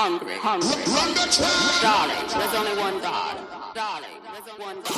hungry, 0.00 0.32
hungry. 0.40 0.80
Darling, 1.84 2.24
there's 2.32 2.54
only 2.56 2.72
one 2.80 2.96
God. 3.04 3.36
Darling, 3.76 4.16
there's 4.32 4.48
only 4.48 4.64
one 4.64 4.80
God. 4.80 4.96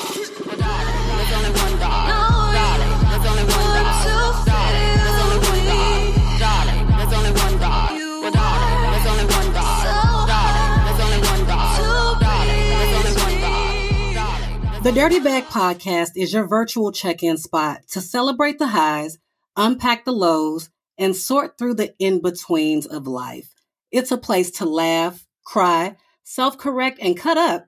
Darling, 0.62 1.02
there's 1.18 1.32
only 1.34 1.52
one 1.58 1.74
God. 1.82 2.06
Darling, 2.06 2.94
there's 3.10 3.26
only 3.26 3.42
one 3.50 3.66
God. 3.74 4.46
Darling, 4.46 4.94
there's 5.02 5.18
only 5.18 5.42
one 5.42 5.58
God. 5.66 6.06
Darling, 6.38 6.86
there's 6.94 7.14
only 7.18 7.34
one 7.34 7.56
God. 7.58 7.90
Darling, 8.30 8.78
there's 8.94 9.08
only 9.10 9.26
one 9.26 9.50
God. 9.50 9.82
Darling, 10.30 10.70
there's 10.86 11.02
only 11.02 11.20
one 11.26 11.42
God. 11.50 12.22
Darling, 12.22 12.62
there's 12.70 12.94
only 12.94 13.14
one 13.18 14.14
God. 14.14 14.84
The 14.84 14.92
Dirty 14.92 15.18
Bag 15.18 15.44
Podcast 15.46 16.12
is 16.14 16.32
your 16.32 16.46
virtual 16.46 16.92
check 16.92 17.24
in 17.24 17.38
spot 17.38 17.82
to 17.90 18.00
celebrate 18.00 18.60
the 18.60 18.68
highs, 18.68 19.18
unpack 19.56 20.04
the 20.04 20.12
lows, 20.12 20.70
and 20.96 21.16
sort 21.16 21.58
through 21.58 21.74
the 21.74 21.92
in 21.98 22.22
betweens 22.22 22.86
of 22.86 23.08
life. 23.08 23.51
It's 23.92 24.10
a 24.10 24.16
place 24.16 24.50
to 24.52 24.64
laugh, 24.64 25.26
cry, 25.44 25.96
self 26.24 26.56
correct, 26.56 26.98
and 27.02 27.14
cut 27.14 27.36
up. 27.36 27.66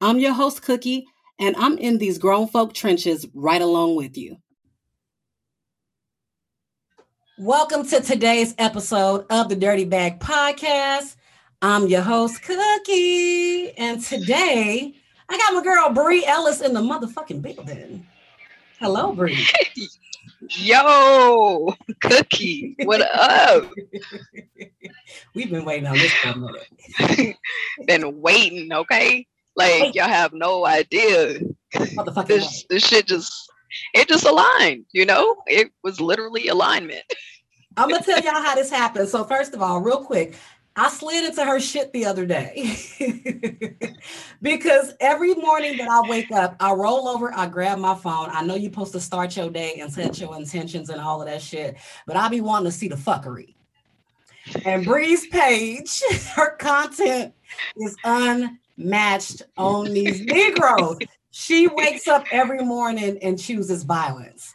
I'm 0.00 0.18
your 0.18 0.32
host, 0.32 0.62
Cookie, 0.62 1.06
and 1.38 1.54
I'm 1.54 1.78
in 1.78 1.98
these 1.98 2.18
grown 2.18 2.48
folk 2.48 2.74
trenches 2.74 3.24
right 3.34 3.62
along 3.62 3.94
with 3.94 4.18
you. 4.18 4.38
Welcome 7.38 7.86
to 7.86 8.00
today's 8.00 8.52
episode 8.58 9.26
of 9.30 9.48
the 9.48 9.54
Dirty 9.54 9.84
Bag 9.84 10.18
Podcast. 10.18 11.14
I'm 11.62 11.86
your 11.86 12.02
host, 12.02 12.42
Cookie, 12.42 13.70
and 13.78 14.02
today 14.02 14.92
I 15.28 15.38
got 15.38 15.54
my 15.54 15.62
girl 15.62 15.90
Bre 15.90 16.26
Ellis 16.26 16.62
in 16.62 16.74
the 16.74 16.80
motherfucking 16.80 17.42
building. 17.42 18.04
Hello, 18.80 19.12
Bre. 19.12 19.30
Yo, 20.48 21.74
Cookie, 22.00 22.74
what 22.84 23.02
up? 23.02 23.70
We've 25.34 25.50
been 25.50 25.64
waiting 25.64 25.86
on 25.86 25.98
this 25.98 26.12
for 26.12 26.30
a 26.30 26.36
minute. 26.36 27.36
Been 27.86 28.20
waiting, 28.20 28.72
okay? 28.72 29.26
Like 29.54 29.94
y'all 29.94 30.08
have 30.08 30.32
no 30.32 30.64
idea. 30.64 31.40
This 32.26 32.64
this 32.70 32.86
shit 32.86 33.06
just 33.06 33.32
it 33.94 34.08
just 34.08 34.24
aligned, 34.24 34.86
you 34.92 35.04
know? 35.04 35.36
It 35.46 35.72
was 35.82 36.00
literally 36.00 36.48
alignment. 36.48 37.04
I'm 37.76 37.90
gonna 37.90 38.02
tell 38.02 38.20
y'all 38.20 38.42
how 38.42 38.54
this 38.54 38.70
happened. 38.70 39.08
So 39.08 39.24
first 39.24 39.54
of 39.54 39.60
all, 39.62 39.80
real 39.80 40.02
quick, 40.02 40.34
I 40.76 40.88
slid 40.88 41.24
into 41.24 41.44
her 41.44 41.58
shit 41.60 41.92
the 41.92 42.06
other 42.06 42.24
day 42.24 42.76
because 44.42 44.94
every 45.00 45.34
morning 45.34 45.76
that 45.78 45.88
I 45.88 46.08
wake 46.08 46.30
up, 46.30 46.56
I 46.60 46.72
roll 46.72 47.08
over, 47.08 47.32
I 47.34 47.48
grab 47.48 47.78
my 47.78 47.94
phone. 47.94 48.28
I 48.30 48.42
know 48.42 48.54
you're 48.54 48.70
supposed 48.70 48.92
to 48.92 49.00
start 49.00 49.36
your 49.36 49.50
day 49.50 49.80
and 49.80 49.92
set 49.92 50.20
your 50.20 50.36
intentions 50.36 50.88
and 50.88 51.00
all 51.00 51.20
of 51.20 51.28
that 51.28 51.42
shit, 51.42 51.76
but 52.06 52.16
I 52.16 52.28
be 52.28 52.40
wanting 52.40 52.70
to 52.70 52.76
see 52.76 52.88
the 52.88 52.96
fuckery. 52.96 53.54
And 54.64 54.84
Bre's 54.84 55.26
page, 55.26 56.02
her 56.34 56.56
content 56.56 57.34
is 57.76 57.98
unmatched 58.04 59.42
on 59.56 59.92
these 59.92 60.20
Negroes. 60.22 60.98
She 61.32 61.66
wakes 61.66 62.06
up 62.06 62.26
every 62.30 62.64
morning 62.64 63.18
and 63.22 63.38
chooses 63.38 63.82
violence. 63.82 64.54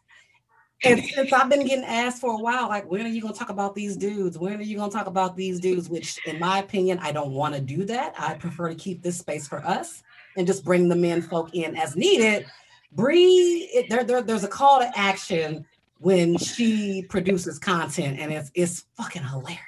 And 0.83 1.03
since 1.03 1.33
I've 1.33 1.49
been 1.49 1.65
getting 1.65 1.85
asked 1.85 2.21
for 2.21 2.33
a 2.33 2.37
while, 2.37 2.67
like, 2.67 2.89
when 2.89 3.05
are 3.05 3.09
you 3.09 3.21
gonna 3.21 3.33
talk 3.33 3.49
about 3.49 3.75
these 3.75 3.95
dudes? 3.95 4.37
When 4.37 4.57
are 4.57 4.61
you 4.61 4.77
gonna 4.77 4.91
talk 4.91 5.07
about 5.07 5.35
these 5.35 5.59
dudes? 5.59 5.89
Which, 5.89 6.19
in 6.25 6.39
my 6.39 6.59
opinion, 6.59 6.99
I 7.01 7.11
don't 7.11 7.31
want 7.31 7.55
to 7.55 7.61
do 7.61 7.85
that. 7.85 8.13
I 8.17 8.35
prefer 8.35 8.69
to 8.69 8.75
keep 8.75 9.01
this 9.01 9.17
space 9.17 9.47
for 9.47 9.65
us 9.65 10.03
and 10.37 10.45
just 10.45 10.65
bring 10.65 10.89
the 10.89 10.95
men 10.95 11.21
folk 11.21 11.55
in 11.55 11.75
as 11.75 11.95
needed. 11.95 12.45
Bre, 12.91 13.13
there, 13.89 14.03
there, 14.03 14.21
there's 14.21 14.43
a 14.43 14.49
call 14.49 14.79
to 14.79 14.91
action 14.97 15.65
when 15.99 16.37
she 16.37 17.03
produces 17.09 17.57
content, 17.57 18.19
and 18.19 18.31
it's 18.31 18.51
it's 18.53 18.85
fucking 18.95 19.23
hilarious. 19.23 19.59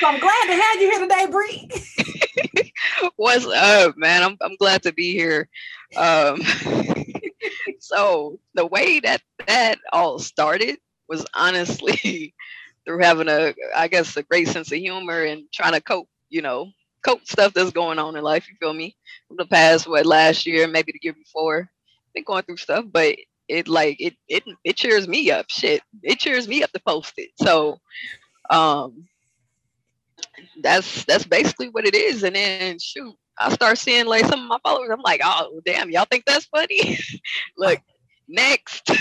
So 0.00 0.08
I'm 0.08 0.18
glad 0.18 0.46
to 0.46 0.54
have 0.54 0.80
you 0.80 0.90
here 0.90 1.00
today, 1.00 1.26
Bre. 1.30 3.10
What's 3.16 3.46
up, 3.46 3.96
man? 3.96 4.22
I'm 4.22 4.36
I'm 4.40 4.56
glad 4.56 4.82
to 4.82 4.92
be 4.92 5.12
here. 5.12 5.48
Um 5.96 6.40
so 7.88 8.38
the 8.54 8.66
way 8.66 9.00
that 9.00 9.22
that 9.46 9.78
all 9.92 10.18
started 10.18 10.76
was 11.08 11.24
honestly 11.34 12.34
through 12.84 13.02
having 13.02 13.28
a 13.28 13.54
I 13.74 13.88
guess 13.88 14.16
a 14.16 14.22
great 14.22 14.48
sense 14.48 14.70
of 14.70 14.78
humor 14.78 15.22
and 15.22 15.44
trying 15.52 15.72
to 15.72 15.80
cope, 15.80 16.08
you 16.28 16.42
know, 16.42 16.70
cope 17.02 17.26
stuff 17.26 17.54
that's 17.54 17.70
going 17.70 17.98
on 17.98 18.14
in 18.14 18.22
life, 18.22 18.46
you 18.48 18.56
feel 18.60 18.74
me? 18.74 18.94
From 19.26 19.38
the 19.38 19.46
past 19.46 19.88
what 19.88 20.04
last 20.04 20.44
year, 20.44 20.68
maybe 20.68 20.92
the 20.92 21.00
year 21.02 21.14
before. 21.14 21.70
Been 22.14 22.24
going 22.24 22.42
through 22.42 22.58
stuff, 22.58 22.84
but 22.90 23.16
it 23.48 23.68
like 23.68 23.96
it 24.00 24.16
it 24.28 24.44
it 24.64 24.76
cheers 24.76 25.08
me 25.08 25.30
up. 25.30 25.46
Shit. 25.48 25.82
It 26.02 26.18
cheers 26.18 26.46
me 26.46 26.62
up 26.62 26.72
to 26.72 26.80
post 26.86 27.14
it. 27.16 27.30
So 27.40 27.78
um 28.50 29.08
that's 30.62 31.04
that's 31.04 31.24
basically 31.24 31.70
what 31.70 31.86
it 31.86 31.94
is. 31.94 32.22
And 32.22 32.36
then 32.36 32.78
shoot, 32.78 33.14
I 33.40 33.52
start 33.52 33.78
seeing 33.78 34.06
like 34.06 34.26
some 34.26 34.40
of 34.40 34.46
my 34.48 34.58
followers. 34.64 34.90
I'm 34.92 35.02
like, 35.02 35.20
oh 35.24 35.60
damn, 35.64 35.90
y'all 35.90 36.06
think 36.10 36.24
that's 36.26 36.46
funny? 36.46 36.98
Look, 37.58 37.80
next. 38.28 38.90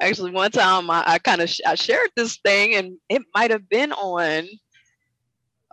Actually, 0.00 0.32
one 0.32 0.50
time 0.50 0.90
I, 0.90 1.04
I 1.06 1.18
kind 1.18 1.42
of 1.42 1.50
sh- 1.50 1.60
I 1.66 1.74
shared 1.74 2.10
this 2.16 2.38
thing, 2.38 2.74
and 2.74 2.98
it 3.08 3.22
might 3.34 3.50
have 3.50 3.68
been 3.68 3.92
on 3.92 4.46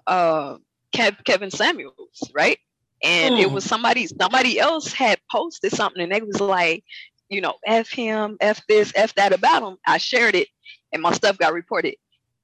uh 0.07 0.57
Kev- 0.95 1.23
Kevin 1.25 1.51
Samuels, 1.51 2.31
right? 2.33 2.57
And 3.03 3.37
it 3.37 3.41
Hmm. 3.41 3.51
was 3.51 3.65
somebody 3.65 4.07
somebody 4.07 4.59
else 4.59 4.93
had 4.93 5.19
posted 5.31 5.71
something, 5.73 6.01
and 6.03 6.11
they 6.11 6.21
was 6.21 6.41
like, 6.41 6.77
you 7.21 7.35
know, 7.35 7.49
f 7.59 7.83
him, 7.83 8.35
f 8.39 8.61
this, 8.67 8.91
f 8.95 9.13
that 9.15 9.33
about 9.33 9.63
him. 9.63 9.77
I 9.85 9.97
shared 9.97 10.35
it, 10.35 10.47
and 10.91 11.01
my 11.01 11.11
stuff 11.11 11.37
got 11.37 11.53
reported. 11.53 11.95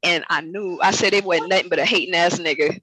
And 0.03 0.23
I 0.29 0.41
knew 0.41 0.79
I 0.81 0.91
said 0.91 1.13
it 1.13 1.25
wasn't 1.25 1.50
nothing 1.50 1.69
but 1.69 1.79
a 1.79 1.85
hating 1.85 2.16
ass 2.16 2.40
nigga. 2.40 2.79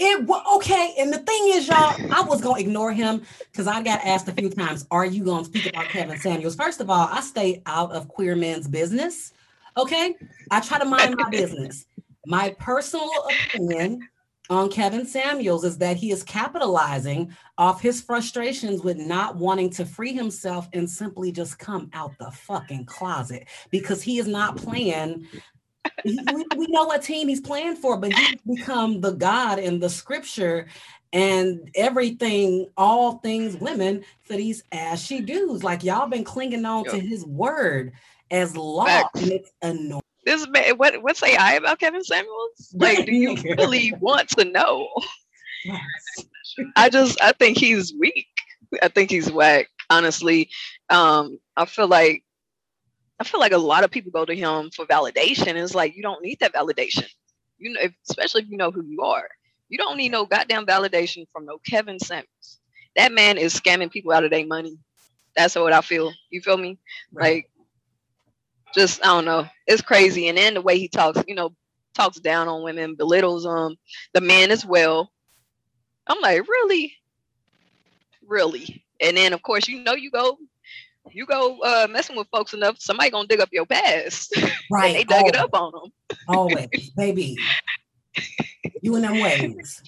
It 0.00 0.24
wa 0.26 0.42
okay, 0.56 0.94
and 0.98 1.12
the 1.12 1.18
thing 1.18 1.48
is, 1.48 1.66
y'all, 1.66 1.96
I 2.12 2.22
was 2.22 2.40
gonna 2.40 2.60
ignore 2.60 2.92
him 2.92 3.22
because 3.50 3.66
I 3.66 3.82
got 3.82 4.00
asked 4.04 4.28
a 4.28 4.32
few 4.32 4.48
times, 4.48 4.86
"Are 4.92 5.04
you 5.04 5.24
gonna 5.24 5.44
speak 5.44 5.66
about 5.66 5.88
Kevin 5.88 6.18
Samuels?" 6.18 6.54
First 6.54 6.80
of 6.80 6.88
all, 6.88 7.08
I 7.10 7.20
stay 7.20 7.62
out 7.66 7.90
of 7.92 8.06
queer 8.06 8.36
men's 8.36 8.68
business. 8.68 9.32
Okay, 9.76 10.14
I 10.50 10.60
try 10.60 10.78
to 10.78 10.84
mind 10.84 11.16
my 11.18 11.28
business. 11.30 11.86
My 12.26 12.54
personal 12.60 13.10
opinion 13.28 14.08
on 14.50 14.70
Kevin 14.70 15.04
Samuels 15.04 15.64
is 15.64 15.78
that 15.78 15.96
he 15.96 16.10
is 16.10 16.22
capitalizing 16.22 17.34
off 17.58 17.80
his 17.80 18.00
frustrations 18.00 18.82
with 18.82 18.96
not 18.96 19.36
wanting 19.36 19.68
to 19.70 19.84
free 19.84 20.12
himself 20.12 20.68
and 20.72 20.88
simply 20.88 21.32
just 21.32 21.58
come 21.58 21.90
out 21.92 22.16
the 22.18 22.30
fucking 22.30 22.86
closet 22.86 23.46
because 23.70 24.02
he 24.02 24.18
is 24.18 24.26
not 24.26 24.56
playing 24.56 25.26
we, 26.04 26.46
we 26.56 26.66
know 26.68 26.84
what 26.84 27.02
team 27.02 27.28
he's 27.28 27.40
playing 27.40 27.76
for, 27.76 27.96
but 27.96 28.12
he's 28.12 28.56
become 28.56 29.00
the 29.00 29.12
God 29.12 29.58
in 29.58 29.80
the 29.80 29.90
scripture 29.90 30.66
and 31.12 31.70
everything, 31.74 32.68
all 32.76 33.18
things 33.18 33.56
women 33.56 34.04
for 34.22 34.34
these 34.34 34.62
ashy 34.72 35.20
dudes. 35.20 35.64
Like 35.64 35.84
y'all 35.84 36.08
been 36.08 36.24
clinging 36.24 36.64
on 36.64 36.84
to 36.84 36.98
his 36.98 37.24
word 37.24 37.92
as 38.30 38.56
law, 38.56 38.84
Facts. 38.84 39.22
and 39.22 39.32
it's 39.32 39.50
annoying. 39.62 40.02
This 40.24 40.46
man, 40.48 40.76
what 40.76 41.02
what 41.02 41.16
say 41.16 41.36
I 41.36 41.54
about 41.54 41.78
Kevin 41.80 42.04
Samuels? 42.04 42.74
Like, 42.74 43.06
do 43.06 43.14
you 43.14 43.36
really 43.58 43.94
want 44.00 44.28
to 44.30 44.44
know? 44.44 44.88
I 46.76 46.90
just 46.90 47.20
I 47.22 47.32
think 47.32 47.58
he's 47.58 47.94
weak. 47.98 48.26
I 48.82 48.88
think 48.88 49.10
he's 49.10 49.30
whack. 49.30 49.68
Honestly, 49.90 50.50
um, 50.90 51.38
I 51.56 51.64
feel 51.64 51.88
like 51.88 52.22
I 53.20 53.24
feel 53.24 53.40
like 53.40 53.52
a 53.52 53.58
lot 53.58 53.84
of 53.84 53.90
people 53.90 54.12
go 54.12 54.24
to 54.24 54.34
him 54.34 54.70
for 54.74 54.86
validation. 54.86 55.54
It's 55.56 55.74
like 55.74 55.96
you 55.96 56.02
don't 56.02 56.22
need 56.22 56.38
that 56.40 56.54
validation. 56.54 57.06
You 57.58 57.72
know, 57.72 57.80
if, 57.82 57.92
especially 58.08 58.42
if 58.42 58.48
you 58.50 58.56
know 58.56 58.70
who 58.70 58.84
you 58.84 59.02
are. 59.02 59.28
You 59.68 59.78
don't 59.78 59.96
need 59.96 60.12
no 60.12 60.26
goddamn 60.26 60.66
validation 60.66 61.26
from 61.32 61.44
no 61.46 61.58
Kevin 61.58 61.98
Samuels. 61.98 62.60
That 62.96 63.12
man 63.12 63.38
is 63.38 63.54
scamming 63.58 63.90
people 63.90 64.12
out 64.12 64.24
of 64.24 64.30
their 64.30 64.46
money. 64.46 64.78
That's 65.36 65.54
what 65.56 65.72
I 65.72 65.80
feel. 65.82 66.12
You 66.30 66.40
feel 66.40 66.56
me? 66.56 66.78
Like, 67.12 67.50
just 68.74 69.02
I 69.04 69.08
don't 69.08 69.24
know. 69.24 69.46
It's 69.66 69.82
crazy. 69.82 70.28
And 70.28 70.38
then 70.38 70.54
the 70.54 70.62
way 70.62 70.78
he 70.78 70.88
talks, 70.88 71.22
you 71.26 71.34
know, 71.34 71.54
talks 71.94 72.20
down 72.20 72.48
on 72.48 72.62
women, 72.62 72.94
belittles 72.96 73.46
um 73.46 73.76
the 74.14 74.20
men 74.20 74.50
as 74.50 74.64
well. 74.64 75.10
I'm 76.06 76.20
like, 76.20 76.46
really, 76.48 76.94
really. 78.26 78.84
And 79.00 79.16
then 79.16 79.32
of 79.32 79.42
course, 79.42 79.68
you 79.68 79.82
know, 79.82 79.94
you 79.94 80.10
go, 80.10 80.38
you 81.12 81.26
go 81.26 81.58
uh, 81.60 81.86
messing 81.90 82.16
with 82.16 82.28
folks 82.28 82.54
enough, 82.54 82.76
somebody 82.78 83.10
gonna 83.10 83.28
dig 83.28 83.40
up 83.40 83.48
your 83.52 83.66
past. 83.66 84.32
and 84.36 84.50
right? 84.70 84.94
they 84.94 85.04
dug 85.04 85.26
it 85.28 85.36
up 85.36 85.50
on 85.54 85.72
them. 85.72 86.18
always, 86.28 86.90
baby. 86.96 87.36
You 88.82 88.94
and 88.96 89.04
them 89.04 89.20
waves, 89.20 89.82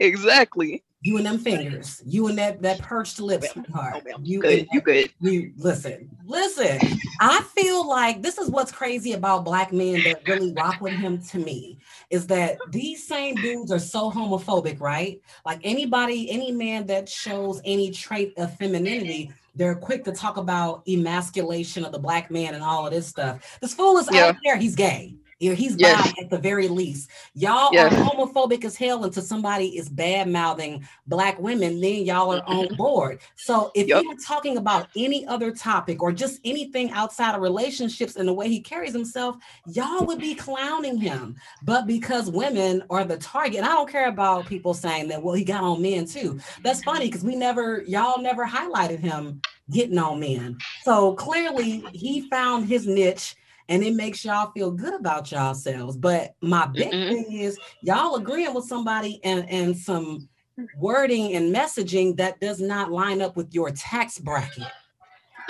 Exactly. 0.00 0.82
you 1.02 1.16
and 1.16 1.26
them 1.26 1.38
fingers, 1.38 2.02
you 2.06 2.26
and 2.28 2.38
that 2.38 2.60
that 2.62 2.80
perched 2.80 3.20
lips, 3.20 3.48
Oh, 3.74 4.00
You 4.22 4.36
you 4.36 4.40
good. 4.40 4.58
and 4.60 4.68
You 4.72 4.80
good. 4.80 5.12
You 5.20 5.52
listen, 5.56 6.08
listen. 6.24 6.78
I 7.20 7.40
feel 7.56 7.86
like 7.88 8.22
this 8.22 8.38
is 8.38 8.48
what's 8.50 8.70
crazy 8.72 9.12
about 9.12 9.44
black 9.44 9.72
men 9.72 10.02
that 10.04 10.22
really 10.26 10.52
rock 10.52 10.80
with 10.80 10.92
him 10.94 11.20
to 11.30 11.38
me 11.38 11.78
is 12.10 12.26
that 12.28 12.58
these 12.70 13.06
same 13.06 13.34
dudes 13.36 13.72
are 13.72 13.78
so 13.78 14.10
homophobic, 14.10 14.80
right? 14.80 15.20
Like 15.44 15.60
anybody, 15.64 16.30
any 16.30 16.52
man 16.52 16.86
that 16.86 17.08
shows 17.08 17.60
any 17.64 17.90
trait 17.90 18.34
of 18.36 18.56
femininity, 18.56 19.32
they're 19.58 19.74
quick 19.74 20.04
to 20.04 20.12
talk 20.12 20.36
about 20.36 20.82
emasculation 20.88 21.84
of 21.84 21.92
the 21.92 21.98
black 21.98 22.30
man 22.30 22.54
and 22.54 22.62
all 22.62 22.86
of 22.86 22.92
this 22.92 23.08
stuff. 23.08 23.58
This 23.60 23.74
fool 23.74 23.98
is 23.98 24.08
Yeah. 24.10 24.26
out 24.28 24.36
there, 24.44 24.56
he's 24.56 24.76
gay. 24.76 25.14
Or 25.40 25.54
he's 25.54 25.76
Yes. 25.76 25.96
bi 25.98 26.12
at 26.20 26.30
the 26.30 26.38
very 26.38 26.66
least. 26.66 27.10
Y'all 27.34 27.72
Yes. 27.72 27.92
are 27.92 27.96
homophobic 27.96 28.64
as 28.64 28.76
hell 28.76 29.04
until 29.04 29.22
somebody 29.22 29.76
is 29.78 29.88
bad 29.88 30.28
mouthing 30.28 30.86
black 31.06 31.38
women, 31.38 31.80
then 31.80 32.04
y'all 32.04 32.32
are 32.32 32.42
on 32.44 32.66
board. 32.76 33.20
So 33.36 33.70
if 33.74 33.86
Yup. 33.86 34.02
you 34.02 34.08
were 34.08 34.16
talking 34.16 34.56
about 34.56 34.88
any 34.96 35.26
other 35.26 35.52
topic 35.52 36.02
or 36.02 36.10
just 36.12 36.40
anything 36.44 36.90
outside 36.90 37.36
of 37.36 37.40
relationships 37.42 38.16
and 38.16 38.26
the 38.28 38.32
way 38.32 38.48
he 38.48 38.60
carries 38.60 38.92
himself, 38.92 39.36
y'all 39.66 40.06
would 40.06 40.20
be 40.20 40.34
clowning 40.34 40.98
him. 40.98 41.36
But 41.62 41.86
because 41.86 42.30
women 42.30 42.82
are 42.90 43.04
the 43.04 43.16
target, 43.18 43.58
and 43.58 43.66
I 43.66 43.70
don't 43.74 43.88
care 43.90 44.08
about 44.08 44.46
people 44.46 44.74
saying 44.74 45.08
that, 45.08 45.22
well, 45.22 45.34
he 45.34 45.44
got 45.44 45.62
on 45.62 45.80
men 45.80 46.06
too. 46.06 46.40
That's 46.64 46.82
funny 46.82 47.06
because 47.06 47.22
we 47.24 47.36
never, 47.36 47.82
y'all 47.86 48.20
never 48.20 48.44
highlighted 48.44 48.98
him 48.98 49.40
getting 49.70 49.98
on 49.98 50.18
men. 50.18 50.58
So 50.82 51.14
clearly 51.14 51.90
he 51.92 52.22
found 52.28 52.66
his 52.66 52.86
niche 52.86 53.36
and 53.68 53.82
it 53.82 53.94
makes 53.94 54.24
y'all 54.24 54.50
feel 54.52 54.70
good 54.70 54.94
about 54.94 55.30
yourselves. 55.30 55.96
But 55.96 56.34
my 56.40 56.66
big 56.66 56.90
Mhm. 56.92 57.08
thing 57.08 57.32
is 57.32 57.58
y'all 57.82 58.14
agreeing 58.16 58.54
with 58.54 58.64
somebody 58.64 59.20
and, 59.24 59.48
and 59.48 59.76
some 59.76 60.28
wording 60.76 61.34
and 61.34 61.54
messaging 61.54 62.16
that 62.16 62.40
does 62.40 62.60
not 62.60 62.90
line 62.90 63.20
up 63.20 63.36
with 63.36 63.52
your 63.54 63.70
tax 63.70 64.18
bracket. 64.18 64.66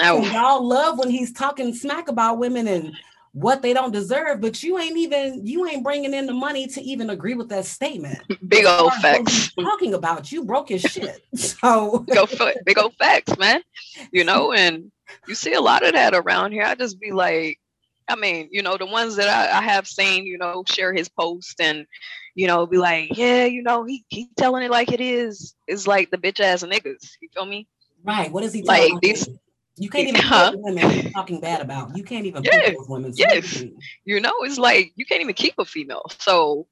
So 0.01 0.23
Now, 0.23 0.33
y'all 0.33 0.67
love 0.67 0.99
when 0.99 1.11
he's 1.11 1.33
talking 1.33 1.75
smack 1.75 2.09
about 2.09 2.39
women 2.39 2.69
and 2.69 2.97
what 3.33 3.63
they 3.63 3.73
don't 3.73 3.93
deserve, 3.93 4.41
but 4.41 4.63
you 4.63 4.79
ain't 4.79 4.97
even 4.97 5.47
you 5.47 5.67
ain't 5.67 5.85
bringing 5.85 6.15
in 6.15 6.27
the 6.27 6.33
money 6.33 6.67
to 6.67 6.81
even 6.83 7.11
agree 7.11 7.35
with 7.35 7.49
that 7.51 7.67
statement. 7.67 8.19
big 8.49 8.65
old 8.67 8.93
far 8.93 8.97
as 8.97 9.03
what 9.03 9.29
he's 9.29 9.45
facts. 9.45 9.55
Talking 9.61 9.95
about 9.95 10.33
you 10.33 10.45
broke 10.45 10.71
his 10.71 10.83
shit. 10.83 11.23
So 11.37 12.01
Big 12.01 12.17
old, 12.17 12.31
big 12.65 12.79
old 12.79 12.95
facts, 12.99 13.37
man. 13.39 13.63
You 14.13 14.25
know, 14.25 14.53
and 14.53 14.91
you 15.27 15.35
see 15.35 15.53
a 15.53 15.61
lot 15.61 15.85
of 15.87 15.93
that 15.93 16.15
around 16.15 16.53
here. 16.53 16.65
I 16.65 16.75
just 16.75 16.99
be 17.01 17.13
like, 17.13 17.59
I 18.09 18.17
mean, 18.17 18.49
you 18.51 18.63
know, 18.63 18.77
the 18.77 18.87
ones 18.87 19.17
that 19.17 19.29
I, 19.29 19.59
I 19.59 19.63
have 19.63 19.87
seen, 19.87 20.25
you 20.25 20.39
know, 20.39 20.65
share 20.67 20.93
his 20.95 21.09
post 21.09 21.61
and, 21.61 21.87
you 22.35 22.47
know, 22.47 22.67
be 22.67 22.79
like, 22.79 23.17
yeah, 23.17 23.45
you 23.45 23.63
know, 23.63 23.85
he 23.85 24.05
he 24.09 24.29
telling 24.37 24.63
it 24.63 24.71
like 24.71 24.93
it 24.93 25.01
is. 25.01 25.55
It's 25.67 25.87
like 25.87 26.11
the 26.11 26.19
bitch 26.19 26.41
ass 26.41 26.63
niggas. 26.63 27.11
You 27.21 27.29
feel 27.35 27.47
me? 27.47 27.67
right, 28.05 28.31
what 28.33 28.45
is 28.45 28.53
he 28.53 28.63
Like, 28.63 28.93
these- 29.03 29.27
you? 29.29 29.39
You 29.81 29.91
can't 29.91 30.09
even 30.09 30.21
Huh? 30.25 30.53
women 30.57 31.13
talking 31.13 31.41
bad 31.41 31.61
about. 31.61 31.97
You 31.97 32.03
can't 32.03 32.27
even 32.27 32.43
those 32.43 32.89
women. 32.89 33.13
Yes. 33.15 33.63
you 34.05 34.21
know, 34.21 34.33
it's 34.41 34.59
like 34.59 34.93
you 34.97 35.05
can't 35.07 35.21
even 35.23 35.35
keep 35.35 35.55
a 35.59 35.65
female. 35.65 36.05
So 36.19 36.67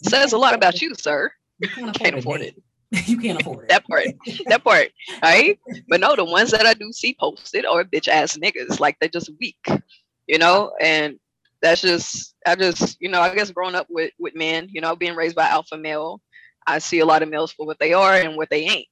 You 0.00 0.10
says 0.10 0.32
a 0.32 0.38
lot 0.38 0.52
about 0.54 0.74
it. 0.74 0.82
you, 0.82 0.94
sir. 0.96 1.30
You 1.60 1.68
can't 1.68 1.90
afford, 1.94 1.94
Can't 2.02 2.16
it, 2.16 2.18
afford 2.18 2.40
babe. 2.90 3.06
you 3.06 3.18
can't 3.18 3.40
afford 3.40 3.64
it. 3.64 3.68
That 3.68 3.86
part. 3.86 4.06
That 4.46 4.64
part. 4.64 4.88
Right? 5.22 5.58
But 5.88 6.00
no, 6.00 6.16
the 6.16 6.24
ones 6.24 6.50
that 6.50 6.66
I 6.66 6.74
do 6.74 6.90
see 6.92 7.16
posted 7.18 7.64
are 7.66 7.84
bitch 7.84 8.08
ass 8.08 8.36
niggas. 8.36 8.80
Like 8.80 8.96
they're 8.98 9.08
just 9.08 9.30
weak. 9.38 9.64
You 10.26 10.38
know? 10.38 10.72
And 10.80 11.18
that's 11.62 11.80
just 11.80 12.34
I 12.46 12.54
just, 12.54 12.96
you 13.00 13.08
know, 13.08 13.20
I 13.20 13.34
guess 13.34 13.50
growing 13.50 13.74
up 13.74 13.86
with 13.90 14.12
with 14.18 14.34
men, 14.34 14.68
you 14.70 14.80
know, 14.80 14.94
being 14.94 15.16
raised 15.16 15.36
by 15.36 15.48
alpha 15.48 15.76
male, 15.76 16.20
I 16.66 16.78
see 16.78 17.00
a 17.00 17.06
lot 17.06 17.22
of 17.22 17.28
males 17.28 17.52
for 17.52 17.66
what 17.66 17.78
they 17.78 17.92
are 17.92 18.14
and 18.14 18.36
what 18.36 18.50
they 18.50 18.64
ain't. 18.64 18.88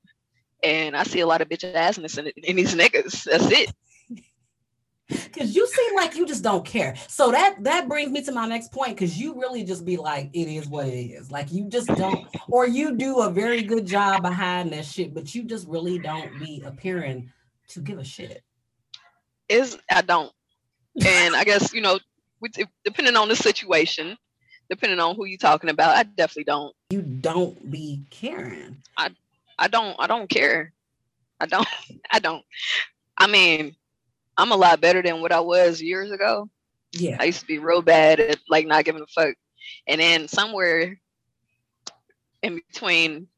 And 0.62 0.96
I 0.96 1.02
see 1.02 1.20
a 1.20 1.26
lot 1.26 1.40
of 1.42 1.48
bitch 1.48 1.70
assness 1.74 2.18
in, 2.18 2.32
in 2.44 2.56
these 2.56 2.74
niggas. 2.74 3.24
That's 3.24 3.50
it. 3.50 3.72
Because 5.08 5.54
you 5.54 5.66
seem 5.66 5.94
like 5.94 6.16
you 6.16 6.26
just 6.26 6.42
don't 6.42 6.64
care. 6.64 6.94
So 7.06 7.32
that 7.32 7.62
that 7.64 7.86
brings 7.86 8.10
me 8.10 8.22
to 8.24 8.32
my 8.32 8.46
next 8.46 8.72
point. 8.72 8.96
Because 8.96 9.18
you 9.18 9.38
really 9.38 9.62
just 9.62 9.84
be 9.84 9.98
like, 9.98 10.30
it 10.32 10.48
is 10.48 10.68
what 10.68 10.86
it 10.86 10.92
is. 10.92 11.30
Like 11.30 11.52
you 11.52 11.68
just 11.68 11.88
don't, 11.88 12.26
or 12.48 12.66
you 12.66 12.96
do 12.96 13.20
a 13.20 13.28
very 13.28 13.62
good 13.62 13.84
job 13.84 14.22
behind 14.22 14.72
that 14.72 14.86
shit, 14.86 15.12
but 15.12 15.34
you 15.34 15.44
just 15.44 15.68
really 15.68 15.98
don't 15.98 16.38
be 16.38 16.62
appearing 16.64 17.30
to 17.68 17.80
give 17.80 17.98
a 17.98 18.04
shit. 18.04 18.42
Is 19.50 19.76
I 19.90 20.00
don't. 20.00 20.32
And 21.04 21.34
I 21.34 21.44
guess, 21.44 21.72
you 21.72 21.80
know, 21.80 21.98
depending 22.84 23.16
on 23.16 23.28
the 23.28 23.36
situation, 23.36 24.16
depending 24.68 25.00
on 25.00 25.14
who 25.14 25.24
you're 25.24 25.38
talking 25.38 25.70
about, 25.70 25.96
I 25.96 26.02
definitely 26.02 26.44
don't. 26.44 26.74
You 26.90 27.02
don't 27.02 27.70
be 27.70 28.02
caring. 28.10 28.82
I 28.96 29.10
I 29.58 29.68
don't 29.68 29.96
I 29.98 30.06
don't 30.06 30.28
care. 30.28 30.72
I 31.40 31.46
don't 31.46 31.68
I 32.10 32.18
don't. 32.18 32.44
I 33.16 33.26
mean, 33.26 33.76
I'm 34.36 34.52
a 34.52 34.56
lot 34.56 34.80
better 34.80 35.02
than 35.02 35.20
what 35.20 35.32
I 35.32 35.40
was 35.40 35.80
years 35.80 36.10
ago. 36.10 36.48
Yeah. 36.92 37.16
I 37.20 37.24
used 37.24 37.40
to 37.40 37.46
be 37.46 37.58
real 37.58 37.82
bad 37.82 38.20
at 38.20 38.38
like 38.48 38.66
not 38.66 38.84
giving 38.84 39.02
a 39.02 39.06
fuck. 39.06 39.34
And 39.86 40.00
then 40.00 40.28
somewhere 40.28 40.98
in 42.42 42.60
between 42.68 43.28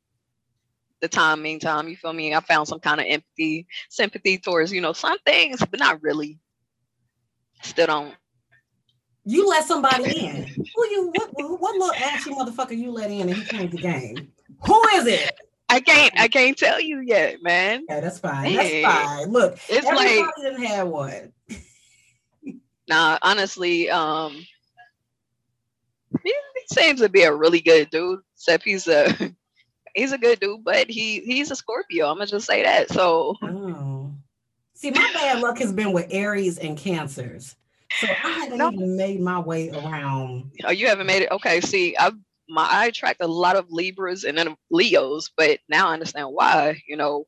the 1.01 1.09
time, 1.09 1.43
meantime, 1.43 1.89
you 1.89 1.97
feel 1.97 2.13
me? 2.13 2.35
I 2.35 2.41
found 2.41 2.67
some 2.67 2.81
kind 2.81 3.01
of 3.01 3.07
empathy, 3.09 3.67
sympathy 3.91 4.39
towards, 4.39 4.73
you 4.73 4.81
know, 4.81 4.95
some 4.95 5.19
things, 5.27 5.61
but 5.61 5.79
not 5.79 6.03
really. 6.03 6.39
Still 7.63 7.87
don't. 7.87 8.15
You 9.25 9.49
let 9.49 9.65
somebody 9.65 10.27
in. 10.27 10.45
Who 10.45 10.87
you? 10.91 11.13
What, 11.15 11.61
what, 11.61 11.75
little 11.75 11.95
ashy 11.95 12.31
motherfucker 12.31 12.77
you 12.77 12.91
let 12.91 13.11
in 13.11 13.29
and 13.29 13.35
he 13.35 13.45
changed 13.45 13.73
the 13.73 13.79
game? 13.81 14.33
Who 14.67 14.89
is 14.95 15.07
it? 15.07 15.33
I 15.71 15.81
can't 15.81 16.13
I 16.21 16.29
can't 16.29 16.57
tell 16.57 16.79
you 16.79 17.01
yet, 17.01 17.43
man. 17.43 17.85
Yeah, 17.89 18.01
that's 18.01 18.19
fine. 18.19 18.55
That's 18.55 18.83
fine. 18.83 19.31
Look, 19.31 19.59
It's 19.69 19.87
everybody 19.87 20.21
like 20.21 20.31
didn't 20.41 20.65
have 20.65 20.89
one. 20.89 21.33
Nah, 22.87 23.19
honestly, 23.23 23.89
um, 23.89 24.33
he, 26.23 26.35
he 26.55 26.75
seems 26.75 27.01
to 27.01 27.09
be 27.09 27.23
a 27.23 27.35
really 27.35 27.63
good 27.63 27.89
dude. 27.89 28.21
Except 28.37 28.63
he's 28.63 28.87
a 28.89 29.11
he's 29.95 30.13
a 30.13 30.19
good 30.19 30.39
dude, 30.39 30.63
but 30.65 30.91
he 30.91 31.21
he's 31.21 31.51
a 31.51 31.57
Scorpio. 31.57 32.09
I'm 32.11 32.17
gonna 32.17 32.27
just 32.27 32.47
say 32.47 32.63
that. 32.63 32.91
So 32.91 33.37
Oh. 33.43 33.94
See, 34.75 34.91
my 34.91 35.09
bad 35.15 35.41
luck 35.41 35.59
has 35.59 35.73
been 35.73 35.93
with 35.93 36.07
Aries 36.11 36.59
and 36.59 36.77
Cancers. 36.77 37.57
So 38.01 38.19
I 38.23 38.31
haven't 38.31 38.59
No. 38.59 38.73
even 38.73 38.97
made 38.97 39.21
my 39.21 39.39
way 39.39 39.71
around. 39.71 40.51
oh, 40.65 40.71
you 40.73 40.89
haven't 40.89 41.07
made 41.07 41.23
it. 41.23 41.31
Okay, 41.31 41.61
see, 41.61 41.97
I've 41.97 42.15
my 42.49 42.67
I 42.69 42.87
attract 42.87 43.23
a 43.23 43.27
lot 43.27 43.57
of 43.57 43.71
Libras 43.71 44.25
and 44.25 44.37
then 44.37 44.55
Leos, 44.71 45.31
but 45.37 45.61
now 45.69 45.89
I 45.89 45.95
understand 45.95 46.29
why. 46.31 46.83
You 46.87 46.97
know, 46.97 47.27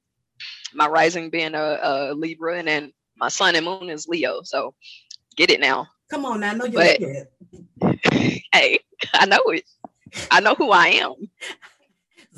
my 0.74 0.86
rising 0.88 1.30
being 1.30 1.54
a, 1.54 1.78
a 1.82 2.14
Libra, 2.14 2.58
and 2.58 2.68
then 2.68 2.92
my 3.16 3.28
sun 3.28 3.54
and 3.54 3.64
moon 3.64 3.88
is 3.88 4.08
Leo. 4.08 4.42
So 4.42 4.74
get 5.36 5.50
it 5.50 5.60
now. 5.60 5.86
Come 6.10 6.26
on 6.26 6.40
now, 6.40 6.50
I 6.50 6.54
know 6.54 6.64
your 6.66 6.82
But-. 6.82 7.32
Hey, 8.52 8.78
I 9.14 9.26
know 9.26 9.40
it. 9.46 9.64
I 10.30 10.40
know 10.40 10.54
who 10.54 10.70
I 10.70 10.88
am. 10.88 11.14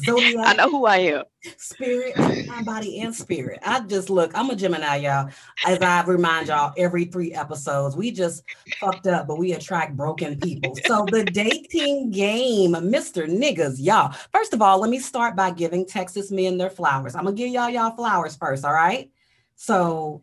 Zodiac, 0.01 0.47
I 0.47 0.55
know 0.55 0.71
who 0.71 0.87
I 0.87 0.97
am. 0.99 1.25
spirit, 1.57 2.17
mind, 2.47 2.67
body, 2.67 3.01
and 3.01 3.15
spirit. 3.15 3.59
I 3.65 3.81
just 3.81 4.11
look, 4.11 4.33
I'm 4.35 4.51
a 4.51 4.57
Gemini, 4.57 4.97
y'all. 4.97 5.31
As 5.67 5.79
I 5.81 6.03
remind 6.05 6.49
y'all 6.49 6.73
every 6.77 7.05
three 7.07 7.33
episodes, 7.35 7.97
we 7.97 8.11
just 8.11 8.45
fucked 8.81 9.07
up, 9.07 9.27
but 9.27 9.39
we 9.39 9.53
attract 9.53 9.97
broken 9.97 10.37
people. 10.39 10.77
So 10.77 11.07
the 11.11 11.25
dating 11.33 12.11
game, 12.13 12.73
Mr. 12.73 13.29
Niggas, 13.29 13.77
y'all. 13.79 14.15
First 14.33 14.53
of 14.55 14.63
all, 14.63 14.81
let 14.81 14.91
me 14.91 14.99
start 14.99 15.35
by 15.37 15.51
giving 15.51 15.85
Texas 15.85 16.31
men 16.31 16.59
their 16.59 16.71
flowers. 16.71 17.15
I'm 17.15 17.25
gonna 17.25 17.37
give 17.37 17.51
y'all 17.51 17.69
y'all 17.71 17.95
flowers 17.97 18.37
first, 18.37 18.65
all 18.65 18.73
right? 18.73 19.11
So 19.57 20.23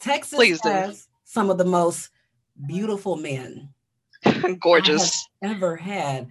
Texas 0.00 0.38
Please 0.38 0.60
do. 0.60 0.68
has 0.68 1.08
some 1.24 1.48
of 1.50 1.56
the 1.58 1.64
most 1.64 2.10
beautiful 2.66 3.16
men 3.16 3.70
Gorgeous. 4.60 5.28
ever 5.42 5.76
had 5.76 6.28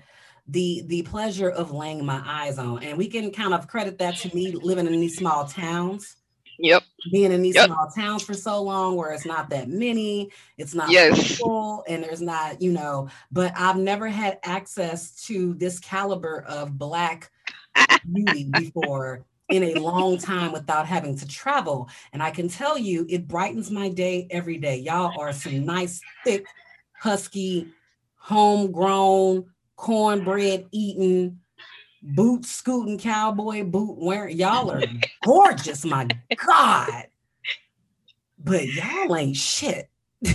the 0.52 0.84
the 0.88 1.02
pleasure 1.04 1.50
of 1.50 1.72
laying 1.72 2.06
my 2.06 2.22
eyes 2.26 2.58
on 2.60 2.84
and 2.84 2.98
we 2.98 3.08
can 3.08 3.32
kind 3.32 3.54
of 3.54 3.68
credit 3.68 3.98
that 3.98 4.18
to 4.18 4.34
me 4.36 4.52
living 4.52 4.86
in 4.86 5.00
these 5.00 5.18
small 5.18 5.46
towns 5.46 6.18
Yep. 6.60 6.84
being 7.10 7.32
in 7.32 7.42
these 7.42 7.56
Yep. 7.56 7.68
small 7.68 7.90
towns 7.96 8.24
for 8.24 8.34
so 8.34 8.62
long 8.62 8.96
where 8.96 9.12
it's 9.12 9.26
not 9.26 9.50
that 9.50 9.70
many 9.70 10.30
it's 10.58 10.76
not 10.76 10.90
Yes. 10.92 11.26
people 11.26 11.84
and 11.88 12.04
there's 12.04 12.22
not 12.22 12.62
you 12.62 12.72
know 12.72 13.08
but 13.32 13.54
i've 13.56 13.78
never 13.78 14.08
had 14.08 14.40
access 14.44 15.24
to 15.26 15.54
this 15.56 15.80
caliber 15.80 16.44
of 16.48 16.78
black 16.78 17.32
beauty 18.14 18.44
before 18.44 19.26
in 19.50 19.64
a 19.64 19.76
long 19.76 20.18
time 20.18 20.52
without 20.52 20.86
having 20.86 21.18
to 21.18 21.28
travel 21.28 21.88
and 22.14 22.22
i 22.22 22.30
can 22.30 22.48
tell 22.50 22.78
you 22.78 23.06
it 23.10 23.28
brightens 23.28 23.72
my 23.72 23.88
day 23.90 24.28
every 24.32 24.58
day 24.58 24.78
y'all 24.78 25.18
are 25.20 25.32
some 25.34 25.66
nice 25.66 26.04
thick 26.26 26.46
husky 26.94 27.68
homegrown 28.18 29.46
cornbread 29.82 30.68
eating 30.72 31.40
boot 32.04 32.46
scooting 32.46 32.98
cowboy 32.98 33.64
boot 33.64 33.98
wearing 33.98 34.38
y'all 34.38 34.72
are 34.72 34.84
gorgeous 35.26 35.84
my 35.86 36.08
god 36.36 37.06
but 38.38 38.66
y'all 38.68 39.16
ain't 39.16 39.36
shit 39.36 39.90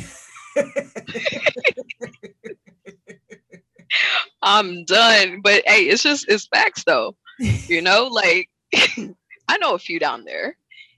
I'm 4.42 4.84
done. 4.84 5.40
But 5.42 5.62
hey, 5.66 5.82
it's 5.82 6.02
just 6.02 6.28
it's 6.28 6.46
facts 6.46 6.84
though. 6.84 7.16
You 7.38 7.82
know, 7.82 8.04
like 8.04 8.48
I 8.74 9.58
know 9.58 9.74
a 9.74 9.78
few 9.78 9.98
down 9.98 10.24
there, 10.24 10.56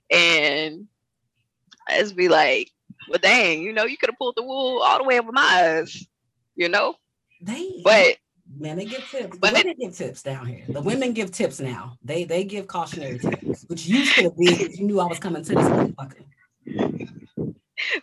and 0.09 0.87
I 1.87 1.99
just 1.99 2.15
be 2.15 2.29
like, 2.29 2.71
well, 3.09 3.19
dang, 3.21 3.61
you 3.61 3.73
know, 3.73 3.85
you 3.85 3.97
could 3.97 4.09
have 4.09 4.17
pulled 4.17 4.35
the 4.35 4.43
wool 4.43 4.81
all 4.81 4.97
the 4.99 5.03
way 5.03 5.19
over 5.19 5.31
my 5.31 5.41
eyes. 5.41 6.05
You 6.55 6.69
know, 6.69 6.95
they 7.41 7.81
but 7.83 8.17
Man, 8.57 8.77
they 8.77 8.85
give 8.85 9.07
tips. 9.09 9.37
But 9.37 9.53
women 9.53 9.75
give 9.79 9.95
tips 9.95 10.23
down 10.23 10.47
here. 10.47 10.65
The 10.67 10.81
women 10.81 11.13
give 11.13 11.31
tips 11.31 11.59
now. 11.59 11.97
They 12.03 12.23
they 12.23 12.43
give 12.43 12.67
cautionary 12.67 13.19
tips, 13.19 13.65
which 13.67 13.85
you 13.85 14.03
should 14.03 14.25
have 14.25 14.37
been 14.37 14.53
if 14.59 14.79
you 14.79 14.85
knew 14.85 14.99
I 14.99 15.05
was 15.05 15.19
coming 15.19 15.43
to 15.43 15.55
this 15.55 15.67
motherfucker. 15.67 16.25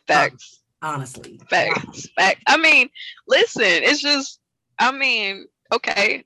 facts. 0.06 0.62
Uh, 0.82 0.86
honestly. 0.86 1.40
Facts. 1.50 2.08
Fact. 2.16 2.42
I 2.46 2.56
mean, 2.56 2.88
listen, 3.26 3.64
it's 3.64 4.00
just, 4.00 4.40
I 4.78 4.92
mean, 4.92 5.46
okay. 5.72 6.24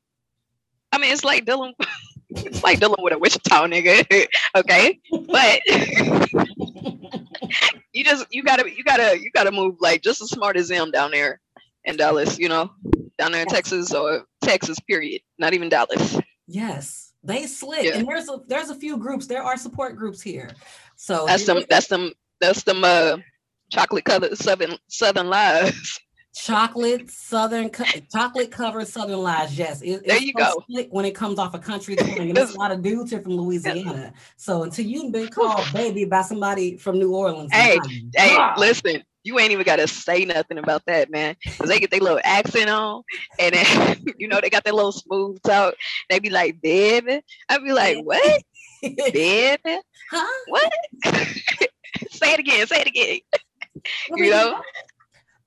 I 0.92 0.98
mean, 0.98 1.12
it's 1.12 1.24
like 1.24 1.46
dealing, 1.46 1.72
it's 2.30 2.62
like 2.64 2.80
dealing 2.80 3.02
with 3.02 3.12
a 3.14 3.18
Wichita 3.18 3.66
nigga, 3.66 4.26
okay? 4.56 5.00
But 5.28 5.60
you 7.92 8.04
just, 8.04 8.26
you 8.30 8.42
gotta, 8.42 8.68
you 8.70 8.84
gotta, 8.84 9.18
you 9.20 9.30
gotta 9.32 9.52
move 9.52 9.76
like 9.80 10.02
just 10.02 10.20
as 10.20 10.30
smart 10.30 10.56
as 10.56 10.68
them 10.68 10.90
down 10.90 11.12
there 11.12 11.40
in 11.84 11.96
Dallas, 11.96 12.38
you 12.38 12.48
know, 12.48 12.70
down 13.20 13.32
there 13.32 13.42
in 13.42 13.48
Yes. 13.48 13.54
Texas 13.56 13.92
or 13.94 14.24
Texas, 14.42 14.78
period. 14.80 15.20
Not 15.38 15.52
even 15.52 15.68
Dallas. 15.68 16.18
Yes, 16.48 17.12
they 17.22 17.46
slick, 17.46 17.84
Yeah. 17.84 17.96
and 17.98 18.08
there's 18.08 18.28
a 18.28 18.40
there's 18.48 18.70
a 18.70 18.74
few 18.74 18.96
groups. 18.96 19.26
There 19.26 19.42
are 19.42 19.56
support 19.56 19.94
groups 19.96 20.20
here. 20.22 20.48
So 20.96 21.26
That's 21.26 21.44
some 21.44 21.62
that's 21.68 21.86
some 21.86 22.12
that's 22.40 22.64
some 22.64 22.82
uh, 22.82 23.18
chocolate 23.70 24.04
colored 24.06 24.36
southern, 24.38 24.76
southern 24.88 25.28
lies. 25.28 25.98
chocolate 26.34 27.10
southern 27.10 27.68
co- 27.68 27.84
chocolate 28.10 28.50
covered 28.50 28.88
southern 28.88 29.18
lies. 29.20 29.56
Yes, 29.58 29.82
it, 29.82 30.06
There 30.06 30.16
you 30.18 30.32
so 30.38 30.44
go. 30.44 30.64
slick 30.70 30.88
when 30.90 31.04
it 31.04 31.14
comes 31.14 31.38
off 31.38 31.54
a 31.54 31.58
country 31.58 31.94
twang, 32.02 32.28
and 32.28 32.36
there's 32.36 32.54
a 32.54 32.58
lot 32.58 32.72
of 32.72 32.82
dudes 32.82 33.10
here 33.10 33.20
from 33.20 33.32
Louisiana. 33.36 34.12
So 34.36 34.62
until 34.62 34.86
you've 34.86 35.12
been 35.12 35.28
called 35.28 35.66
baby 35.74 36.04
by 36.06 36.22
somebody 36.22 36.76
from 36.78 36.98
New 36.98 37.14
Orleans, 37.14 37.52
Hey, 37.52 37.78
Hey, 38.16 38.36
listen, 38.56 39.02
you 39.22 39.38
ain't 39.38 39.52
even 39.52 39.64
gotta 39.64 39.86
say 39.86 40.24
nothing 40.24 40.58
about 40.58 40.84
that, 40.86 41.10
man. 41.10 41.36
Cause 41.58 41.68
they 41.68 41.78
get 41.78 41.90
their 41.90 42.00
little 42.00 42.20
accent 42.24 42.70
on, 42.70 43.02
and 43.38 43.54
then 43.54 44.04
you 44.18 44.28
know 44.28 44.40
they 44.40 44.50
got 44.50 44.64
their 44.64 44.72
little 44.72 44.92
smooth 44.92 45.40
talk. 45.42 45.74
They 46.08 46.18
be 46.18 46.30
like, 46.30 46.60
"Baby," 46.60 47.20
I'd 47.48 47.64
be 47.64 47.72
like, 47.72 47.98
"What, 48.04 48.42
baby? 48.82 49.78
huh? 50.10 50.44
What?" 50.48 50.72
say 52.10 52.32
it 52.32 52.40
again. 52.40 52.66
Say 52.66 52.80
it 52.80 52.86
again. 52.86 53.20
You 54.16 54.30
know? 54.30 54.60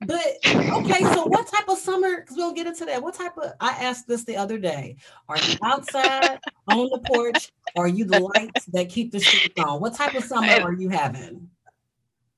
But 0.06 0.22
okay, 0.44 1.00
so 1.00 1.24
what 1.26 1.46
type 1.46 1.68
of 1.68 1.78
summer? 1.78 2.20
Because 2.20 2.36
we'll 2.36 2.52
get 2.52 2.66
into 2.66 2.84
that. 2.84 3.02
What 3.02 3.14
type 3.14 3.36
of? 3.38 3.52
I 3.60 3.70
asked 3.70 4.06
this 4.06 4.24
the 4.24 4.36
other 4.36 4.58
day. 4.58 4.96
Are 5.28 5.38
you 5.38 5.56
outside 5.62 6.40
on 6.68 6.90
the 6.90 7.00
porch? 7.06 7.50
Or 7.74 7.86
are 7.86 7.88
you 7.88 8.04
the 8.04 8.20
lights 8.20 8.66
that 8.66 8.88
keep 8.88 9.12
the 9.12 9.20
street 9.20 9.58
on? 9.58 9.80
What 9.80 9.94
type 9.94 10.14
of 10.14 10.24
summer 10.24 10.60
are 10.60 10.72
you 10.72 10.90
having? 10.90 11.48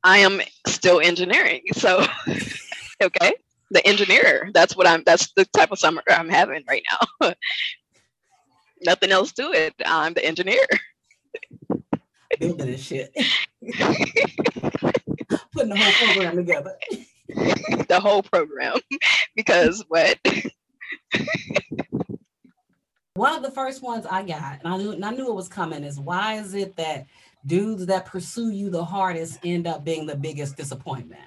I 0.07 0.19
am 0.19 0.41
still 0.69 1.01
engineering, 1.01 1.63
so 1.73 2.07
okay. 3.03 3.33
The 3.73 3.85
engineer. 3.85 4.51
That's 4.55 4.77
what 4.77 4.87
I'm. 4.87 5.03
That's 5.05 5.33
the 5.33 5.45
type 5.47 5.73
of 5.73 5.81
summer 5.81 6.01
I'm 6.09 6.29
having 6.29 6.63
right 6.69 6.85
now. 7.21 7.33
Nothing 8.83 9.11
else 9.11 9.33
to 9.33 9.51
it. 9.51 9.75
I'm 9.85 10.15
the 10.15 10.25
engineer. 10.25 10.65
Building 12.39 12.67
this 12.67 12.83
shit, 12.83 13.13
putting 15.53 15.71
the 15.71 15.77
whole 15.77 16.07
program 16.07 16.37
together. 16.37 16.77
the 17.89 17.99
whole 18.01 18.23
program 18.23 18.75
because 19.35 19.85
what 19.89 20.17
One 23.15 23.35
of 23.35 23.43
the 23.43 23.51
first 23.51 23.83
ones 23.83 24.07
I 24.09 24.23
got, 24.23 24.61
and 24.63 24.73
I 24.73 24.77
knew, 24.77 24.93
and 24.93 25.05
I 25.05 25.11
knew 25.11 25.29
it 25.29 25.35
was 25.35 25.49
coming, 25.49 25.83
is 25.83 25.99
why 25.99 26.35
is 26.35 26.55
it 26.55 26.77
that 26.77 27.07
dudes 27.47 27.87
that 27.87 28.07
pursue 28.07 28.51
you 28.51 28.71
the 28.71 28.85
hardest 28.85 29.39
end 29.45 29.67
up 29.67 29.85
being 29.85 30.07
the 30.07 30.17
biggest 30.17 30.57
disappointment? 30.57 31.21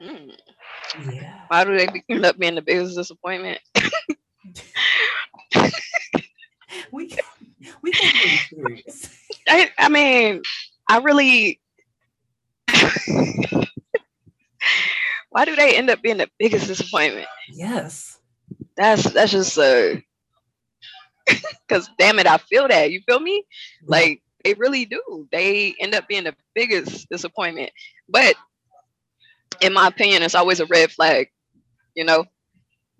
Hmm, 0.00 0.30
Yeah. 1.10 1.40
why 1.48 1.64
do 1.64 1.76
they 1.76 1.88
end 2.08 2.24
up 2.24 2.38
being 2.38 2.54
the 2.54 2.62
biggest 2.62 2.96
disappointment 2.96 3.60
We 6.92 7.10
we 7.82 7.92
can. 7.92 8.38
I, 9.48 9.70
I 9.78 9.88
mean 9.88 10.42
i 10.88 10.98
really 10.98 11.60
why 15.30 15.44
do 15.44 15.56
they 15.56 15.76
end 15.76 15.90
up 15.90 16.00
being 16.02 16.18
the 16.18 16.28
biggest 16.38 16.66
disappointment 16.68 17.26
Yes. 17.52 18.18
that's 18.76 19.02
that's 19.12 19.32
just 19.32 19.58
uh 19.58 19.96
because 21.66 21.88
damn 21.98 22.18
it 22.18 22.26
i 22.26 22.36
feel 22.38 22.68
that 22.68 22.90
you 22.90 23.00
feel 23.06 23.20
me 23.20 23.44
like 23.86 24.22
they 24.44 24.54
really 24.54 24.84
do. 24.84 25.28
They 25.32 25.74
end 25.80 25.94
up 25.94 26.06
being 26.08 26.24
the 26.24 26.34
biggest 26.54 27.08
disappointment. 27.10 27.70
But 28.08 28.36
in 29.60 29.72
my 29.72 29.88
opinion 29.88 30.22
it's 30.22 30.34
always 30.34 30.60
a 30.60 30.66
red 30.66 30.90
flag 30.90 31.28
you 31.94 32.04
know? 32.04 32.24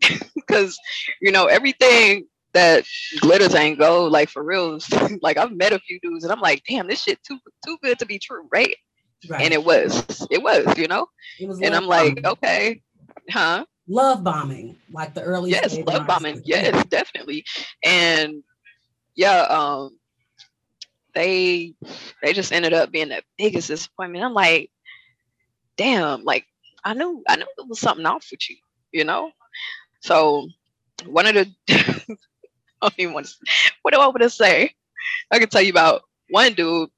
Because 0.35 0.79
you 1.21 1.31
know 1.31 1.45
everything 1.47 2.27
that 2.55 2.85
glitters 3.21 3.55
ain't 3.55 3.79
gold 3.79 4.11
like 4.13 4.29
for 4.31 4.43
real. 4.43 4.79
Like 5.23 5.37
i've 5.37 5.53
met 5.53 5.73
a 5.73 5.79
few 5.81 6.01
dudes 6.03 6.25
and 6.25 6.33
i'm 6.33 6.41
like 6.41 6.63
damn 6.69 6.89
this 6.89 7.03
shit 7.03 7.23
too 7.23 7.39
too 7.65 7.77
good 7.83 7.99
to 7.99 8.07
be 8.07 8.19
true 8.19 8.49
right, 8.53 8.75
Right. 9.29 9.43
and 9.43 9.53
it 9.53 9.63
was 9.63 10.27
it 10.31 10.43
was 10.43 10.77
you 10.79 10.89
know? 10.89 11.07
Was 11.41 11.61
and 11.61 11.75
i'm 11.75 11.87
like 11.87 12.25
okay 12.25 12.81
huh? 13.31 13.65
Love 13.89 14.23
bombing, 14.25 14.77
like 14.93 15.15
the 15.15 15.23
early 15.23 15.51
yes 15.51 15.77
love 15.87 16.07
bombing. 16.07 16.41
Yes 16.45 16.85
definitely. 16.87 17.45
And 17.85 18.43
yeah 19.17 19.41
um 19.43 19.98
they 21.19 21.75
they 22.23 22.33
just 22.33 22.53
ended 22.53 22.75
up 22.75 22.93
being 22.93 23.11
the 23.11 23.23
biggest 23.39 23.69
disappointment 23.69 24.25
i'm 24.25 24.35
like 24.35 24.71
damn 25.77 26.25
like 26.25 26.47
i 26.85 26.95
knew 26.95 27.23
i 27.29 27.37
knew 27.37 27.47
there 27.57 27.67
was 27.67 27.81
something 27.81 28.07
off 28.07 28.27
with 28.31 28.49
you 28.51 28.57
you 28.93 29.05
know 29.05 29.31
so 30.01 30.49
one 31.07 31.27
of 31.27 31.35
the 31.35 31.47
I 32.83 32.89
don't 32.89 32.95
even 32.99 33.15
want 33.15 33.27
to 33.27 33.35
what 33.83 33.95
do 33.95 34.01
I 34.01 34.07
want 34.07 34.23
to 34.23 34.31
say? 34.31 34.73
I 35.31 35.39
can 35.39 35.49
tell 35.49 35.63
you 35.63 35.71
about 35.71 36.03
one 36.31 36.55
dude. 36.55 36.91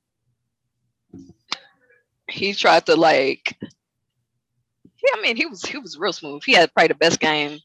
He 2.30 2.54
tried 2.54 2.86
to 2.86 2.96
like 2.96 3.56
yeah, 3.62 5.10
I 5.16 5.22
mean 5.22 5.36
he 5.36 5.46
was 5.46 5.62
he 5.62 5.78
was 5.78 5.98
real 5.98 6.12
smooth. 6.12 6.42
He 6.44 6.54
had 6.54 6.72
probably 6.74 6.88
the 6.88 6.94
best 6.94 7.20
game 7.20 7.58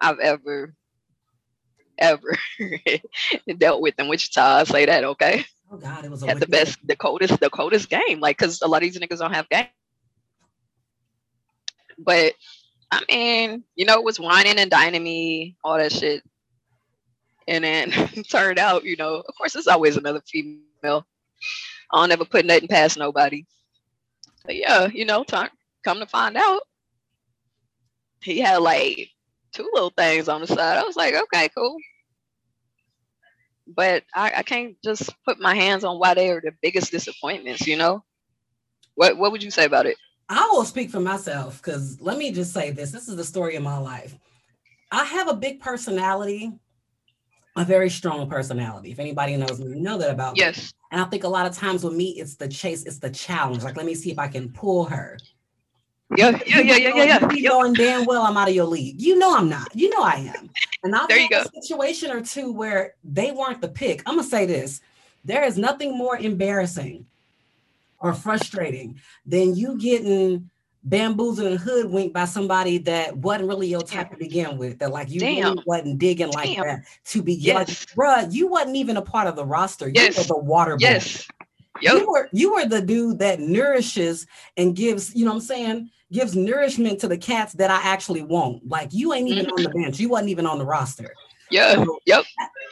I've 0.00 0.18
ever 0.20 0.74
ever 1.98 2.36
dealt 3.58 3.82
with 3.82 3.98
in 3.98 4.08
Wichita. 4.08 4.42
I 4.42 4.64
say 4.64 4.86
that, 4.86 5.04
okay? 5.04 5.44
Oh 5.70 5.76
God, 5.76 6.04
it 6.04 6.10
was 6.10 6.22
a 6.22 6.26
Had 6.26 6.40
the 6.40 6.46
best, 6.46 6.78
the 6.86 6.96
coldest, 6.96 7.38
the 7.38 7.50
coldest 7.50 7.88
game. 7.88 8.20
Like, 8.20 8.36
cause 8.38 8.60
a 8.60 8.66
lot 8.66 8.82
of 8.82 8.92
these 8.92 8.98
niggas 8.98 9.18
don't 9.18 9.34
have 9.34 9.48
game. 9.48 9.66
But 11.98 12.34
I 12.90 13.02
mean, 13.08 13.62
you 13.76 13.84
know, 13.84 13.94
it 13.94 14.04
was 14.04 14.18
whining 14.18 14.58
and 14.58 14.70
dining 14.70 15.04
me, 15.04 15.56
all 15.62 15.76
that 15.78 15.92
shit. 15.92 16.24
And 17.46 17.62
then 17.62 17.90
turned 18.30 18.58
out, 18.58 18.84
you 18.84 18.96
know, 18.96 19.22
of 19.26 19.34
course, 19.36 19.52
there's 19.52 19.68
always 19.68 19.96
another 19.96 20.20
female. 20.26 21.06
I'll 21.92 22.08
never 22.08 22.24
put 22.24 22.46
nothing 22.46 22.68
past 22.68 22.98
nobody. 22.98 23.46
But 24.44 24.56
yeah, 24.56 24.86
you 24.86 25.04
know, 25.04 25.22
time, 25.22 25.50
come 25.84 26.00
to 26.00 26.06
find 26.06 26.36
out, 26.36 26.62
he 28.22 28.40
had 28.40 28.58
like 28.58 29.10
two 29.52 29.68
little 29.72 29.90
things 29.90 30.28
on 30.28 30.40
the 30.40 30.46
side. 30.46 30.78
I 30.78 30.82
was 30.82 30.96
like, 30.96 31.14
okay, 31.14 31.48
cool. 31.56 31.76
But 33.74 34.04
I, 34.14 34.32
I 34.38 34.42
can't 34.42 34.76
just 34.82 35.10
put 35.24 35.40
my 35.40 35.54
hands 35.54 35.84
on 35.84 35.98
why 35.98 36.14
they 36.14 36.30
are 36.30 36.40
the 36.40 36.52
biggest 36.62 36.90
disappointments, 36.90 37.66
you 37.66 37.76
know? 37.76 38.04
What 38.94 39.16
what 39.16 39.32
would 39.32 39.42
you 39.42 39.50
say 39.50 39.64
about 39.64 39.86
it? 39.86 39.96
I 40.28 40.48
will 40.52 40.64
speak 40.64 40.90
for 40.90 41.00
myself 41.00 41.60
because 41.62 42.00
let 42.00 42.18
me 42.18 42.32
just 42.32 42.52
say 42.52 42.70
this. 42.70 42.92
This 42.92 43.08
is 43.08 43.16
the 43.16 43.24
story 43.24 43.56
of 43.56 43.62
my 43.62 43.78
life. 43.78 44.16
I 44.92 45.04
have 45.04 45.28
a 45.28 45.34
big 45.34 45.60
personality, 45.60 46.52
a 47.56 47.64
very 47.64 47.90
strong 47.90 48.28
personality. 48.28 48.90
If 48.90 48.98
anybody 48.98 49.36
knows 49.36 49.58
me, 49.58 49.68
you 49.68 49.76
know 49.76 49.98
that 49.98 50.10
about 50.10 50.34
me. 50.34 50.40
Yes. 50.40 50.72
And 50.90 51.00
I 51.00 51.04
think 51.04 51.24
a 51.24 51.28
lot 51.28 51.46
of 51.46 51.56
times 51.56 51.84
with 51.84 51.94
me, 51.94 52.10
it's 52.20 52.36
the 52.36 52.48
chase, 52.48 52.84
it's 52.84 52.98
the 52.98 53.10
challenge. 53.10 53.62
Like, 53.62 53.76
let 53.76 53.86
me 53.86 53.94
see 53.94 54.10
if 54.10 54.18
I 54.18 54.28
can 54.28 54.52
pull 54.52 54.84
her. 54.84 55.18
Yeah, 56.16 56.30
yeah, 56.46 56.60
yeah, 56.60 56.76
yeah, 56.76 56.94
yeah, 56.94 57.04
yeah. 57.04 57.30
You 57.30 57.42
Yep. 57.42 57.52
knowing 57.52 57.76
damn 57.76 58.04
well 58.04 58.22
I'm 58.22 58.36
out 58.36 58.48
of 58.48 58.54
your 58.54 58.66
league. 58.66 59.00
You 59.00 59.18
know 59.18 59.36
I'm 59.36 59.48
not. 59.48 59.74
You 59.74 59.90
know 59.90 60.02
I 60.02 60.32
am. 60.36 60.50
And 60.82 60.94
I've 60.94 61.08
There 61.08 61.18
you 61.18 61.28
had 61.30 61.46
a 61.46 61.62
situation 61.62 62.10
or 62.10 62.20
two 62.20 62.52
where 62.52 62.94
they 63.04 63.32
weren't 63.32 63.60
the 63.60 63.68
pick. 63.68 64.02
I'm 64.06 64.16
gonna 64.16 64.26
say 64.26 64.46
this: 64.46 64.80
there 65.24 65.44
is 65.44 65.58
nothing 65.58 65.96
more 65.96 66.16
embarrassing 66.16 67.06
or 67.98 68.14
frustrating 68.14 68.98
than 69.26 69.54
you 69.54 69.78
getting 69.78 70.50
bamboozled 70.82 71.46
and 71.46 71.60
hoodwinked 71.60 72.14
by 72.14 72.24
somebody 72.24 72.78
that 72.78 73.14
wasn't 73.14 73.46
really 73.46 73.68
your 73.68 73.82
type 73.82 74.10
to 74.10 74.16
begin 74.16 74.56
with. 74.56 74.78
That 74.78 74.90
like 74.90 75.10
you 75.10 75.20
really 75.20 75.62
wasn't 75.66 75.98
digging 75.98 76.28
like 76.28 76.56
that 76.56 76.84
to 77.06 77.22
begin. 77.22 77.54
Like, 77.56 77.68
bruh, 77.94 78.32
you 78.32 78.48
wasn't 78.48 78.76
even 78.76 78.96
a 78.96 79.02
part 79.02 79.28
of 79.28 79.36
the 79.36 79.44
roster. 79.44 79.88
You 79.88 79.94
Yes. 79.94 80.16
were 80.16 80.24
the 80.24 80.38
water 80.38 80.76
boy. 80.76 80.80
Yes. 80.80 81.28
Yep. 81.82 81.94
You 81.94 82.10
were 82.10 82.28
you 82.32 82.52
were 82.54 82.66
the 82.66 82.80
dude 82.82 83.18
that 83.20 83.40
nourishes 83.40 84.26
and 84.56 84.74
gives, 84.74 85.14
you 85.14 85.24
know 85.24 85.32
what 85.32 85.36
I'm 85.36 85.42
saying, 85.42 85.90
gives 86.12 86.36
nourishment 86.36 87.00
to 87.00 87.08
the 87.08 87.18
cats 87.18 87.52
that 87.54 87.70
I 87.70 87.80
actually 87.82 88.22
want. 88.22 88.68
Like 88.68 88.92
you 88.92 89.12
ain't 89.12 89.28
even 89.28 89.46
on 89.46 89.62
the 89.62 89.68
mm-hmm. 89.68 89.82
bench. 89.82 90.00
You 90.00 90.08
wasn't 90.08 90.30
even 90.30 90.46
on 90.46 90.58
the 90.58 90.66
roster. 90.66 91.14
Yeah. 91.50 91.74
So 91.74 91.98
Yep. 92.06 92.24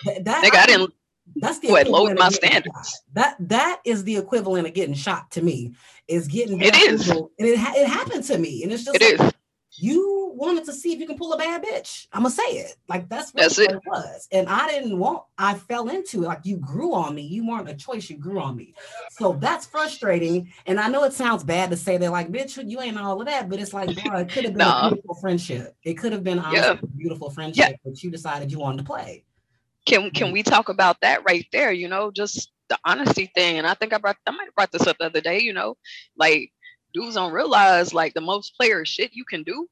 that, 0.07 0.25
that- 0.25 0.45
Nigga, 0.45 0.59
I 0.59 0.67
didn't 0.67 0.95
that's 1.37 1.59
the 1.59 1.69
equivalent 1.69 2.19
my 2.19 2.31
standards. 2.31 3.03
That 3.13 3.37
that 3.41 3.81
is 3.85 4.05
the 4.05 4.17
equivalent 4.17 4.67
of 4.67 4.75
getting 4.75 4.95
shot 4.95 5.31
to 5.33 5.43
me. 5.43 5.75
Is 6.07 6.27
getting 6.27 6.61
It 6.61 6.75
is. 6.75 7.09
and 7.11 7.29
it 7.39 7.59
ha- 7.59 7.75
it 7.77 7.87
happened 7.87 8.25
to 8.25 8.39
me, 8.39 8.63
and 8.63 8.73
it's 8.73 8.85
just 8.85 8.97
it 9.01 9.21
like, 9.21 9.29
is. 9.29 9.35
You 9.81 10.33
wanted 10.35 10.65
to 10.65 10.73
see 10.73 10.93
if 10.93 11.01
you 11.01 11.07
can 11.07 11.17
pull 11.17 11.33
a 11.33 11.39
bad 11.39 11.63
bitch. 11.65 12.07
I'm 12.13 12.23
gonna 12.23 12.35
say 12.35 12.43
it. 12.43 12.77
Like 12.89 13.09
that's, 13.09 13.31
that's 13.33 13.59
what 13.59 13.71
it. 13.71 13.77
it 13.77 13.83
was. 13.87 14.29
And 14.33 14.49
I 14.49 14.69
didn't 14.69 14.99
want, 14.99 15.25
I 15.39 15.55
fell 15.55 15.89
into 15.89 16.25
it. 16.25 16.27
Like 16.27 16.45
you 16.45 16.57
grew 16.59 16.95
on 16.95 17.15
me. 17.15 17.23
You 17.23 17.47
weren't 17.47 17.69
a 17.69 17.75
choice, 17.75 18.11
you 18.11 18.17
grew 18.17 18.41
on 18.41 18.57
me. 18.57 18.75
So 19.11 19.35
that's 19.41 19.67
frustrating. 19.67 20.53
And 20.67 20.79
I 20.79 20.89
know 20.89 21.05
it 21.05 21.13
sounds 21.13 21.45
bad 21.45 21.71
to 21.71 21.77
say 21.77 21.97
that, 21.97 22.11
like, 22.11 22.31
bitch, 22.31 22.63
you 22.69 22.81
ain't 22.81 22.99
all 22.99 23.21
of 23.21 23.27
that, 23.27 23.49
but 23.49 23.61
it's 23.61 23.73
like, 23.73 23.89
bro, 24.05 24.19
it 24.21 24.31
could 24.31 24.45
have 24.45 24.55
been 24.55 24.59
Nah. 24.59 24.89
a 24.89 24.91
beautiful 24.91 25.15
friendship. 25.17 25.77
It 25.85 25.95
could 25.95 26.13
have 26.13 26.25
been 26.25 26.39
honestly, 26.39 26.59
Yeah. 26.61 26.79
a 26.83 26.87
beautiful 26.87 27.31
friendship, 27.31 27.71
yeah. 27.71 27.77
but 27.85 28.03
you 28.03 28.11
decided 28.11 28.53
you 28.53 28.59
wanted 28.59 28.79
to 28.79 28.85
play. 28.85 29.25
can 29.87 30.11
can 30.11 30.29
mm. 30.29 30.33
we 30.33 30.43
talk 30.43 30.69
about 30.69 31.01
that 31.01 31.23
right 31.25 31.47
there 31.53 31.73
you 31.73 31.89
know 31.89 32.11
just 32.11 32.53
the 32.69 32.79
honesty 32.85 33.31
thing 33.35 33.57
and 33.57 33.67
i 33.67 33.73
think 33.75 33.93
i 33.95 33.99
brought 33.99 34.17
i 34.27 34.31
might 34.31 34.45
have 34.45 34.55
brought 34.55 34.71
this 34.71 34.87
up 34.87 34.97
the 34.99 35.07
other 35.07 35.21
day 35.23 35.39
you 35.41 35.53
know 35.53 35.77
like 36.19 36.53
dudes 36.95 37.15
don't 37.15 37.33
realize 37.33 37.95
like 37.95 38.15
the 38.15 38.21
most 38.21 38.57
player 38.57 38.85
shit 38.85 39.13
you 39.15 39.25
can 39.25 39.43
do 39.43 39.69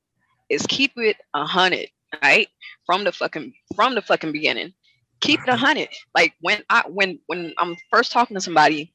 is 0.48 0.66
keep 0.66 0.92
it 0.96 1.16
a 1.34 1.44
hundred 1.44 1.88
right? 2.22 2.48
From 2.84 3.04
the 3.04 3.12
fucking 3.12 3.52
from 3.74 3.94
the 3.94 4.02
fucking 4.02 4.32
beginning. 4.32 4.72
Keep 5.20 5.40
it 5.42 5.48
a 5.48 5.56
hundred. 5.56 5.88
Like 6.14 6.34
when 6.40 6.62
i 6.70 6.82
when 6.88 7.18
when 7.26 7.52
i'm 7.58 7.76
first 7.90 8.12
talking 8.12 8.34
to 8.34 8.40
somebody 8.40 8.92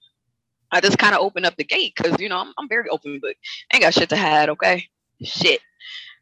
i 0.71 0.79
just 0.79 0.97
kind 0.97 1.15
of 1.15 1.21
open 1.21 1.45
up 1.45 1.55
the 1.57 1.63
gate 1.63 1.93
because 1.95 2.19
you 2.19 2.29
know 2.29 2.37
I'm, 2.37 2.53
I'm 2.57 2.69
very 2.69 2.89
open 2.89 3.19
book. 3.19 3.35
Ain't 3.73 3.83
got 3.83 3.93
shit 3.93 4.09
to 4.09 4.17
hide 4.17 4.49
okay? 4.49 4.85
Shit. 5.23 5.61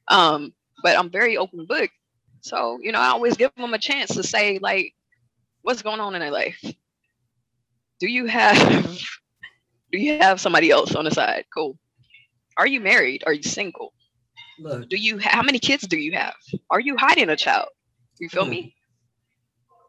Um 0.08 0.54
but 0.84 0.98
i'm 0.98 1.10
very 1.10 1.38
open 1.38 1.66
book. 1.66 1.90
So, 2.42 2.80
you 2.82 2.94
know, 2.94 3.00
I 3.00 3.08
always 3.10 3.36
give 3.36 3.54
them 3.56 3.74
a 3.74 3.78
chance 3.78 4.16
to 4.16 4.24
say, 4.24 4.60
like, 4.60 4.94
what's 5.62 5.82
going 5.82 6.00
on 6.00 6.16
in 6.16 6.22
their 6.22 6.32
life? 6.32 6.58
Do 8.00 8.08
you 8.08 8.28
have 8.28 8.58
do 9.92 10.00
you 10.00 10.20
have 10.20 10.40
somebody 10.40 10.72
else 10.72 10.96
on 10.96 11.06
the 11.06 11.12
side? 11.12 11.46
Cool. 11.54 11.78
Are 12.60 12.68
you 12.68 12.82
married? 12.82 13.24
Are 13.26 13.32
you 13.34 13.42
single? 13.42 13.94
Look, 14.60 14.90
Do 14.90 14.98
you 14.98 15.18
how 15.18 15.42
many 15.42 15.60
kids 15.60 15.88
do 15.88 15.98
you 15.98 16.12
have? 16.12 16.34
Are 16.70 16.82
you 16.82 16.98
hiding 16.98 17.30
a 17.30 17.38
child? 17.38 17.70
You 18.20 18.28
feel 18.28 18.46
me? 18.46 18.76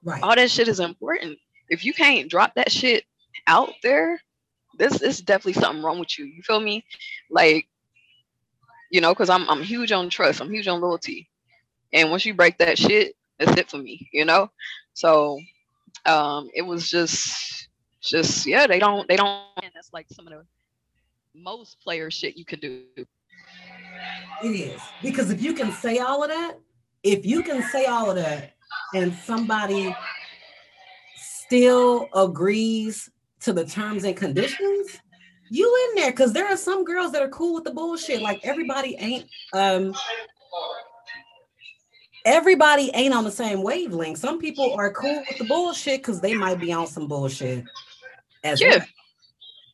right. 0.05 0.23
All 0.23 0.37
that 0.37 0.53
shit 0.53 0.69
is 0.69 0.79
important. 0.79 1.37
If 1.69 1.85
you 1.85 1.93
can't 1.93 2.31
drop 2.31 2.55
that 2.55 2.71
shit 2.71 3.03
out 3.49 3.73
there, 3.83 4.23
this 4.79 4.99
this 5.01 5.19
is 5.19 5.25
definitely 5.25 5.61
something 5.61 5.83
wrong 5.83 5.99
with 5.99 6.17
you. 6.17 6.27
You 6.27 6.43
feel 6.45 6.61
me? 6.61 6.85
Like, 7.29 7.67
you 8.93 9.01
know, 9.01 9.13
because 9.13 9.31
I'm 9.31 9.51
I'm 9.51 9.65
huge 9.65 9.91
on 9.91 10.09
trust. 10.09 10.41
I'm 10.41 10.53
huge 10.53 10.69
on 10.69 10.81
loyalty. 10.81 11.29
And 11.93 12.13
once 12.13 12.25
you 12.25 12.35
break 12.35 12.59
that 12.59 12.79
shit, 12.79 13.17
that's 13.41 13.59
it 13.59 13.69
for 13.69 13.79
me, 13.79 14.09
you 14.13 14.25
know? 14.25 14.49
So 14.95 15.41
um 16.07 16.51
it 16.55 16.63
was 16.63 16.89
just 16.89 17.69
just 18.01 18.47
yeah, 18.47 18.69
they 18.69 18.79
don't 18.79 19.09
they 19.09 19.17
don't 19.17 19.41
and 19.61 19.73
that's 19.75 19.93
like 19.93 20.07
some 20.13 20.29
of 20.29 20.33
the 20.33 20.47
most 21.35 21.81
player 21.81 22.11
shit 22.11 22.37
you 22.37 22.45
could 22.45 22.61
do. 22.61 22.83
It 24.43 24.49
is 24.49 24.81
because 25.03 25.31
if 25.31 25.43
you 25.43 25.53
can 25.53 25.71
say 25.73 25.99
all 25.99 26.23
of 26.23 26.31
that, 26.31 26.59
if 27.03 27.25
you 27.27 27.43
can 27.43 27.63
say 27.63 27.87
all 27.87 28.11
of 28.11 28.17
that, 28.17 28.55
and 28.95 29.15
somebody 29.15 29.95
still 31.17 32.09
agrees 32.15 33.11
to 33.41 33.53
the 33.53 33.65
terms 33.65 34.05
and 34.05 34.17
conditions, 34.17 35.01
you 35.51 35.89
in 35.91 36.03
there 36.03 36.11
because 36.11 36.33
there 36.33 36.47
are 36.47 36.57
some 36.57 36.85
girls 36.85 37.13
that 37.13 37.23
are 37.23 37.29
cool 37.29 37.55
with 37.55 37.65
the 37.65 37.73
bullshit. 37.73 38.23
Like 38.23 38.41
everybody 38.45 38.97
ain't 38.99 39.29
um 39.53 39.95
everybody 42.25 42.91
ain't 42.95 43.15
on 43.15 43.25
the 43.25 43.31
same 43.31 43.63
wavelength. 43.63 44.19
Some 44.19 44.39
people 44.39 44.75
are 44.75 44.93
cool 44.93 45.25
with 45.29 45.39
the 45.39 45.45
bullshit 45.45 46.01
because 46.01 46.21
they 46.21 46.35
might 46.35 46.61
be 46.61 46.73
on 46.73 46.87
some 46.87 47.07
bullshit 47.07 47.65
as 48.45 48.61
Yeah. 48.61 48.69
well. 48.69 48.87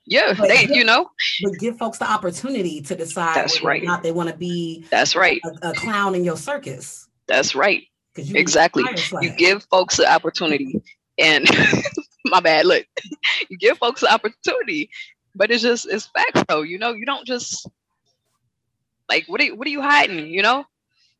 Yeah, 0.07 0.35
But 0.39 0.49
they 0.49 0.67
yeah. 0.67 0.75
you 0.75 0.85
know, 0.85 1.11
But 1.43 1.55
give 1.59 1.79
folks 1.79 1.99
the 1.99 2.11
opportunity 2.11 2.81
to 2.83 2.95
decide 2.95 3.35
That's 3.35 3.61
whether 3.61 3.67
or 3.67 3.71
right. 3.71 3.83
not 3.85 4.03
they 4.03 4.13
want 4.13 4.29
to 4.31 4.37
be 4.37 4.85
that's 4.91 5.17
right. 5.17 5.41
a, 5.63 5.71
a 5.71 5.75
clown 5.75 6.15
in 6.15 6.25
your 6.25 6.37
circus. 6.37 7.09
That's 7.27 7.55
right. 7.55 7.83
You 8.17 8.37
Exactly. 8.37 8.85
you 9.21 9.31
give 9.37 9.65
folks 9.65 9.97
the 9.99 10.11
opportunity 10.11 10.81
and 11.19 11.47
my 12.27 12.41
bad 12.41 12.67
look 12.67 12.85
you 13.49 13.57
give 13.59 13.79
folks 13.79 14.01
the 14.01 14.13
opportunity 14.13 14.91
but 15.35 15.51
it's 15.51 15.63
just 15.63 15.87
it's 15.87 16.07
facts 16.07 16.43
though 16.49 16.63
you 16.63 16.79
know 16.79 16.93
you 16.93 17.07
don't 17.07 17.27
just 17.27 17.69
like 19.09 19.25
what 19.29 19.41
are 19.41 19.45
you, 19.45 19.57
what 19.57 19.67
are 19.67 19.71
you 19.71 19.83
hiding 19.83 20.27
you 20.29 20.43
know 20.43 20.65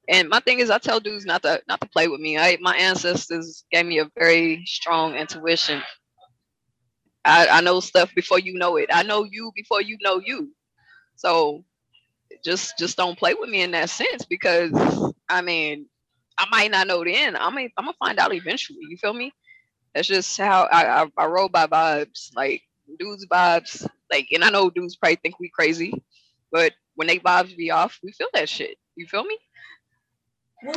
and 0.09 0.29
my 0.29 0.41
thing 0.41 0.59
is 0.59 0.71
i 0.71 0.79
tell 0.79 1.01
dudes 1.01 1.25
not 1.25 1.43
to 1.43 1.61
not 1.69 1.81
to 1.81 1.89
play 1.89 2.09
with 2.09 2.21
me 2.21 2.39
I, 2.39 2.59
my 2.61 2.77
ancestors 2.77 3.65
gave 3.71 3.87
me 3.87 3.99
a 3.99 4.11
very 4.19 4.65
strong 4.67 5.15
intuition 5.15 5.83
I, 7.27 7.49
I 7.49 7.61
know 7.61 7.81
stuff 7.81 8.15
before 8.15 8.39
you 8.39 8.55
know 8.55 8.77
it 8.77 8.89
i 8.93 9.03
know 9.03 9.25
you 9.31 9.53
before 9.55 9.83
you 9.83 9.99
know 10.03 10.21
you 10.25 10.53
so 11.17 11.65
just 12.45 12.79
just 12.79 12.97
don't 12.97 13.19
play 13.19 13.35
with 13.35 13.51
me 13.51 13.63
in 13.63 13.73
that 13.73 13.91
sense 13.91 14.25
because 14.25 14.73
i 15.29 15.43
mean 15.43 15.87
I 16.39 16.47
might 16.51 16.71
not 16.71 16.87
know 16.87 17.05
then. 17.05 17.37
I 17.37 17.51
mean, 17.51 17.71
I'm 17.77 17.87
gonna 17.87 17.97
find 17.99 18.19
out 18.19 18.35
eventually. 18.35 18.81
You 18.89 18.97
feel 18.99 19.15
me? 19.15 19.33
That's 19.95 20.09
just 20.09 20.37
how 20.39 20.69
I, 20.71 21.03
I, 21.03 21.07
I 21.17 21.27
roll 21.27 21.49
by 21.49 21.67
vibes. 21.67 22.31
Like 22.35 22.63
dudes 22.99 23.27
vibes. 23.27 23.87
Like, 24.11 24.29
and 24.33 24.45
I 24.45 24.51
know 24.51 24.71
dudes 24.71 24.97
probably 24.97 25.17
think 25.17 25.41
we 25.41 25.51
crazy, 25.51 25.93
but 26.53 26.73
when 26.95 27.09
they 27.09 27.19
vibes 27.19 27.57
be 27.57 27.71
off, 27.71 27.99
we 28.03 28.13
feel 28.13 28.29
that 28.35 28.49
shit. 28.49 28.77
You 28.97 29.07
feel 29.07 29.25
me? 29.25 29.39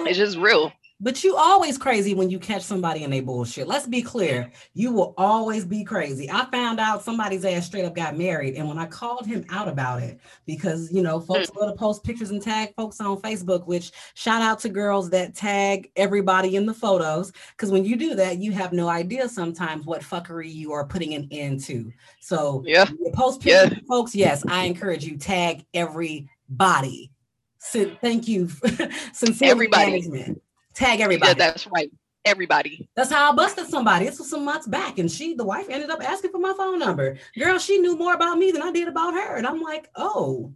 It's 0.07 0.17
just 0.17 0.38
real. 0.38 0.71
But 1.01 1.23
you 1.23 1.35
always 1.38 1.77
crazy 1.77 2.13
when 2.13 2.29
you 2.29 2.39
catch 2.39 2.62
somebody 2.62 3.03
in 3.03 3.12
their 3.12 3.21
bullshit. 3.21 3.67
Let's 3.67 3.88
be 3.88 4.01
clear. 4.01 4.51
You 4.73 4.91
will 4.91 5.13
always 5.17 5.63
be 5.63 5.85
crazy. 5.85 6.29
I 6.29 6.45
found 6.51 6.79
out 6.79 7.03
somebody's 7.03 7.45
ass 7.45 7.65
straight 7.65 7.85
up 7.85 7.95
got 7.95 8.17
married. 8.17 8.55
And 8.55 8.67
when 8.67 8.77
I 8.77 8.85
called 8.85 9.25
him 9.25 9.45
out 9.49 9.69
about 9.69 10.03
it, 10.03 10.19
because 10.45 10.91
you 10.91 11.01
know, 11.01 11.21
folks 11.21 11.49
hmm. 11.49 11.59
love 11.59 11.71
to 11.71 11.77
post 11.77 12.03
pictures 12.03 12.31
and 12.31 12.41
tag 12.41 12.73
folks 12.75 12.99
on 12.99 13.21
Facebook, 13.21 13.65
which 13.65 13.91
shout 14.15 14.41
out 14.41 14.59
to 14.59 14.69
girls 14.69 15.09
that 15.12 15.35
tag 15.35 15.89
everybody 15.95 16.57
in 16.57 16.65
the 16.65 16.73
photos. 16.73 17.31
Because 17.51 17.71
when 17.71 17.85
you 17.85 17.95
do 17.95 18.15
that, 18.15 18.39
you 18.39 18.51
have 18.51 18.73
no 18.73 18.89
idea 18.89 19.29
sometimes 19.29 19.85
what 19.85 20.01
fuckery 20.01 20.53
you 20.53 20.73
are 20.73 20.85
putting 20.85 21.13
an 21.13 21.29
end 21.31 21.62
to. 21.62 21.93
So 22.19 22.62
Yeah. 22.65 22.89
post 23.13 23.45
Yeah. 23.45 23.69
pictures, 23.69 23.88
folks, 23.88 24.13
yes, 24.15 24.43
I 24.47 24.65
encourage 24.65 25.05
you, 25.05 25.17
tag 25.17 25.65
everybody. 25.73 27.12
So 27.59 27.89
thank 28.01 28.27
you. 28.27 28.49
Sincerely 29.13 29.51
Everybody. 29.51 29.91
management. 29.91 30.41
Tag 30.80 31.02
everybody. 31.02 31.32
Yeah, 31.32 31.34
that's 31.34 31.68
right. 31.68 31.92
Everybody. 32.24 32.88
That's 32.96 33.12
how 33.12 33.34
I 33.34 33.36
busted 33.36 33.68
somebody. 33.68 34.06
This 34.06 34.18
was 34.18 34.30
some 34.30 34.46
months 34.46 34.65
back, 34.65 34.98
and 34.98 35.12
she, 35.12 35.34
the 35.34 35.44
wife, 35.44 35.68
ended 35.70 35.89
up 35.89 36.02
asking 36.02 36.32
for 36.32 36.39
my 36.39 36.54
phone 36.56 36.80
number. 36.80 37.18
Girl, 37.38 37.60
she 37.60 37.80
knew 37.80 37.98
more 37.98 38.13
about 38.13 38.38
me 38.38 38.52
than 38.52 38.62
I 38.62 38.72
did 38.72 38.88
about 38.88 39.13
her, 39.13 39.36
and 39.36 39.46
I'm 39.46 39.62
like, 39.62 39.89
oh, 39.98 40.54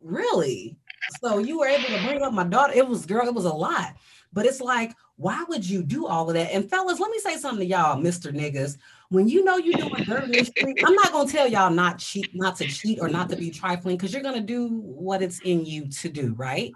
really? 0.00 0.76
So 1.20 1.38
you 1.38 1.58
were 1.58 1.66
able 1.66 1.88
to 1.88 2.06
bring 2.06 2.22
up 2.22 2.32
my 2.32 2.44
daughter. 2.44 2.72
It 2.72 2.86
was, 2.86 3.04
girl, 3.04 3.26
it 3.26 3.34
was 3.34 3.46
a 3.46 3.52
lot. 3.52 3.96
But 4.32 4.46
it's 4.46 4.60
like, 4.60 4.92
why 5.16 5.44
would 5.48 5.68
you 5.68 5.82
do 5.82 6.06
all 6.06 6.28
of 6.28 6.34
that? 6.34 6.52
And 6.52 6.70
fellas, 6.70 7.00
let 7.00 7.10
me 7.10 7.18
say 7.18 7.36
something 7.36 7.66
to 7.66 7.66
y'all, 7.66 8.00
Mr. 8.00 8.32
Niggas. 8.32 8.76
When 9.08 9.28
you 9.28 9.42
know 9.42 9.56
you're 9.56 9.76
doing 9.76 10.04
dirt 10.04 10.22
in 10.22 10.30
the 10.30 10.44
street, 10.44 10.84
I'm 10.86 10.94
not 10.94 11.10
gonna 11.10 11.28
tell 11.28 11.48
y'all 11.48 11.70
not 11.70 11.98
cheat, 11.98 12.30
not 12.32 12.54
to 12.58 12.68
cheat 12.68 13.00
or 13.00 13.08
not 13.08 13.28
to 13.30 13.36
be 13.36 13.50
trifling, 13.50 13.96
because 13.96 14.12
you're 14.12 14.22
gonna 14.22 14.40
do 14.40 14.68
what 14.68 15.20
it's 15.20 15.40
in 15.40 15.66
you 15.66 15.88
to 15.88 16.08
do, 16.08 16.32
right? 16.34 16.70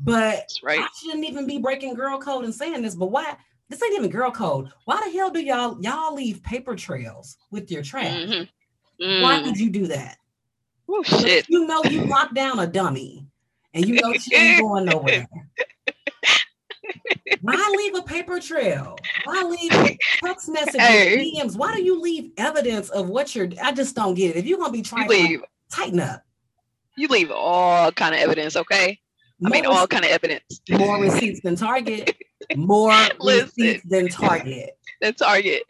But 0.00 0.48
right. 0.62 0.80
I 0.80 0.88
shouldn't 1.02 1.24
even 1.24 1.46
be 1.46 1.58
breaking 1.58 1.94
girl 1.94 2.18
code 2.18 2.44
and 2.44 2.54
saying 2.54 2.82
this, 2.82 2.94
but 2.94 3.10
why? 3.10 3.36
This 3.68 3.82
ain't 3.82 3.94
even 3.96 4.10
girl 4.10 4.30
code. 4.30 4.68
Why 4.84 5.00
the 5.04 5.10
hell 5.16 5.30
do 5.30 5.40
y'all 5.40 5.80
y'all 5.82 6.14
leave 6.14 6.42
paper 6.42 6.76
trails 6.76 7.36
with 7.50 7.70
your 7.70 7.82
trash? 7.82 8.22
Mhm. 8.22 8.48
Why 8.98 9.38
Mm. 9.38 9.44
would 9.44 9.58
you 9.58 9.70
do 9.70 9.86
that? 9.88 10.18
Oh 10.88 11.02
shit. 11.02 11.46
You 11.48 11.66
know 11.66 11.84
you 11.84 12.06
locked 12.06 12.34
down 12.34 12.60
a 12.60 12.66
dummy, 12.66 13.26
and 13.74 13.86
you 13.86 13.96
know 13.96 14.14
she 14.14 14.34
ain't 14.36 14.58
going 14.58 14.84
nowhere. 14.84 15.26
Why 17.40 17.74
leave 17.76 17.94
a 17.94 18.02
paper 18.02 18.40
trail? 18.40 18.96
Why 19.24 19.42
leave 19.42 19.72
text 20.24 20.48
messages, 20.48 20.80
Hey. 20.80 21.32
DMs? 21.36 21.56
Why 21.56 21.74
do 21.74 21.82
you 21.82 22.00
leave 22.00 22.32
evidence 22.36 22.88
of 22.90 23.08
what 23.08 23.34
you're? 23.34 23.48
I 23.62 23.72
just 23.72 23.94
don't 23.96 24.14
get 24.14 24.36
it. 24.36 24.38
If 24.38 24.46
you're 24.46 24.58
gonna 24.58 24.72
be 24.72 24.78
You 24.78 24.84
trying, 24.84 25.08
leave. 25.08 25.42
tighten 25.70 26.00
up. 26.00 26.22
You 26.96 27.08
leave 27.08 27.30
all 27.30 27.92
kind 27.92 28.14
of 28.14 28.20
evidence, 28.20 28.56
okay? 28.56 28.98
I 29.44 29.50
mean, 29.50 29.66
all 29.66 29.86
kind 29.86 30.04
of 30.04 30.10
evidence. 30.10 30.60
more 30.70 30.98
receipts 31.00 31.40
than 31.40 31.56
Target. 31.56 32.16
More 32.56 32.92
Listen. 33.18 33.46
receipts 33.46 33.84
than 33.88 34.08
Target. 34.08 34.78
Than 35.00 35.14
target, 35.14 35.62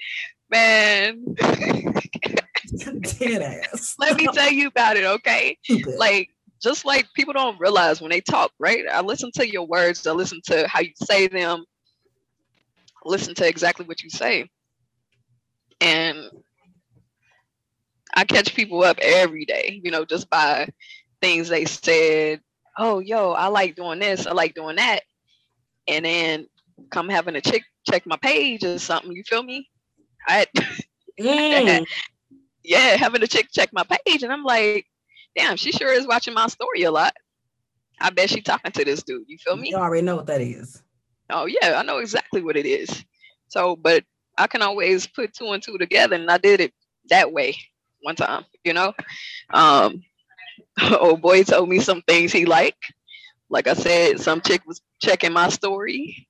man. 0.51 1.25
Dead 3.19 3.43
ass. 3.73 3.95
Let 3.99 4.17
me 4.17 4.27
tell 4.33 4.51
you 4.51 4.69
about 4.69 4.97
it, 4.97 5.05
okay? 5.05 5.57
Stupid. 5.63 5.95
like 5.97 6.29
just 6.63 6.85
like 6.85 7.07
people 7.15 7.33
don't 7.33 7.59
realize 7.61 8.01
when 8.01 8.11
they 8.11 8.21
talk, 8.21 8.53
right? 8.59 8.85
I 8.91 9.01
listen 9.01 9.31
to 9.37 9.49
your 9.49 9.67
words, 9.67 10.07
I 10.07 10.13
listen 10.13 10.41
to 10.47 10.67
how 10.69 10.81
you 10.81 10.93
say 10.97 11.29
them, 11.29 11.65
listen 13.05 13.35
to 13.37 13.49
exactly 13.49 13.87
what 13.87 14.03
you 14.03 14.11
say. 14.11 14.49
And 15.81 16.29
I 18.15 18.25
catch 18.25 18.55
people 18.55 18.83
up 18.83 18.99
every 19.01 19.45
day, 19.45 19.81
you 19.85 19.91
know, 19.91 20.05
just 20.05 20.29
by 20.31 20.69
things 21.21 21.49
they 21.49 21.65
said. 21.65 22.41
Oh, 22.79 23.01
yo, 23.01 23.33
I 23.33 23.47
like 23.49 23.77
doing 23.77 23.99
this, 23.99 24.27
I 24.27 24.33
like 24.33 24.55
doing 24.55 24.77
that. 24.77 25.01
And 25.89 26.05
then 26.05 26.47
come 26.91 27.09
having 27.09 27.37
a 27.37 27.41
chick 27.41 27.65
check 27.89 28.07
my 28.07 28.17
page 28.17 28.65
or 28.65 28.79
something, 28.79 29.12
you 29.12 29.23
feel 29.25 29.43
me? 29.43 29.69
I 30.27 30.47
Mm. 31.19 31.87
yeah, 32.62 32.97
having 32.97 33.23
a 33.23 33.27
chick 33.27 33.49
check 33.53 33.71
my 33.73 33.85
page, 33.85 34.23
and 34.23 34.33
I'm 34.33 34.45
like, 34.45 34.87
damn, 35.37 35.57
she 35.57 35.73
sure 35.73 35.93
is 35.93 36.07
watching 36.07 36.35
my 36.35 36.47
story 36.49 36.83
a 36.83 36.91
lot. 36.91 37.15
I 38.01 38.11
bet 38.11 38.31
she 38.31 38.43
talking 38.43 38.73
to 38.73 38.85
this 38.85 39.03
dude. 39.03 39.25
You 39.27 39.39
feel 39.39 39.57
me? 39.57 39.71
You 39.71 39.77
already 39.77 40.03
know 40.05 40.17
what 40.17 40.27
that 40.27 40.43
is. 40.43 40.83
Oh 41.31 41.47
yeah, 41.47 41.75
I 41.79 41.83
know 41.83 41.99
exactly 41.99 42.43
what 42.43 42.57
it 42.57 42.67
is. 42.67 43.05
So, 43.49 43.77
but 43.77 44.05
I 44.39 44.47
can 44.47 44.62
always 44.62 45.07
put 45.07 45.33
two 45.33 45.53
and 45.53 45.62
two 45.62 45.79
together, 45.79 46.17
and 46.17 46.31
I 46.31 46.39
did 46.39 46.61
it 46.61 46.73
that 47.09 47.33
way 47.33 47.57
one 48.03 48.17
time. 48.17 48.45
You 48.65 48.75
know, 48.75 48.93
um, 49.55 50.03
old 51.01 51.23
boy 51.23 51.45
told 51.45 51.69
me 51.69 51.81
some 51.81 52.03
things 52.03 52.33
he 52.33 52.45
liked. 52.45 52.93
Like 53.49 53.69
I 53.69 53.75
said, 53.75 54.21
some 54.21 54.41
chick 54.41 54.62
was 54.67 54.83
checking 55.01 55.33
my 55.33 55.49
story. 55.49 56.29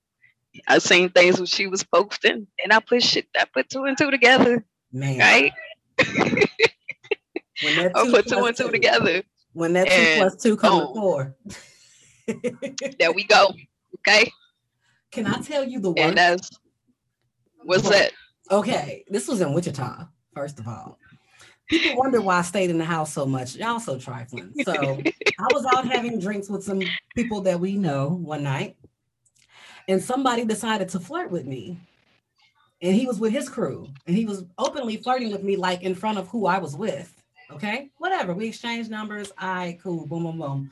I 0.67 0.79
seen 0.79 1.09
things 1.09 1.37
when 1.37 1.45
she 1.45 1.67
was 1.67 1.83
posting, 1.83 2.47
and 2.63 2.73
I 2.73 2.79
put 2.79 3.03
shit. 3.03 3.27
I 3.35 3.45
put 3.51 3.69
two 3.69 3.85
and 3.85 3.97
two 3.97 4.11
together. 4.11 4.63
Man. 4.91 5.19
Right? 5.19 5.51
I 5.99 6.47
put 8.11 8.27
two 8.27 8.45
and 8.45 8.55
two 8.55 8.71
together. 8.71 9.23
When 9.53 9.73
that 9.73 9.87
two 9.87 9.93
and 9.93 10.21
plus 10.21 10.41
two 10.41 10.57
comes 10.57 10.79
to 10.79 10.85
boom. 10.85 10.95
four. 10.95 11.35
There 12.99 13.11
we 13.11 13.23
go. 13.23 13.53
Okay, 13.99 14.31
Can 15.11 15.25
I 15.25 15.39
tell 15.39 15.63
you 15.63 15.79
the 15.79 15.91
worst? 15.91 16.59
what's 17.63 17.89
that? 17.89 18.11
Okay, 18.51 19.03
this 19.09 19.27
was 19.27 19.41
in 19.41 19.53
Wichita, 19.53 20.07
first 20.33 20.59
of 20.59 20.67
all. 20.67 20.99
People 21.69 21.97
wonder 21.97 22.21
why 22.21 22.39
I 22.39 22.41
stayed 22.43 22.69
in 22.69 22.77
the 22.77 22.85
house 22.85 23.11
so 23.13 23.25
much. 23.25 23.55
Y'all 23.55 23.79
so 23.79 23.99
trifling. 23.99 24.53
So 24.63 25.01
I 25.39 25.47
was 25.53 25.65
out 25.65 25.85
having 25.85 26.19
drinks 26.19 26.49
with 26.49 26.63
some 26.63 26.81
people 27.15 27.41
that 27.41 27.59
we 27.59 27.75
know 27.75 28.09
one 28.09 28.43
night, 28.43 28.77
and 29.87 30.01
somebody 30.01 30.45
decided 30.45 30.89
to 30.89 30.99
flirt 30.99 31.29
with 31.31 31.45
me. 31.45 31.77
And 32.81 32.95
he 32.95 33.07
was 33.07 33.19
with 33.19 33.33
his 33.33 33.49
crew, 33.49 33.87
and 34.05 34.15
he 34.15 34.25
was 34.25 34.45
openly 34.57 34.97
flirting 34.97 35.31
with 35.31 35.43
me, 35.43 35.55
like 35.55 35.81
in 35.81 35.95
front 35.95 36.19
of 36.19 36.27
who 36.27 36.45
I 36.45 36.59
was 36.59 36.75
with. 36.75 37.13
Okay, 37.51 37.89
whatever. 37.97 38.33
We 38.33 38.47
exchanged 38.47 38.91
numbers. 38.91 39.31
I 39.37 39.77
cool. 39.81 40.05
Boom, 40.05 40.23
boom, 40.23 40.37
boom. 40.37 40.71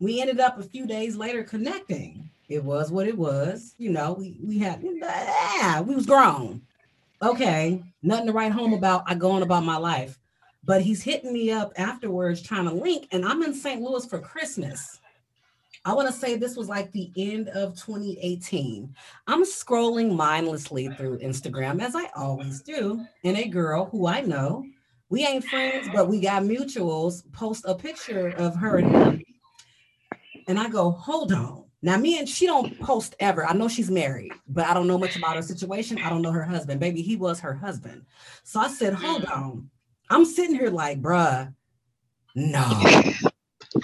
We 0.00 0.20
ended 0.20 0.40
up 0.40 0.58
a 0.58 0.64
few 0.64 0.86
days 0.86 1.16
later 1.16 1.42
connecting. 1.42 2.28
It 2.48 2.62
was 2.62 2.92
what 2.92 3.08
it 3.08 3.16
was. 3.16 3.74
You 3.78 3.90
know, 3.90 4.12
we 4.12 4.36
we 4.42 4.58
had 4.58 4.82
yeah, 4.82 5.80
we 5.80 5.94
was 5.94 6.06
grown. 6.06 6.62
Okay, 7.22 7.82
nothing 8.02 8.26
to 8.26 8.32
write 8.32 8.52
home 8.52 8.74
about. 8.74 9.04
I 9.06 9.14
go 9.14 9.30
on 9.30 9.42
about 9.42 9.64
my 9.64 9.76
life. 9.76 10.18
But 10.66 10.82
he's 10.82 11.02
hitting 11.02 11.32
me 11.32 11.50
up 11.50 11.72
afterwards 11.76 12.42
trying 12.42 12.68
to 12.68 12.74
link, 12.74 13.08
and 13.12 13.24
I'm 13.24 13.42
in 13.42 13.54
St. 13.54 13.80
Louis 13.80 14.04
for 14.04 14.18
Christmas. 14.18 15.00
I 15.84 15.94
want 15.94 16.08
to 16.08 16.12
say 16.12 16.36
this 16.36 16.56
was 16.56 16.68
like 16.68 16.90
the 16.90 17.12
end 17.16 17.48
of 17.50 17.76
2018. 17.76 18.92
I'm 19.28 19.44
scrolling 19.44 20.16
mindlessly 20.16 20.88
through 20.88 21.18
Instagram 21.18 21.80
as 21.80 21.94
I 21.94 22.10
always 22.16 22.60
do, 22.60 23.06
and 23.22 23.36
a 23.36 23.46
girl 23.46 23.84
who 23.86 24.08
I 24.08 24.22
know, 24.22 24.66
we 25.08 25.24
ain't 25.24 25.44
friends, 25.44 25.88
but 25.94 26.08
we 26.08 26.20
got 26.20 26.42
mutuals, 26.42 27.22
post 27.32 27.64
a 27.68 27.76
picture 27.76 28.30
of 28.30 28.56
her 28.56 28.78
and 28.78 28.90
him. 28.90 29.22
And 30.48 30.58
I 30.58 30.68
go, 30.68 30.90
hold 30.90 31.32
on. 31.32 31.66
Now, 31.82 31.96
me 31.96 32.18
and 32.18 32.28
she 32.28 32.46
don't 32.46 32.80
post 32.80 33.14
ever. 33.20 33.46
I 33.46 33.52
know 33.52 33.68
she's 33.68 33.90
married, 33.90 34.32
but 34.48 34.66
I 34.66 34.74
don't 34.74 34.88
know 34.88 34.98
much 34.98 35.14
about 35.14 35.36
her 35.36 35.42
situation. 35.42 35.98
I 35.98 36.10
don't 36.10 36.22
know 36.22 36.32
her 36.32 36.42
husband. 36.42 36.80
Baby, 36.80 37.02
he 37.02 37.14
was 37.14 37.38
her 37.38 37.54
husband. 37.54 38.04
So 38.42 38.58
I 38.58 38.66
said, 38.66 38.94
hold 38.94 39.24
on. 39.26 39.70
I'm 40.10 40.24
sitting 40.24 40.54
here 40.54 40.70
like, 40.70 41.00
bruh, 41.02 41.52
no. 42.34 43.02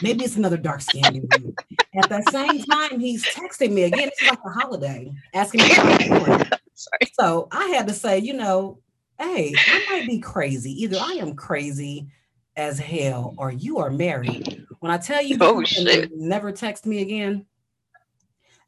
Maybe 0.03 0.25
it's 0.25 0.37
another 0.37 0.57
dark 0.57 0.81
skinned 0.81 1.29
dude. 1.31 1.55
At 1.95 2.09
the 2.09 2.23
same 2.31 2.63
time, 2.65 2.99
he's 3.01 3.25
texting 3.27 3.73
me 3.73 3.83
again. 3.85 4.09
It's 4.09 4.23
like 4.29 4.39
a 4.45 4.51
holiday, 4.51 5.13
asking 5.35 5.63
me 5.63 5.69
how 5.69 5.83
I'm 5.83 5.99
doing. 5.99 6.45
Sorry. 6.75 7.13
So 7.15 7.49
I 7.51 7.67
had 7.69 7.87
to 7.89 7.95
say, 7.95 8.19
you 8.19 8.33
know, 8.33 8.79
hey, 9.19 9.55
I 9.69 9.87
might 9.91 10.07
be 10.07 10.19
crazy. 10.19 10.83
Either 10.83 10.99
I 10.99 11.13
am 11.21 11.35
crazy 11.35 12.09
as 12.57 12.79
hell 12.79 13.35
or 13.39 13.51
you 13.53 13.79
are 13.79 13.91
married. 13.91 14.65
When 14.81 14.91
I 14.91 14.99
tell 14.99 15.23
you, 15.23 15.37
Oh, 15.41 15.63
shit. 15.65 16.11
never 16.17 16.53
text 16.53 16.87
me 16.87 17.03
again. 17.03 17.45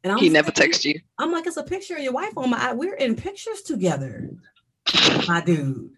And 0.03 0.13
I'm 0.13 0.19
He 0.19 0.29
never 0.29 0.51
texts 0.51 0.85
you. 0.85 0.99
I'm 1.17 1.31
like, 1.31 1.47
it's 1.47 1.57
a 1.57 1.63
picture 1.63 1.95
of 1.95 2.03
your 2.03 2.13
wife 2.13 2.37
on 2.37 2.51
my. 2.51 2.73
We're 2.73 2.93
in 2.95 3.15
pictures 3.15 3.61
together, 3.63 4.29
my 5.27 5.41
dude. 5.43 5.89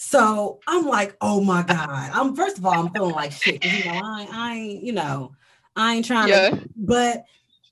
So 0.00 0.60
I'm 0.68 0.86
like, 0.86 1.16
oh 1.20 1.40
my 1.40 1.62
god. 1.66 2.10
I'm 2.14 2.36
first 2.36 2.56
of 2.56 2.64
all, 2.64 2.80
I'm 2.80 2.92
feeling 2.92 3.10
like 3.10 3.32
shit. 3.32 3.64
You 3.64 3.82
know, 3.82 3.98
I, 3.98 4.28
I, 4.30 4.54
ain't, 4.54 4.84
you 4.84 4.92
know, 4.92 5.34
I 5.74 5.96
ain't 5.96 6.06
trying 6.06 6.28
to. 6.28 6.68
But 6.76 7.24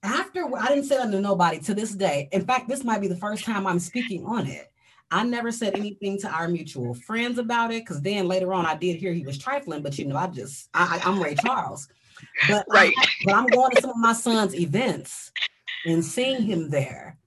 after 0.03 0.45
I 0.59 0.69
didn't 0.69 0.87
say 0.87 0.97
that 0.97 1.13
to 1.13 1.21
nobody 1.21 1.61
to 1.61 1.75
this 1.75 1.95
day. 1.95 2.29
In 2.33 2.45
fact, 2.45 2.69
this 2.69 2.83
might 2.83 3.01
be 3.01 3.07
the 3.07 3.17
first 3.17 3.45
time 3.45 3.65
I'm 3.65 3.79
speaking 3.79 4.27
on 4.27 4.49
it. 4.49 4.73
I 5.09 5.23
never 5.23 5.53
said 5.53 5.77
anything 5.77 6.19
to 6.19 6.29
our 6.29 6.49
mutual 6.49 6.95
friends 6.95 7.39
about 7.39 7.73
it 7.73 7.85
because 7.85 8.03
then 8.03 8.27
later 8.27 8.53
on 8.53 8.67
I 8.67 8.75
did 8.75 8.97
hear 8.97 9.13
he 9.13 9.25
was 9.25 9.39
trifling, 9.39 9.83
but 9.85 9.97
you 9.97 10.07
know, 10.07 10.17
I 10.17 10.27
just 10.27 10.69
I, 10.75 11.01
I'm 11.05 11.23
Ray 11.23 11.37
Charles. 11.37 11.89
But 12.43 12.67
Right. 12.69 12.93
I, 12.99 13.07
but 13.23 13.35
I'm 13.35 13.51
going 13.53 13.71
to 13.71 13.81
some 13.81 13.91
of 13.91 13.99
my 13.99 14.15
son's 14.15 14.57
events 14.57 15.31
and 15.85 16.05
seeing 16.05 16.43
him 16.43 16.71
there. 16.71 17.19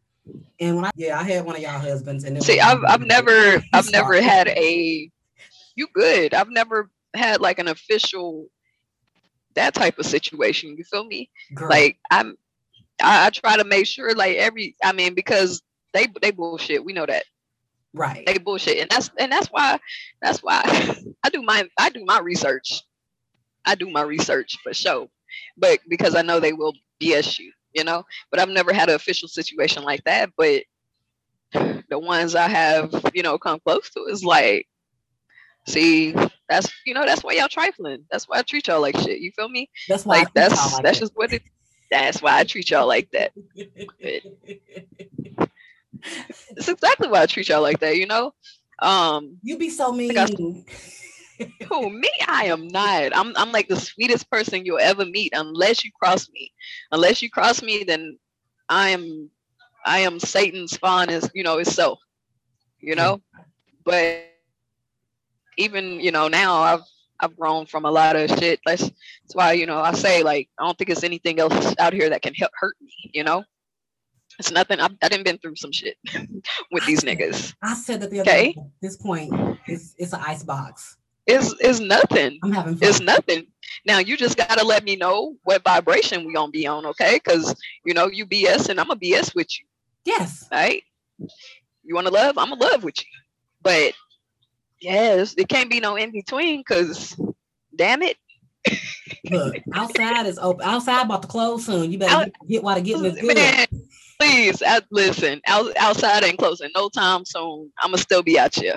And 0.59 0.75
when 0.75 0.85
I 0.85 0.91
yeah, 0.95 1.19
I 1.19 1.23
had 1.23 1.45
one 1.45 1.55
of 1.55 1.61
y'all 1.61 1.79
husbands 1.79 2.23
and 2.23 2.41
See, 2.43 2.59
I've 2.59 2.83
I've 2.87 3.05
never 3.05 3.63
I've 3.73 3.91
never 3.91 4.21
had 4.21 4.47
a 4.49 5.09
you 5.75 5.87
good. 5.93 6.33
I've 6.33 6.49
never 6.49 6.89
had 7.15 7.41
like 7.41 7.59
an 7.59 7.67
official 7.67 8.47
that 9.55 9.73
type 9.73 9.97
of 9.99 10.05
situation. 10.05 10.75
You 10.77 10.83
feel 10.83 11.05
me? 11.05 11.29
Girl, 11.53 11.69
Like 11.69 11.97
I'm 12.11 12.35
I, 13.01 13.27
I 13.27 13.29
try 13.29 13.57
to 13.57 13.63
make 13.63 13.87
sure 13.87 14.13
like 14.13 14.37
every 14.37 14.75
I 14.83 14.91
mean 14.91 15.13
because 15.13 15.61
they 15.93 16.07
they 16.21 16.31
bullshit. 16.31 16.83
We 16.83 16.93
know 16.93 17.05
that. 17.05 17.23
right. 17.93 18.25
They 18.25 18.37
bullshit. 18.37 18.77
And 18.77 18.89
that's 18.89 19.09
and 19.17 19.31
that's 19.31 19.47
why 19.47 19.79
that's 20.21 20.39
why 20.39 20.61
I 21.23 21.29
do 21.29 21.41
my 21.41 21.67
I 21.79 21.89
do 21.89 22.03
my 22.05 22.19
research. 22.19 22.81
I 23.65 23.75
do 23.75 23.89
my 23.89 24.01
research 24.01 24.57
for 24.63 24.73
sure. 24.73 25.07
But 25.57 25.79
because 25.89 26.15
I 26.15 26.21
know 26.21 26.39
they 26.39 26.53
will 26.53 26.73
BS 27.01 27.39
you, 27.39 27.51
you 27.73 27.83
know. 27.83 28.03
But 28.31 28.39
I've 28.39 28.49
never 28.49 28.73
had 28.73 28.89
an 28.89 28.95
official 28.95 29.27
situation 29.27 29.83
like 29.83 30.03
that. 30.05 30.31
But 30.37 30.63
the 31.53 31.99
ones 31.99 32.35
I 32.35 32.47
have, 32.47 32.93
you 33.13 33.23
know, 33.23 33.37
come 33.37 33.59
close 33.65 33.89
to 33.91 34.01
is 34.05 34.23
like, 34.23 34.67
see, 35.67 36.13
that's 36.47 36.71
you 36.85 36.93
know, 36.93 37.05
that's 37.05 37.23
why 37.23 37.33
y'all 37.33 37.47
trifling. 37.47 38.05
That's 38.11 38.25
why 38.27 38.39
I 38.39 38.41
treat 38.43 38.67
y'all 38.67 38.81
like 38.81 38.97
shit. 38.97 39.19
You 39.19 39.31
feel 39.35 39.49
me? 39.49 39.69
That's 39.87 40.05
why 40.05 40.15
I 40.15 40.19
Like 40.19 40.33
treat 40.33 40.41
y'all 40.41 40.49
that's 40.49 40.73
like 40.73 40.83
that's 40.83 40.99
that. 40.99 41.03
just 41.05 41.13
what 41.15 41.33
it 41.33 41.43
that's 41.91 42.21
why 42.21 42.37
I 42.39 42.43
treat 42.43 42.69
y'all 42.69 42.87
like 42.87 43.09
that. 43.11 43.31
It's 46.55 46.69
exactly 46.69 47.09
why 47.09 47.23
I 47.23 47.25
treat 47.25 47.49
y'all 47.49 47.61
like 47.61 47.79
that, 47.79 47.97
you 47.97 48.05
know? 48.07 48.33
Um 48.81 49.37
you 49.43 49.57
be 49.57 49.69
so 49.69 49.91
mean. 49.91 50.65
I- 51.39 51.51
Who 51.69 51.89
me? 51.89 52.09
I 52.27 52.45
am 52.45 52.67
not. 52.67 53.15
I'm 53.15 53.33
I'm 53.37 53.51
like 53.51 53.67
the 53.67 53.79
sweetest 53.79 54.29
person 54.29 54.65
you'll 54.65 54.79
ever 54.79 55.05
meet 55.05 55.33
unless 55.35 55.83
you 55.83 55.91
cross 56.01 56.29
me. 56.31 56.51
Unless 56.91 57.21
you 57.21 57.29
cross 57.29 57.61
me, 57.61 57.83
then 57.83 58.17
I 58.67 58.89
am 58.89 59.29
I 59.85 59.99
am 59.99 60.19
Satan's 60.19 60.77
is 61.09 61.29
you 61.33 61.43
know 61.43 61.57
itself. 61.57 61.99
You 62.79 62.95
know? 62.95 63.21
But 63.83 64.25
even, 65.57 65.99
you 65.99 66.11
know, 66.11 66.27
now 66.27 66.55
I've 66.61 66.83
I've 67.19 67.35
grown 67.35 67.65
from 67.65 67.85
a 67.85 67.91
lot 67.91 68.15
of 68.15 68.29
shit. 68.39 68.59
That's 68.65 68.83
that's 68.83 69.33
why, 69.33 69.53
you 69.53 69.65
know, 69.65 69.79
I 69.79 69.93
say 69.93 70.23
like 70.23 70.49
I 70.57 70.65
don't 70.65 70.77
think 70.77 70.89
it's 70.89 71.03
anything 71.03 71.39
else 71.39 71.75
out 71.79 71.93
here 71.93 72.09
that 72.09 72.21
can 72.21 72.33
help 72.33 72.51
hurt 72.59 72.75
me, 72.81 73.11
you 73.13 73.23
know? 73.23 73.43
It's 74.37 74.51
nothing. 74.51 74.79
I've, 74.79 74.95
I 75.01 75.09
didn't 75.09 75.25
been 75.25 75.37
through 75.37 75.57
some 75.57 75.71
shit 75.73 75.97
with 76.71 76.85
these 76.85 77.01
niggas. 77.01 77.53
I 77.61 77.73
said 77.73 77.99
that 78.01 78.09
the 78.09 78.21
other 78.21 78.31
Okay. 78.31 78.53
day. 78.53 78.59
At 78.61 78.67
this 78.81 78.95
point, 78.95 79.33
is 79.67 79.95
it's 79.97 80.13
an 80.13 80.21
ice 80.25 80.43
box. 80.43 80.95
It's 81.29 81.53
it's 81.59 81.79
nothing. 81.79 82.39
I'm 82.43 82.51
having 82.51 82.75
fun. 82.75 82.89
It's 82.89 82.99
nothing. 82.99 83.47
Now 83.85 83.99
you 83.99 84.17
just 84.17 84.37
gotta 84.37 84.65
let 84.65 84.83
me 84.83 84.95
know 84.95 85.35
what 85.43 85.63
vibration 85.63 86.25
we 86.25 86.33
gonna 86.33 86.51
be 86.51 86.65
on, 86.65 86.85
okay? 86.87 87.19
Because 87.23 87.55
you 87.85 87.93
know 87.93 88.07
you 88.07 88.25
BS 88.25 88.69
and 88.69 88.79
I'm 88.79 88.89
a 88.89 88.95
BS 88.95 89.35
with 89.35 89.47
you, 89.59 89.65
yes. 90.05 90.47
right? 90.51 90.83
You 91.83 91.95
wanna 91.95 92.09
love? 92.09 92.37
I'm 92.37 92.49
to 92.49 92.55
love 92.55 92.83
with 92.83 92.99
you. 92.99 93.19
But 93.61 93.93
yes, 94.81 95.35
it 95.37 95.49
can't 95.49 95.69
be 95.69 95.79
no 95.79 95.95
in 95.95 96.11
between. 96.11 96.63
Cause 96.63 97.15
damn 97.75 98.01
it, 98.01 98.17
Look, 99.29 99.55
outside 99.73 100.25
is 100.25 100.39
open. 100.39 100.65
Outside 100.65 101.05
about 101.05 101.21
to 101.23 101.27
close 101.27 101.65
soon. 101.65 101.91
You 101.91 101.99
better 101.99 102.15
Out- 102.15 102.31
get, 102.47 102.63
while 102.63 102.75
the 102.75 102.81
getting 102.81 103.05
is 103.05 103.19
good. 103.19 103.35
man, 103.35 103.67
please 104.19 104.61
uh, 104.61 104.81
listen. 104.91 105.41
Out, 105.47 105.75
outside 105.77 106.23
ain't 106.23 106.37
closing 106.37 106.69
no 106.75 106.89
time 106.89 107.25
soon. 107.25 107.71
I'm 107.81 107.91
gonna 107.91 107.97
still 108.01 108.23
be 108.23 108.39
out 108.39 108.55
here. 108.55 108.75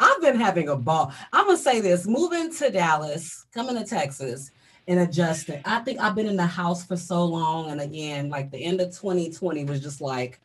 I've 0.00 0.20
been 0.20 0.40
having 0.40 0.68
a 0.68 0.76
ball. 0.76 1.12
I'm 1.32 1.46
gonna 1.46 1.58
say 1.58 1.80
this: 1.80 2.06
moving 2.06 2.52
to 2.54 2.70
Dallas, 2.70 3.46
coming 3.52 3.76
to 3.76 3.84
Texas, 3.84 4.50
and 4.88 5.00
adjusting. 5.00 5.62
I 5.64 5.80
think 5.80 6.00
I've 6.00 6.14
been 6.14 6.26
in 6.26 6.36
the 6.36 6.46
house 6.46 6.84
for 6.84 6.96
so 6.96 7.24
long, 7.24 7.70
and 7.70 7.80
again, 7.80 8.28
like 8.30 8.50
the 8.50 8.64
end 8.64 8.80
of 8.80 8.88
2020 8.88 9.64
was 9.64 9.80
just 9.80 10.00
like, 10.00 10.40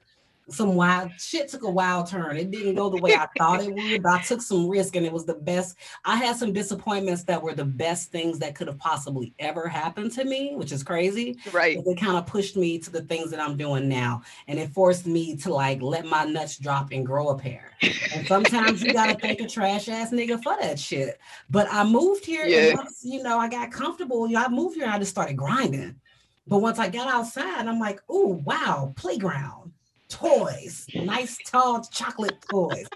some 0.49 0.75
wild 0.75 1.11
shit 1.19 1.49
took 1.49 1.63
a 1.63 1.69
wild 1.69 2.07
turn. 2.07 2.37
It 2.37 2.51
didn't 2.51 2.75
go 2.75 2.89
the 2.89 3.01
way 3.01 3.13
I 3.13 3.27
thought 3.37 3.61
it 3.63 3.73
would, 3.73 4.03
but 4.03 4.13
I 4.13 4.21
took 4.21 4.41
some 4.41 4.69
risk 4.69 4.95
and 4.95 5.05
it 5.05 5.11
was 5.11 5.25
the 5.25 5.33
best. 5.33 5.77
I 6.05 6.15
had 6.15 6.37
some 6.37 6.53
disappointments 6.53 7.23
that 7.25 7.41
were 7.41 7.53
the 7.53 7.65
best 7.65 8.11
things 8.11 8.39
that 8.39 8.55
could 8.55 8.67
have 8.67 8.77
possibly 8.77 9.33
ever 9.39 9.67
happened 9.67 10.11
to 10.13 10.23
me, 10.23 10.55
which 10.55 10.71
is 10.71 10.83
crazy. 10.83 11.37
Right. 11.51 11.77
It 11.85 11.99
kind 11.99 12.17
of 12.17 12.25
pushed 12.25 12.55
me 12.55 12.79
to 12.79 12.89
the 12.89 13.01
things 13.01 13.29
that 13.31 13.41
I'm 13.41 13.57
doing 13.57 13.89
now. 13.89 14.21
And 14.47 14.57
it 14.57 14.69
forced 14.69 15.05
me 15.05 15.35
to 15.37 15.53
like 15.53 15.81
let 15.81 16.05
my 16.05 16.23
nuts 16.23 16.57
drop 16.57 16.91
and 16.91 17.05
grow 17.05 17.29
a 17.29 17.37
pair. 17.37 17.71
And 18.15 18.25
sometimes 18.27 18.81
you 18.81 18.93
gotta 18.93 19.15
thank 19.15 19.41
a 19.41 19.47
trash 19.47 19.89
ass 19.89 20.11
nigga 20.11 20.41
for 20.41 20.55
that 20.61 20.79
shit. 20.79 21.19
But 21.49 21.67
I 21.69 21.83
moved 21.83 22.25
here 22.25 22.45
Yeah. 22.45 22.69
and 22.69 22.77
once, 22.77 23.01
you 23.03 23.21
know, 23.21 23.37
I 23.37 23.49
got 23.49 23.71
comfortable. 23.71 24.27
You 24.27 24.35
know, 24.35 24.45
I 24.45 24.47
moved 24.47 24.75
here 24.75 24.85
and 24.85 24.93
I 24.93 24.99
just 24.99 25.11
started 25.11 25.35
grinding. 25.35 25.99
But 26.47 26.59
once 26.59 26.79
I 26.79 26.87
got 26.87 27.09
outside, 27.09 27.67
I'm 27.67 27.79
like, 27.79 27.99
oh 28.07 28.41
wow, 28.45 28.93
playground, 28.95 29.73
toys, 30.09 30.89
nice 30.95 31.39
tall 31.39 31.81
chocolate 31.83 32.41
toys, 32.49 32.87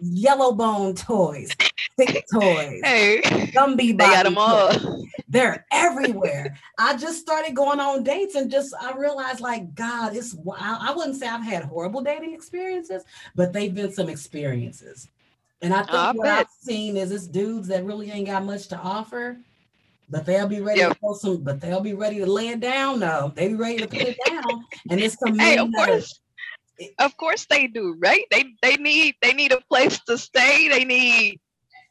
yellow 0.00 0.52
bone 0.52 0.94
toys, 0.94 1.56
thick 1.96 2.24
toys, 2.32 2.80
Hey, 2.84 3.20
Gumby 3.54 3.96
they 3.98 4.10
got 4.10 4.24
them 4.24 4.38
toys. 4.38 4.38
all. 4.38 5.06
They're 5.28 5.64
everywhere. 5.70 6.56
I 6.78 6.96
just 6.96 7.20
started 7.20 7.54
going 7.54 7.78
on 7.78 8.02
dates 8.02 8.34
and 8.34 8.50
just 8.50 8.74
I 8.80 8.92
realized 8.96 9.40
like 9.40 9.74
God, 9.74 10.16
it's 10.16 10.36
I, 10.58 10.88
I 10.90 10.94
wouldn't 10.94 11.16
say 11.16 11.28
I've 11.28 11.42
had 11.44 11.64
horrible 11.64 12.00
dating 12.00 12.34
experiences, 12.34 13.04
but 13.36 13.52
they've 13.52 13.74
been 13.74 13.92
some 13.92 14.08
experiences. 14.08 15.08
And 15.62 15.72
I 15.74 15.82
think 15.82 15.92
oh, 15.92 15.98
I 16.08 16.12
what 16.12 16.24
bet. 16.24 16.38
I've 16.40 16.46
seen 16.62 16.96
is 16.96 17.12
it's 17.12 17.26
dudes 17.28 17.68
that 17.68 17.84
really 17.84 18.10
ain't 18.10 18.26
got 18.26 18.44
much 18.44 18.68
to 18.68 18.76
offer, 18.78 19.38
but 20.08 20.26
they'll 20.26 20.48
be 20.48 20.60
ready 20.60 20.80
Yep. 20.80 20.92
to 20.92 20.98
throw 20.98 21.14
some, 21.14 21.36
but 21.44 21.60
they'll 21.60 21.80
be 21.80 21.94
ready 21.94 22.18
to 22.18 22.26
lay 22.26 22.48
it 22.48 22.60
down 22.60 22.98
though. 22.98 23.32
They 23.34 23.48
be 23.48 23.54
ready 23.54 23.78
to 23.78 23.86
put 23.86 24.02
it 24.02 24.18
down. 24.28 24.64
And 24.90 25.00
it's 25.00 25.16
some 25.18 25.36
Hey, 25.38 25.56
men 25.56 25.70
that-. 25.72 26.04
Of 26.98 27.16
course 27.16 27.46
they 27.46 27.66
do, 27.66 27.96
right? 27.98 28.24
They 28.30 28.44
they 28.62 28.76
need 28.76 29.14
they 29.22 29.32
need 29.32 29.52
a 29.52 29.60
place 29.68 30.00
to 30.04 30.16
stay. 30.18 30.68
They 30.68 30.84
need 30.84 31.40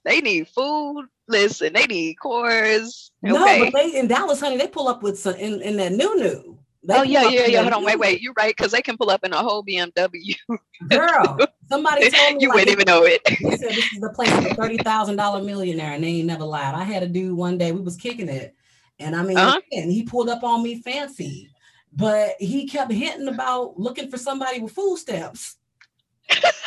they 0.05 0.21
need 0.21 0.47
food. 0.47 1.05
Listen, 1.27 1.73
they 1.73 1.85
need 1.85 2.15
cores. 2.15 3.11
No, 3.21 3.43
but 3.59 3.73
they 3.73 3.99
in 3.99 4.07
Dallas, 4.07 4.39
honey, 4.39 4.57
they 4.57 4.67
pull 4.67 4.87
up 4.87 5.03
with 5.03 5.19
some 5.19 5.35
in, 5.35 5.61
in 5.61 5.77
that 5.77 5.91
new 5.91 6.15
new. 6.17 6.59
oh 6.89 7.03
yeah, 7.03 7.27
yeah, 7.29 7.45
yeah. 7.45 7.61
Hold 7.61 7.73
on, 7.73 7.83
wait, 7.83 7.99
wait. 7.99 8.21
You're 8.21 8.33
right, 8.37 8.55
because 8.55 8.71
they 8.71 8.81
can 8.81 8.97
pull 8.97 9.11
up 9.11 9.23
in 9.23 9.33
a 9.33 9.37
whole 9.37 9.63
BMW. 9.63 10.35
Girl, 10.89 11.37
somebody 11.69 12.09
told 12.11 12.35
me 12.37 12.43
you 12.43 12.49
like, 12.49 12.55
wouldn't 12.55 12.71
even 12.71 12.85
know 12.87 13.03
it. 13.03 13.21
They 13.25 13.57
said 13.57 13.75
this 13.75 13.91
is 13.93 13.99
the 13.99 14.09
place 14.15 14.31
of 14.31 14.45
a 14.45 14.55
thirty 14.55 14.77
thousand 14.77 15.17
dollar 15.17 15.43
millionaire, 15.43 15.91
and 15.93 16.03
they 16.03 16.07
ain't 16.07 16.27
never 16.27 16.45
lied. 16.45 16.73
I 16.73 16.83
had 16.83 17.03
a 17.03 17.07
dude 17.07 17.37
one 17.37 17.57
day, 17.57 17.71
we 17.71 17.81
was 17.81 17.97
kicking 17.97 18.29
it, 18.29 18.55
and 18.97 19.15
I 19.15 19.21
mean, 19.23 19.37
Uh-huh. 19.37 19.59
and 19.71 19.91
he 19.91 20.03
pulled 20.03 20.29
up 20.29 20.43
on 20.43 20.63
me 20.63 20.81
fancy, 20.81 21.49
but 21.93 22.35
he 22.39 22.67
kept 22.67 22.91
hinting 22.91 23.27
about 23.27 23.79
looking 23.79 24.09
for 24.09 24.17
somebody 24.17 24.59
with 24.59 24.73
food 24.73 24.97
stamps. 24.97 25.57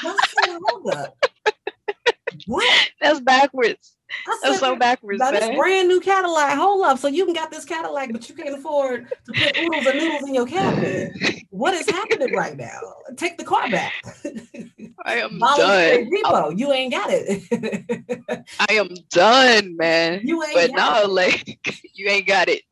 Hold 0.02 0.90
up. 0.90 1.16
What? 2.46 2.90
That's 3.00 3.20
backwards. 3.20 3.96
I 4.26 4.38
That's 4.42 4.58
so 4.58 4.76
backwards, 4.76 5.20
now 5.20 5.30
this 5.30 5.48
brand 5.56 5.88
new 5.88 6.00
Cadillac. 6.00 6.56
Hold 6.56 6.85
up. 6.85 6.98
So 6.98 7.08
you 7.08 7.24
can 7.24 7.35
got 7.35 7.50
this 7.50 7.64
Cadillac, 7.64 8.12
but 8.12 8.28
you 8.28 8.35
can't 8.35 8.54
afford 8.54 9.06
to 9.26 9.32
put 9.32 9.56
oodles 9.56 9.87
and 9.87 9.98
noodles 9.98 10.28
in 10.28 10.35
your 10.35 10.46
cabinet. 10.46 11.12
What 11.50 11.74
is 11.74 11.88
happening 11.88 12.32
right 12.32 12.56
now? 12.56 12.78
Take 13.16 13.38
the 13.38 13.44
car 13.44 13.70
back. 13.70 13.94
I 15.04 15.16
am 15.16 15.38
done. 15.38 16.11
repo. 16.11 16.58
You 16.58 16.72
ain't 16.72 16.92
got 16.92 17.11
it. 17.11 18.44
I 18.68 18.74
am 18.74 18.88
done, 19.11 19.76
man. 19.76 20.20
you 20.24 20.42
ain't 20.42 20.54
But 20.54 20.72
no, 20.72 21.06
like 21.08 21.58
you 21.94 22.08
ain't 22.08 22.26
got 22.26 22.48
it. 22.48 22.62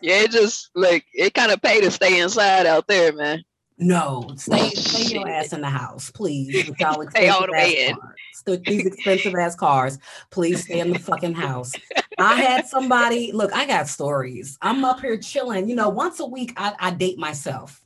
Yeah, 0.00 0.22
it 0.22 0.30
just 0.30 0.70
like 0.74 1.04
it 1.12 1.34
kind 1.34 1.52
of 1.52 1.60
pay 1.62 1.80
to 1.80 1.90
stay 1.90 2.20
inside 2.20 2.66
out 2.66 2.86
there, 2.86 3.12
man. 3.12 3.42
No, 3.80 4.28
stay 4.36 4.60
oh, 4.60 4.68
stay 4.70 5.14
your 5.14 5.28
ass 5.28 5.52
in 5.52 5.60
the 5.60 5.68
house, 5.68 6.10
please. 6.10 6.68
With 6.68 6.80
y'all 6.80 7.04
Stay 7.10 7.28
all 7.28 7.46
the 7.46 7.52
way 7.52 7.88
in. 7.88 7.96
These 8.64 8.86
expensive 8.86 9.34
ass 9.34 9.54
cars, 9.54 9.98
please 10.30 10.64
stay 10.64 10.80
in 10.80 10.92
the 10.92 10.98
fucking 10.98 11.34
house. 11.34 11.72
I 12.18 12.34
had 12.36 12.66
somebody 12.66 13.30
look. 13.30 13.52
I 13.52 13.66
got 13.66 13.86
stories. 13.88 14.58
I'm 14.62 14.84
up 14.84 15.00
here 15.00 15.16
chilling. 15.16 15.68
You 15.68 15.76
know, 15.76 15.88
once 15.88 16.18
a 16.18 16.26
week 16.26 16.52
I, 16.56 16.74
I 16.78 16.90
date 16.90 17.18
myself. 17.18 17.80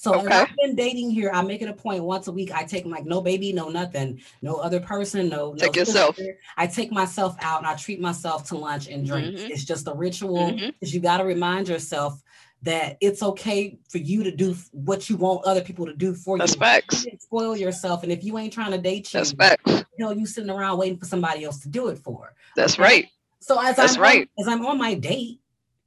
So 0.00 0.14
Okay. 0.14 0.34
I've 0.34 0.56
been 0.56 0.74
dating 0.74 1.10
here. 1.10 1.30
I 1.30 1.42
make 1.42 1.60
it 1.60 1.68
a 1.68 1.74
point 1.74 2.02
once 2.02 2.26
a 2.26 2.32
week. 2.32 2.52
I 2.54 2.64
take 2.64 2.86
like 2.86 3.04
no 3.04 3.20
baby, 3.20 3.52
no 3.52 3.68
nothing, 3.68 4.22
no 4.40 4.54
other 4.54 4.80
person, 4.80 5.28
no. 5.28 5.50
no 5.50 5.54
Take 5.56 5.76
yourself. 5.76 6.16
sister. 6.16 6.38
I 6.56 6.66
take 6.68 6.90
myself 6.90 7.36
out 7.42 7.58
and 7.58 7.66
I 7.66 7.74
treat 7.74 8.00
myself 8.00 8.48
to 8.48 8.56
lunch 8.56 8.88
and 8.88 9.04
drinks. 9.06 9.42
Mhm. 9.42 9.50
It's 9.50 9.62
just 9.62 9.86
a 9.88 9.92
ritual. 9.92 10.52
Because 10.52 10.94
you 10.94 11.00
got 11.00 11.18
to 11.18 11.24
remind 11.24 11.68
yourself 11.68 12.18
that 12.62 12.96
it's 13.02 13.22
okay 13.22 13.78
for 13.90 13.98
you 13.98 14.22
to 14.22 14.30
do 14.34 14.56
what 14.72 15.10
you 15.10 15.18
want 15.18 15.44
other 15.44 15.60
people 15.60 15.84
to 15.84 15.92
do 15.94 16.14
for 16.14 16.36
you. 16.36 16.38
That's 16.38 16.54
you. 16.54 16.60
facts. 16.60 17.04
You 17.04 17.18
spoil 17.20 17.54
yourself, 17.54 18.02
and 18.02 18.10
if 18.10 18.24
you 18.24 18.38
ain't 18.38 18.54
trying 18.54 18.70
to 18.70 18.78
date 18.78 19.12
you, 19.12 19.20
That's 19.20 19.32
facts. 19.32 19.84
hell, 19.98 20.16
you 20.16 20.24
sitting 20.24 20.48
around 20.48 20.78
waiting 20.78 20.96
for 20.96 21.04
somebody 21.04 21.44
else 21.44 21.58
to 21.60 21.68
do 21.68 21.88
it 21.88 21.98
for. 21.98 22.32
That's 22.56 22.78
right. 22.78 23.06
So 23.40 23.60
as 23.60 23.76
That's 23.76 23.96
I'm 23.96 24.00
right. 24.02 24.20
on, 24.38 24.46
as 24.46 24.48
I'm 24.48 24.64
on 24.64 24.78
my 24.78 24.94
date, 24.94 25.40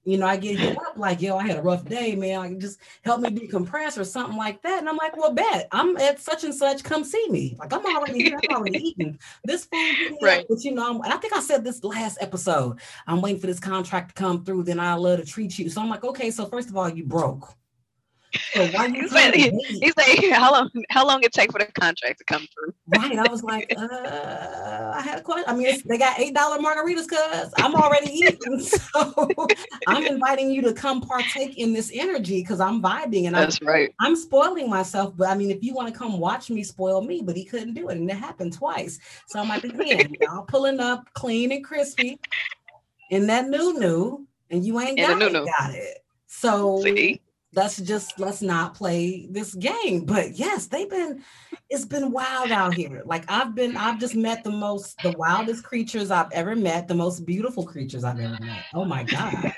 you 0.05 0.17
know, 0.17 0.25
I 0.25 0.35
get 0.35 0.59
hit 0.59 0.77
up 0.77 0.97
like, 0.97 1.21
yo, 1.21 1.37
I 1.37 1.47
had 1.47 1.57
a 1.57 1.61
rough 1.61 1.85
day, 1.85 2.15
man. 2.15 2.39
Like, 2.39 2.57
just 2.57 2.79
help 3.03 3.21
me 3.21 3.29
decompress 3.29 3.97
or 3.97 4.03
something 4.03 4.37
like 4.37 4.61
that. 4.63 4.79
And 4.79 4.89
I'm 4.89 4.97
like, 4.97 5.15
well, 5.15 5.33
bet 5.33 5.67
I'm 5.71 5.95
at 5.97 6.19
such 6.19 6.43
and 6.43 6.53
such. 6.53 6.83
Come 6.83 7.03
see 7.03 7.25
me. 7.29 7.55
Like 7.57 7.71
I'm 7.71 7.85
already 7.85 8.23
here. 8.23 8.39
I'm 8.49 8.57
already 8.57 8.79
eating 8.89 9.17
this 9.45 9.65
food. 9.65 9.95
hit 9.95 10.11
me 10.11 10.17
up, 10.17 10.23
Right. 10.23 10.45
But 10.49 10.63
you 10.63 10.73
know, 10.73 10.89
I'm, 10.89 11.01
and 11.01 11.13
I 11.13 11.17
think 11.17 11.33
I 11.33 11.39
said 11.39 11.63
this 11.63 11.83
last 11.83 12.17
episode. 12.19 12.79
I'm 13.07 13.21
waiting 13.21 13.39
for 13.39 13.47
this 13.47 13.59
contract 13.59 14.15
to 14.15 14.21
come 14.21 14.43
through. 14.43 14.63
Then 14.63 14.79
I 14.79 14.95
love 14.95 15.19
to 15.19 15.25
treat 15.25 15.57
you. 15.57 15.69
So 15.69 15.81
I'm 15.81 15.89
like, 15.89 16.03
okay. 16.03 16.31
So 16.31 16.45
first 16.45 16.69
of 16.69 16.75
all, 16.77 16.89
you 16.89 17.05
broke. 17.05 17.55
So 18.53 18.65
why 18.65 18.87
you 18.87 19.01
He 19.03 19.07
trying 19.07 19.31
said 19.31 19.33
to 19.33 19.39
he- 19.39 19.49
date? 19.49 19.83
He's 19.83 19.97
like, 19.97 20.31
how 20.31 20.51
long? 20.51 20.69
How 20.89 21.07
long 21.07 21.23
it 21.23 21.33
take 21.33 21.51
for 21.51 21.59
the 21.59 21.65
contract 21.65 22.19
to 22.19 22.25
come 22.25 22.47
through? 22.53 22.73
Right. 22.87 23.17
I 23.17 23.25
was 23.27 23.43
like, 23.43 23.73
uh, 23.75 24.91
I 24.95 25.01
had 25.01 25.19
a 25.19 25.21
question. 25.21 25.45
I 25.47 25.55
mean, 25.55 25.67
it's, 25.67 25.81
they 25.83 25.97
got 25.97 26.19
eight 26.19 26.33
dollar 26.35 26.57
margaritas, 26.59 27.07
cuz 27.07 27.53
I'm 27.57 27.75
already 27.75 28.11
eating. 28.11 28.59
So 28.93 29.53
I'm 29.87 30.05
inviting 30.07 30.51
you 30.51 30.61
to 30.63 30.73
come 30.73 31.01
partake 31.01 31.57
in 31.57 31.73
this 31.73 31.91
energy 31.93 32.41
because 32.41 32.59
I'm 32.59 32.81
vibing 32.81 33.25
and 33.27 33.35
I'm 33.35 33.43
That's 33.43 33.61
right. 33.61 33.93
I'm 33.99 34.15
spoiling 34.15 34.69
myself. 34.69 35.15
But 35.17 35.29
I 35.29 35.35
mean, 35.35 35.49
if 35.51 35.63
you 35.63 35.73
want 35.73 35.91
to 35.91 35.97
come 35.97 36.19
watch 36.19 36.49
me 36.49 36.63
spoil 36.63 37.01
me, 37.01 37.21
but 37.23 37.35
he 37.35 37.43
couldn't 37.45 37.73
do 37.73 37.89
it, 37.89 37.97
and 37.97 38.09
it 38.09 38.15
happened 38.15 38.53
twice. 38.53 38.99
So 39.27 39.39
I'm 39.39 39.47
like, 39.49 39.63
again, 39.63 40.15
y'all 40.19 40.43
pulling 40.43 40.79
up 40.79 41.09
clean 41.13 41.51
and 41.51 41.63
crispy 41.63 42.19
in 43.09 43.27
that 43.27 43.47
new 43.47 43.79
new, 43.79 44.27
and 44.51 44.65
you 44.65 44.79
ain't 44.79 44.97
got 44.99 45.21
it, 45.21 45.33
got 45.33 45.73
it. 45.73 46.05
So 46.27 46.81
See, 46.81 47.21
let's 47.55 47.77
just 47.77 48.19
let's 48.19 48.41
not 48.41 48.73
play 48.75 49.27
this 49.29 49.53
game. 49.55 50.05
But 50.05 50.37
yes 50.37 50.67
they've 50.67 50.89
been 50.89 51.23
it's 51.69 51.85
been 51.85 52.11
wild 52.11 52.51
out 52.51 52.73
here. 52.73 53.03
Like 53.05 53.25
i've 53.29 53.55
been 53.55 53.77
i've 53.77 53.99
just 53.99 54.15
met 54.15 54.43
the 54.43 54.51
most 54.51 54.97
the 55.03 55.11
wildest 55.17 55.63
creatures 55.63 56.11
i've 56.11 56.31
ever 56.31 56.55
met 56.55 56.87
the 56.87 56.95
most 56.95 57.25
beautiful 57.25 57.65
creatures 57.65 58.03
i've 58.03 58.19
ever 58.19 58.37
met. 58.41 58.63
Oh 58.73 58.85
my 58.85 59.03
god. 59.03 59.53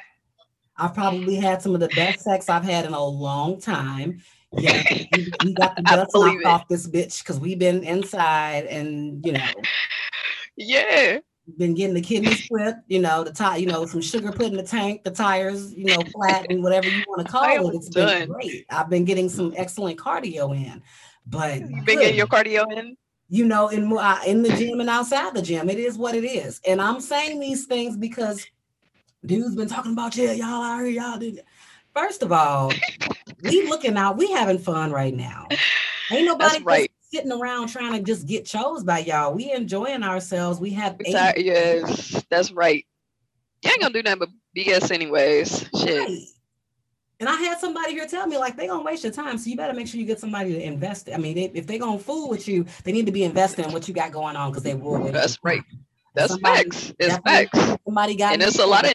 I've 0.78 0.94
probably 0.94 1.36
had 1.36 1.62
some 1.62 1.74
of 1.74 1.80
the 1.80 1.90
best 1.90 2.22
sex 2.22 2.50
i've 2.50 2.66
had 2.66 2.86
in 2.86 2.94
a 2.94 3.04
long 3.04 3.60
time. 3.60 4.22
Yeah 4.52 4.84
we, 5.16 5.32
we 5.44 5.54
got 5.54 5.76
the 5.76 5.82
dust 5.86 6.12
knocked 6.14 6.42
it. 6.42 6.46
off 6.46 6.68
this 6.68 6.88
bitch 6.88 7.20
because 7.20 7.40
we've 7.40 7.60
been 7.60 7.84
inside 7.84 8.66
and 8.66 9.26
you 9.26 9.34
know. 9.34 9.48
Yeah, 10.58 11.20
been 11.58 11.76
getting 11.76 11.94
the 11.94 12.02
kidneys 12.02 12.48
clipped, 12.48 12.82
you 12.88 13.00
know, 13.00 13.24
the 13.24 13.32
tie, 13.32 13.58
you 13.58 13.68
know, 13.68 13.86
some 13.86 14.02
sugar 14.02 14.32
put 14.32 14.48
in 14.48 14.56
the 14.56 14.64
tank, 14.64 15.04
the 15.04 15.12
tires, 15.12 15.74
you 15.74 15.86
know, 15.86 16.02
flat 16.14 16.48
and 16.50 16.64
whatever 16.64 16.88
you 16.88 17.04
want 17.08 17.26
to 17.26 17.32
call 17.32 17.44
I 17.44 17.54
it. 17.56 17.76
It's 17.76 17.90
been 17.90 18.30
great. 18.30 18.66
I've 18.70 18.90
been 18.90 19.06
getting 19.06 19.30
some 19.30 19.54
excellent 19.56 20.00
cardio 20.00 20.56
in, 20.56 20.82
but 21.28 21.62
you 21.62 21.84
been 21.84 22.00
getting 22.00 22.18
your 22.18 22.28
cardio 22.28 22.66
in. 22.76 22.98
you 23.30 23.46
know, 23.46 23.70
in 23.70 23.92
uh, 23.96 24.20
in 24.26 24.44
the 24.44 24.50
gym 24.50 24.80
and 24.80 24.90
outside 24.90 25.34
the 25.34 25.42
gym, 25.42 25.70
it 25.70 25.80
is 25.80 25.98
what 25.98 26.16
it 26.16 26.24
is. 26.24 26.62
And 26.66 26.82
I'm 26.82 27.00
saying 27.00 27.40
these 27.40 27.66
things 27.66 27.98
because 27.98 28.46
dude's 29.26 29.56
been 29.56 29.68
talking 29.68 29.94
about 29.94 30.16
yeah, 30.16 30.32
y'all 30.32 30.64
out 30.64 30.80
here, 30.80 30.88
y'all 30.88 31.20
did. 31.20 31.42
First 31.94 32.24
of 32.24 32.32
all, 32.32 32.74
we 33.44 33.68
looking 33.68 33.98
out, 33.98 34.18
we 34.18 34.32
having 34.32 34.58
fun 34.58 34.92
right 34.92 35.14
now. 35.14 35.48
Ain't 36.12 36.26
nobody 36.26 36.64
right. 36.64 36.92
Sitting 37.12 37.32
around 37.32 37.68
trying 37.68 37.94
to 37.94 38.02
just 38.02 38.28
get 38.28 38.46
chose 38.46 38.84
by 38.84 39.00
y'all. 39.00 39.34
We 39.34 39.52
enjoying 39.52 40.04
ourselves. 40.04 40.60
We 40.60 40.72
have 40.72 40.98
eight 41.06 41.44
Yes, 41.44 42.24
that's 42.30 42.52
right. 42.52 42.86
You 43.64 43.72
ain't 43.72 43.82
gonna 43.82 43.94
do 43.94 44.04
nothing 44.04 44.20
but 44.20 44.30
BS 44.56 44.92
anyways. 44.92 45.70
Shit. 45.80 46.00
Right. 46.00 46.20
And 47.20 47.30
I 47.30 47.36
had 47.36 47.60
somebody 47.60 47.94
here 47.94 48.08
tell 48.08 48.28
me 48.28 48.38
like 48.38 48.58
they 48.58 48.68
gonna 48.68 48.84
waste 48.84 49.04
your 49.04 49.14
time, 49.14 49.38
so 49.38 49.50
you 49.50 49.56
better 49.56 49.74
make 49.74 49.88
sure 49.88 50.00
you 50.00 50.06
get 50.06 50.20
somebody 50.20 50.54
to 50.54 50.62
invest. 50.62 51.10
I 51.14 51.18
mean, 51.18 51.36
they, 51.36 51.52
if 51.54 51.66
they 51.66 51.78
gonna 51.78 51.98
fool 51.98 52.30
with 52.30 52.48
you, 52.48 52.66
they 52.84 52.92
need 52.92 53.06
to 53.06 53.12
be 53.12 53.24
investing 53.24 53.66
in 53.66 53.72
what 53.72 53.88
you 53.88 53.94
got 53.94 54.12
going 54.12 54.36
on 54.36 54.52
because 54.52 54.64
they 54.64 54.76
will. 54.76 55.12
That's 55.12 55.38
right. 55.44 55.64
That's 56.14 56.32
Somebody 56.34 56.64
facts. 56.64 56.94
It's 57.00 57.18
facts. 57.18 57.78
Somebody 57.86 58.16
got 58.16 58.34
And 58.34 58.42
it's 58.42 58.60
a 58.60 58.66
lot 58.66 58.86
of 58.86 58.94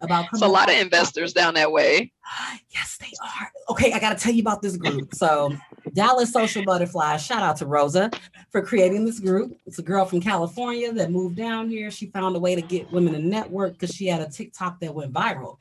about 0.00 0.26
it's 0.32 0.42
a 0.42 0.48
lot 0.48 0.70
of 0.70 0.76
investors 0.76 1.32
down 1.32 1.54
that 1.54 1.70
way. 1.72 2.12
Yes, 2.70 2.98
they 2.98 3.12
are. 3.22 3.50
Okay, 3.70 3.92
I 3.92 3.98
got 3.98 4.16
to 4.16 4.22
tell 4.22 4.32
you 4.32 4.40
about 4.42 4.62
this 4.62 4.76
group. 4.76 5.14
So, 5.14 5.52
Dallas 5.92 6.32
Social 6.32 6.62
Butterfly. 6.62 7.16
Shout 7.18 7.42
out 7.42 7.56
to 7.58 7.66
Rosa 7.66 8.10
for 8.50 8.62
creating 8.62 9.04
this 9.04 9.18
group. 9.20 9.56
It's 9.66 9.78
a 9.78 9.82
girl 9.82 10.04
from 10.04 10.20
California 10.20 10.92
that 10.92 11.10
moved 11.10 11.36
down 11.36 11.68
here. 11.68 11.90
She 11.90 12.06
found 12.06 12.36
a 12.36 12.38
way 12.38 12.54
to 12.54 12.62
get 12.62 12.90
women 12.92 13.12
to 13.14 13.18
network 13.18 13.72
because 13.74 13.94
she 13.94 14.06
had 14.06 14.20
a 14.20 14.30
TikTok 14.30 14.80
that 14.80 14.94
went 14.94 15.12
viral. 15.12 15.56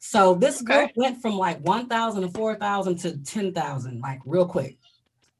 So 0.00 0.34
this 0.34 0.60
group 0.62 0.84
Okay. 0.84 0.92
went 0.96 1.20
from 1.22 1.36
like 1.36 1.60
1,000 1.60 2.22
to 2.22 2.28
4,000 2.28 2.96
to 2.98 3.16
10,000, 3.18 4.00
like 4.00 4.20
real 4.24 4.46
quick. 4.46 4.76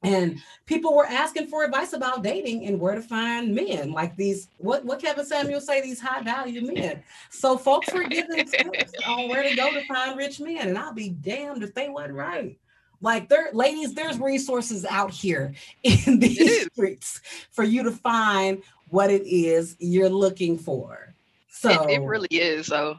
and 0.02 0.38
people 0.66 0.94
were 0.94 1.07
asking 1.07 1.46
for 1.46 1.64
advice 1.64 1.94
about 1.94 2.22
dating 2.22 2.66
and 2.66 2.78
where 2.78 2.94
to 2.94 3.00
find 3.00 3.54
men 3.54 3.90
like 3.90 4.14
these 4.16 4.48
what 4.59 4.85
what 4.85 5.00
kevin 5.00 5.24
samuel 5.24 5.61
say 5.62 5.80
these 5.80 5.98
high 6.00 6.20
value 6.22 6.61
men 6.66 7.02
so 7.30 7.57
folks 7.57 7.90
were 7.94 8.04
giving 8.04 8.44
tips 8.46 8.94
on 9.07 9.28
where 9.30 9.42
to 9.42 9.54
go 9.54 9.72
to 9.72 9.83
find 9.87 10.18
rich 10.18 10.40
men 10.40 10.68
and 10.68 10.76
i'll 10.76 10.92
be 10.92 11.09
damned 11.09 11.62
if 11.62 11.72
they 11.74 11.88
wasn't 11.88 12.12
right 12.12 12.59
like 13.04 13.28
there 13.28 13.50
ladies 13.52 13.94
there's 13.94 14.18
resources 14.18 14.84
out 14.86 15.10
here 15.12 15.54
in 15.82 16.18
these 16.18 16.66
streets 16.66 17.20
for 17.50 17.62
you 17.62 17.84
to 17.84 17.90
find 17.92 18.62
what 18.88 19.10
it 19.10 19.22
is 19.26 19.76
you're 19.78 20.08
looking 20.08 20.58
for 20.58 21.14
so 21.48 21.70
it, 21.88 22.00
it 22.00 22.02
really 22.02 22.28
is 22.30 22.66
so 22.66 22.96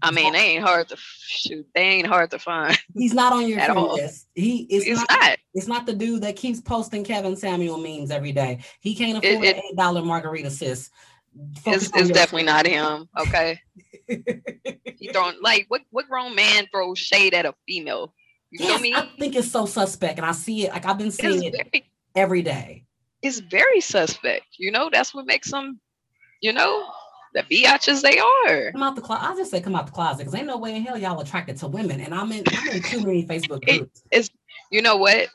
I 0.00 0.12
mean, 0.12 0.32
they 0.32 0.38
ain't 0.38 0.64
hard 0.64 0.88
to 0.90 0.96
shoot. 0.96 1.66
They 1.74 1.80
ain't 1.80 2.06
hard 2.06 2.30
to 2.30 2.38
find. 2.38 2.78
He's 2.94 3.14
not 3.14 3.32
on 3.32 3.48
your 3.48 3.60
friend 3.60 3.82
list. 3.82 4.28
He 4.34 4.58
is 4.70 4.86
It's 4.86 5.00
not, 5.00 5.10
not. 5.10 5.38
It's 5.54 5.66
not 5.66 5.86
the 5.86 5.92
dude 5.92 6.22
that 6.22 6.36
keeps 6.36 6.60
posting 6.60 7.02
Kevin 7.02 7.34
Samuel 7.34 7.78
memes 7.78 8.12
every 8.12 8.30
day. 8.30 8.60
He 8.80 8.94
can't 8.94 9.18
afford 9.18 9.44
it- 9.44 9.56
an 9.56 9.62
eight 9.64 9.76
dollar 9.76 10.02
margarita, 10.02 10.50
sis. 10.50 10.90
Focus 11.62 11.88
It's, 11.88 11.96
it's 11.96 12.10
definitely 12.10 12.44
not 12.44 12.66
him. 12.66 13.08
Okay. 13.18 13.60
He 14.98 15.08
throwing 15.08 15.36
like 15.42 15.66
what 15.68 15.82
what 15.90 16.08
grown 16.08 16.34
man 16.34 16.66
throws 16.72 16.98
shade 16.98 17.34
at 17.34 17.46
a 17.46 17.54
female? 17.68 18.14
You 18.50 18.64
Yes? 18.64 18.82
I 18.94 19.08
think 19.18 19.36
it's 19.36 19.50
so 19.50 19.66
suspect, 19.66 20.18
and 20.18 20.26
I 20.26 20.32
see 20.32 20.66
it. 20.66 20.72
Like 20.72 20.86
I've 20.86 20.98
been 20.98 21.10
seeing 21.10 21.42
It's 21.44 21.56
it 21.58 21.66
very, 21.72 21.90
every 22.14 22.42
day. 22.42 22.84
it's 23.22 23.40
very 23.40 23.80
suspect. 23.80 24.46
You 24.58 24.70
know, 24.70 24.88
that's 24.92 25.14
what 25.14 25.26
makes 25.26 25.50
them, 25.50 25.80
you 26.40 26.52
know, 26.52 26.86
the 27.34 27.42
biatches 27.42 28.00
they 28.00 28.18
are. 28.18 28.72
Come 28.72 28.82
out 28.82 28.96
the 28.96 29.02
closet. 29.02 29.28
I 29.28 29.36
just 29.36 29.50
say 29.50 29.60
come 29.60 29.74
out 29.74 29.86
the 29.86 29.92
closet 29.92 30.18
because 30.20 30.34
ain't 30.34 30.46
no 30.46 30.56
way 30.56 30.76
in 30.76 30.82
hell 30.82 30.96
y'all 30.96 31.20
attracted 31.20 31.58
to 31.58 31.68
women. 31.68 32.00
And 32.00 32.14
I'm 32.14 32.32
in, 32.32 32.42
I'm 32.56 32.68
in 32.68 32.82
too 32.82 33.00
many 33.04 33.26
Facebook 33.26 33.62
It- 33.68 33.90
groups. 34.10 34.30
You 34.70 34.80
know 34.82 34.96
what? 34.96 35.28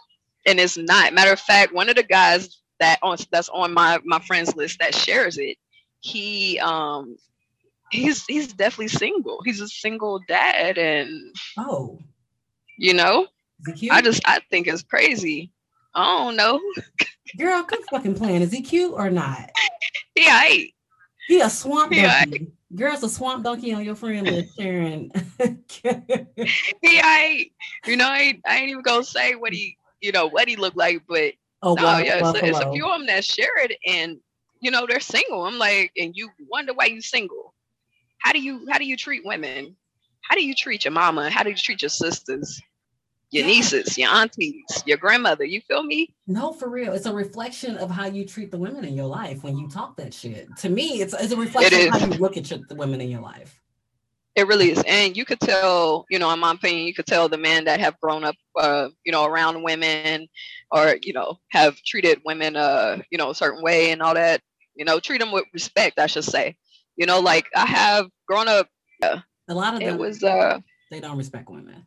And 0.46 0.60
it's 0.60 0.78
not. 0.78 1.14
Matter 1.14 1.32
of 1.32 1.40
fact, 1.40 1.74
one 1.74 1.90
of 1.90 1.96
the 1.96 2.04
guys 2.04 2.60
that 2.80 2.98
on 3.04 3.18
that's 3.32 3.50
on 3.50 3.74
my 3.74 4.00
my 4.04 4.20
friends 4.20 4.56
list 4.56 4.80
that 4.80 4.94
shares 4.96 5.38
it, 5.38 5.58
he 6.02 6.60
um 6.60 7.16
he's 7.92 8.26
he's 8.26 8.54
definitely 8.54 8.88
single. 8.90 9.40
He's 9.46 9.62
a 9.62 9.68
single 9.68 10.20
dad, 10.28 10.78
and 10.78 11.10
Oh, 11.58 12.00
you 12.78 12.94
know, 12.94 13.28
he? 13.76 13.90
I 13.90 14.02
just 14.02 14.22
I 14.26 14.40
think 14.50 14.68
it's 14.68 14.84
crazy. 14.84 15.52
I 15.96 16.18
don't 16.18 16.36
know. 16.36 16.60
Girl, 17.38 17.64
good 17.64 17.84
fucking 17.90 18.16
plan. 18.16 18.42
Is 18.42 18.52
he 18.52 18.62
cute 18.62 18.94
or 18.94 19.10
not? 19.10 19.50
I 20.20 20.70
He 21.28 21.42
a 21.42 21.50
swamp 21.50 21.94
Yeah, 21.94 22.24
donkey. 22.26 22.52
Girl's 22.76 23.04
a 23.04 23.10
swamp 23.10 23.44
donkey 23.44 23.74
on 23.74 23.84
your 23.84 23.96
friend 23.96 24.28
list, 24.28 24.58
Sharon. 24.58 25.12
he 25.40 27.00
I 27.02 27.50
you 27.86 27.98
know 27.98 28.08
I 28.08 28.20
ain't, 28.20 28.42
I 28.48 28.58
ain't 28.58 28.70
even 28.70 28.84
gonna 28.84 29.04
say 29.04 29.36
what 29.36 29.54
he 29.54 29.78
you 30.02 30.12
know 30.12 30.28
what 30.28 30.48
he 30.48 30.56
looked 30.56 30.78
like, 30.78 31.02
but 31.08 31.34
oh, 31.62 31.76
no, 31.76 31.84
wow, 31.84 31.98
yeah, 32.00 32.18
it's 32.20 32.42
a, 32.42 32.46
it's 32.46 32.60
a 32.60 32.72
few 32.72 32.88
of 32.88 33.00
them 33.00 33.08
that 33.08 33.24
share 33.24 33.58
it, 33.64 33.78
and 33.88 34.18
you 34.60 34.70
know 34.70 34.86
they're 34.88 35.00
single. 35.00 35.46
I'm 35.46 35.58
like, 35.58 35.92
and 35.98 36.16
you 36.16 36.30
wonder 36.50 36.74
why 36.74 36.86
you 36.86 37.02
single. 37.02 37.54
How 38.20 38.34
do 38.34 38.42
you 38.42 38.68
how 38.70 38.78
do 38.78 38.86
you 38.86 38.98
treat 38.98 39.26
women? 39.26 39.76
How 40.24 40.36
do 40.36 40.46
you 40.46 40.56
treat 40.56 40.86
your 40.86 40.94
mama? 40.94 41.30
How 41.30 41.44
do 41.44 41.50
you 41.50 41.56
treat 41.56 41.82
your 41.82 41.90
sisters, 41.90 42.62
your 43.30 43.46
nieces, 43.46 43.98
your 43.98 44.10
aunties, 44.10 44.64
your 44.86 44.98
grandmother? 44.98 45.44
You 45.44 45.62
feel 45.62 45.84
me? 45.84 46.14
No, 46.28 46.54
for 46.54 46.70
real. 46.70 46.94
It's 46.94 47.06
a 47.06 47.14
reflection 47.14 47.78
of 47.78 47.92
how 47.92 48.06
you 48.06 48.26
treat 48.26 48.50
the 48.50 48.58
women 48.58 48.86
in 48.86 48.96
your 48.96 49.06
life 49.06 49.44
when 49.44 49.58
you 49.58 49.70
talk 49.70 49.98
that 49.98 50.14
shit. 50.14 50.48
To 50.58 50.70
me, 50.70 51.02
it's, 51.02 51.14
it's 51.14 51.34
a 51.34 51.38
reflection 51.38 51.88
of 51.88 52.02
how 52.02 52.08
you 52.08 52.14
look 52.20 52.38
at 52.38 52.50
your, 52.50 52.60
the 52.68 52.76
women 52.76 53.02
in 53.02 53.10
your 53.10 53.22
life. 53.22 53.60
It 54.36 54.48
really 54.48 54.72
is, 54.72 54.82
and 54.88 55.16
you 55.16 55.26
could 55.26 55.40
tell, 55.40 56.08
you 56.10 56.18
know, 56.18 56.32
in 56.32 56.40
my 56.40 56.54
opinion, 56.54 56.88
you 56.88 56.94
could 56.96 57.06
tell 57.06 57.30
the 57.30 57.38
men 57.38 57.66
that 57.66 57.80
have 57.80 58.00
grown 58.00 58.24
up, 58.24 58.36
uh, 58.60 58.90
you 59.06 59.12
know, 59.12 59.26
around 59.26 59.62
women, 59.62 60.28
or 60.72 60.98
you 61.04 61.14
know, 61.14 61.38
have 61.50 61.78
treated 61.86 62.20
women, 62.26 62.56
uh, 62.56 62.98
you 63.12 63.20
know, 63.20 63.30
a 63.30 63.36
certain 63.36 63.62
way 63.62 63.92
and 63.92 64.02
all 64.02 64.16
that. 64.16 64.42
You 64.74 64.86
know, 64.86 65.00
treat 65.00 65.20
them 65.20 65.32
with 65.32 65.46
respect, 65.54 66.00
I 66.00 66.08
should 66.08 66.24
say. 66.24 66.56
You 66.96 67.06
know, 67.06 67.20
like 67.20 67.46
I 67.56 67.68
have 67.68 68.08
grown 68.28 68.48
up. 68.48 68.68
A 69.48 69.54
lot 69.54 69.74
of 69.74 69.82
them 69.82 69.96
It 69.96 70.00
was, 70.00 70.24
uh, 70.24 70.60
they 70.90 71.00
don't 71.00 71.18
respect 71.18 71.50
women. 71.50 71.86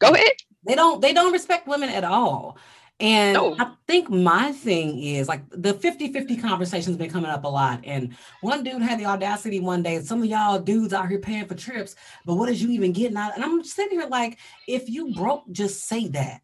go 0.00 0.10
ahead. 0.14 0.32
They 0.64 0.74
don't. 0.74 1.00
They 1.00 1.12
don't 1.12 1.32
respect 1.32 1.68
women 1.68 1.88
at 1.88 2.04
all. 2.04 2.58
And 2.98 3.34
No. 3.34 3.54
I 3.58 3.72
think 3.86 4.08
my 4.08 4.52
thing 4.52 5.02
is 5.02 5.28
like 5.28 5.42
the 5.50 5.74
50-50 5.74 6.40
conversation's 6.40 6.96
been 6.96 7.10
coming 7.10 7.30
up 7.30 7.44
a 7.44 7.48
lot. 7.48 7.80
And 7.84 8.16
one 8.40 8.64
dude 8.64 8.80
had 8.80 8.98
the 8.98 9.04
audacity 9.04 9.60
one 9.60 9.82
day, 9.82 10.00
some 10.00 10.22
of 10.22 10.28
y'all 10.28 10.58
dudes 10.58 10.94
out 10.94 11.08
here 11.08 11.18
paying 11.18 11.46
for 11.46 11.54
trips, 11.54 11.94
but 12.24 12.36
what 12.36 12.48
is 12.48 12.62
you 12.62 12.70
even 12.70 12.92
getting 12.92 13.16
out? 13.16 13.34
And 13.34 13.44
I'm 13.44 13.62
sitting 13.62 13.98
here 13.98 14.08
like, 14.08 14.38
if 14.66 14.88
you 14.88 15.12
broke, 15.14 15.44
just 15.52 15.84
say 15.86 16.08
that. 16.08 16.40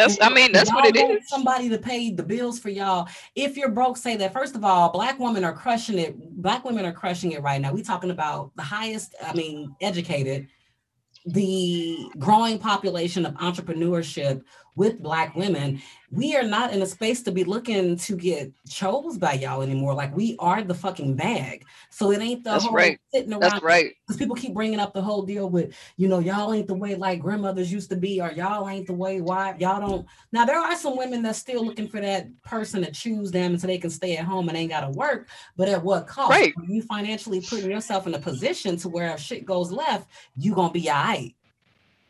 That's, 0.00 0.18
I 0.20 0.32
mean, 0.32 0.52
that's 0.52 0.72
what 0.72 0.86
it 0.86 0.96
is. 0.96 1.28
Somebody 1.28 1.68
to 1.68 1.78
pay 1.78 2.10
the 2.10 2.22
bills 2.22 2.58
for 2.58 2.70
y'all. 2.70 3.08
If 3.34 3.56
you're 3.56 3.68
broke, 3.68 3.96
say 3.96 4.16
that. 4.16 4.32
First 4.32 4.56
of 4.56 4.64
all, 4.64 4.90
black 4.90 5.18
women 5.18 5.44
are 5.44 5.52
crushing 5.52 5.98
it. 5.98 6.16
Black 6.40 6.64
women 6.64 6.86
are 6.86 6.92
crushing 6.92 7.32
it 7.32 7.42
right 7.42 7.60
now. 7.60 7.72
We 7.72 7.82
talking 7.82 8.10
about 8.10 8.50
the 8.56 8.62
highest, 8.62 9.14
I 9.22 9.34
mean, 9.34 9.74
educated, 9.80 10.48
the 11.26 12.08
growing 12.18 12.58
population 12.58 13.26
of 13.26 13.34
entrepreneurship 13.34 14.42
with 14.76 15.02
black 15.02 15.34
women. 15.34 15.80
We 16.10 16.36
are 16.36 16.42
not 16.42 16.72
in 16.72 16.82
a 16.82 16.86
space 16.86 17.22
to 17.22 17.32
be 17.32 17.44
looking 17.44 17.96
to 17.96 18.16
get 18.16 18.52
chose 18.68 19.16
by 19.16 19.34
y'all 19.34 19.62
anymore. 19.62 19.94
Like 19.94 20.16
we 20.16 20.36
are 20.38 20.62
the 20.62 20.74
fucking 20.74 21.14
bag. 21.14 21.64
So 21.90 22.10
it 22.10 22.20
ain't 22.20 22.42
the 22.42 22.50
That's 22.50 22.64
whole 22.64 22.74
right. 22.74 22.98
sitting 23.14 23.32
around 23.32 23.42
That's 23.42 23.62
right. 23.62 23.92
because 24.06 24.16
people 24.16 24.34
keep 24.34 24.54
bringing 24.54 24.80
up 24.80 24.92
the 24.92 25.02
whole 25.02 25.22
deal 25.22 25.48
with, 25.48 25.74
you 25.96 26.08
know, 26.08 26.18
y'all 26.18 26.52
ain't 26.52 26.66
the 26.66 26.74
way 26.74 26.96
like 26.96 27.20
grandmothers 27.20 27.72
used 27.72 27.90
to 27.90 27.96
be, 27.96 28.20
or 28.20 28.32
y'all 28.32 28.68
ain't 28.68 28.86
the 28.86 28.92
way 28.92 29.20
why 29.20 29.54
y'all 29.58 29.80
don't. 29.80 30.06
Now 30.32 30.44
there 30.44 30.58
are 30.58 30.76
some 30.76 30.96
women 30.96 31.22
that's 31.22 31.38
still 31.38 31.64
looking 31.64 31.88
for 31.88 32.00
that 32.00 32.28
person 32.42 32.82
to 32.82 32.90
choose 32.90 33.30
them 33.30 33.56
so 33.58 33.66
they 33.66 33.78
can 33.78 33.90
stay 33.90 34.16
at 34.16 34.24
home 34.24 34.48
and 34.48 34.58
ain't 34.58 34.70
got 34.70 34.80
to 34.80 34.90
work. 34.90 35.28
But 35.56 35.68
at 35.68 35.84
what 35.84 36.06
cost? 36.06 36.30
Right. 36.30 36.54
You 36.66 36.82
financially 36.82 37.40
putting 37.40 37.70
yourself 37.70 38.06
in 38.06 38.14
a 38.14 38.18
position 38.18 38.76
to 38.78 38.88
where 38.88 39.14
if 39.14 39.20
shit 39.20 39.44
goes 39.44 39.70
left, 39.70 40.08
you 40.36 40.54
gonna 40.54 40.72
be 40.72 40.90
all 40.90 40.96
right. 40.96 41.34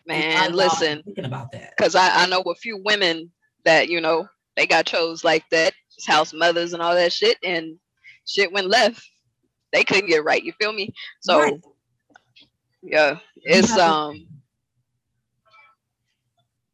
Man, 0.07 0.55
listen, 0.55 1.03
thinking 1.05 1.25
about 1.25 1.53
that. 1.53 1.75
because 1.77 1.95
I, 1.95 2.25
I 2.25 2.27
know 2.27 2.41
a 2.43 2.55
few 2.55 2.79
women 2.85 3.31
that, 3.65 3.89
you 3.89 4.01
know, 4.01 4.29
they 4.57 4.67
got 4.67 4.87
chose 4.87 5.23
like 5.25 5.45
that, 5.51 5.73
house 6.07 6.33
mothers 6.33 6.73
and 6.73 6.83
all 6.83 6.95
that 6.95 7.13
shit, 7.13 7.39
and 7.45 7.79
shit 8.27 8.53
went 8.53 8.69
left. 8.69 9.07
They 9.73 9.85
couldn't 9.85 10.09
get 10.09 10.25
right. 10.25 10.43
You 10.43 10.53
feel 10.61 10.73
me? 10.73 10.93
So, 11.21 11.39
Right. 11.39 11.61
yeah, 12.83 13.19
it's, 13.37 13.77
um, 13.77 14.27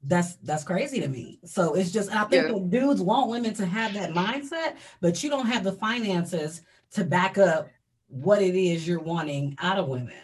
That's 0.08 0.36
that's 0.36 0.62
crazy 0.62 1.00
to 1.00 1.08
me. 1.08 1.40
So 1.44 1.74
it's 1.74 1.90
just 1.90 2.14
I 2.14 2.24
think 2.24 2.46
Yeah. 2.48 2.58
dudes 2.68 3.02
want 3.02 3.28
women 3.28 3.54
to 3.54 3.66
have 3.66 3.92
that 3.94 4.12
mindset, 4.12 4.76
but 5.00 5.22
you 5.24 5.30
don't 5.30 5.46
have 5.46 5.64
the 5.64 5.72
finances 5.72 6.62
to 6.92 7.02
back 7.02 7.38
up 7.38 7.68
what 8.06 8.40
it 8.40 8.54
is 8.54 8.86
you're 8.86 9.00
wanting 9.00 9.56
out 9.58 9.78
of 9.78 9.88
women. 9.88 10.14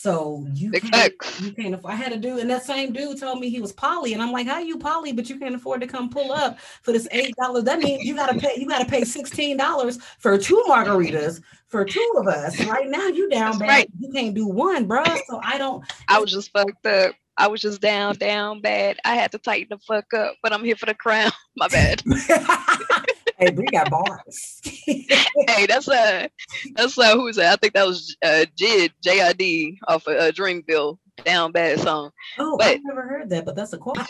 So 0.00 0.44
mm-hmm. 0.46 0.54
you 0.54 0.70
Big 0.70 0.82
can't 0.82 0.94
facts. 0.94 1.40
you 1.40 1.52
can't 1.52 1.74
afford. 1.74 1.92
I 1.92 1.96
had 1.96 2.12
a 2.12 2.16
dude, 2.16 2.38
and 2.38 2.48
that 2.50 2.62
same 2.62 2.92
dude 2.92 3.18
told 3.18 3.40
me 3.40 3.50
he 3.50 3.60
was 3.60 3.72
poly, 3.72 4.12
and 4.12 4.22
I'm 4.22 4.30
like, 4.30 4.46
how 4.46 4.60
you 4.60 4.78
poly, 4.78 5.10
but 5.10 5.28
you 5.28 5.40
can't 5.40 5.56
afford 5.56 5.80
to 5.80 5.88
come 5.88 6.08
pull 6.08 6.30
up 6.30 6.60
for 6.82 6.92
this 6.92 7.08
eight 7.10 7.34
dollars? 7.34 7.64
That 7.64 7.80
means 7.80 8.04
you 8.04 8.14
gotta 8.14 8.38
pay 8.38 8.54
you 8.56 8.68
gotta 8.68 8.84
pay 8.84 9.02
sixteen 9.02 9.56
dollars 9.56 9.98
for 10.20 10.38
two 10.38 10.62
margaritas 10.68 11.42
for 11.66 11.84
two 11.84 12.12
of 12.16 12.28
us. 12.28 12.64
Right 12.64 12.88
now, 12.88 13.08
you 13.08 13.28
down 13.28 13.46
That's 13.46 13.58
bad. 13.58 13.68
right. 13.68 13.90
You 13.98 14.12
can't 14.12 14.36
do 14.36 14.46
one, 14.46 14.86
bruh. 14.86 15.18
So 15.26 15.40
I 15.42 15.58
don't. 15.58 15.84
I 16.06 16.20
was 16.20 16.30
just 16.30 16.52
fucked 16.52 16.86
up. 16.86 17.16
I 17.36 17.48
was 17.48 17.60
just 17.60 17.80
down, 17.80 18.14
down 18.18 18.60
bad. 18.60 18.98
I 19.04 19.16
had 19.16 19.32
to 19.32 19.38
tighten 19.38 19.68
the 19.70 19.78
fuck 19.78 20.14
up, 20.14 20.36
but 20.44 20.52
I'm 20.52 20.62
here 20.62 20.76
for 20.76 20.86
the 20.86 20.94
crown. 20.94 21.32
My 21.56 21.66
bad. 21.66 22.04
hey, 23.38 23.50
we 23.56 23.64
got 23.66 23.90
bars. 23.90 24.60
hey, 24.64 25.66
that's 25.66 25.88
uh 25.88 26.28
that's 26.74 26.98
uh 26.98 27.14
who's 27.16 27.36
that? 27.36 27.52
I 27.52 27.56
think 27.56 27.74
that 27.74 27.86
was 27.86 28.16
uh 28.24 28.44
Jid 28.56 28.90
J 29.02 29.20
I 29.22 29.32
D 29.32 29.78
off 29.88 30.06
of 30.06 30.16
uh, 30.16 30.30
Dreamville 30.32 30.98
Down 31.24 31.52
Bad 31.52 31.80
song. 31.80 32.10
Oh, 32.38 32.56
But- 32.58 32.66
I've 32.68 32.80
never 32.84 33.02
heard 33.02 33.30
that, 33.30 33.44
but 33.44 33.54
that's 33.56 33.72
a 33.72 33.78
question. 33.78 34.06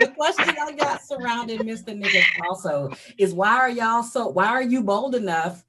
the 0.00 0.08
question 0.16 0.54
I 0.60 0.72
got 0.72 1.02
surrounding 1.02 1.60
Mr. 1.60 1.96
Niggas 1.96 2.24
also 2.48 2.90
is 3.16 3.32
why 3.34 3.56
are 3.56 3.70
y'all 3.70 4.02
so 4.02 4.28
why 4.28 4.46
are 4.46 4.62
you 4.62 4.82
bold 4.82 5.14
enough? 5.14 5.64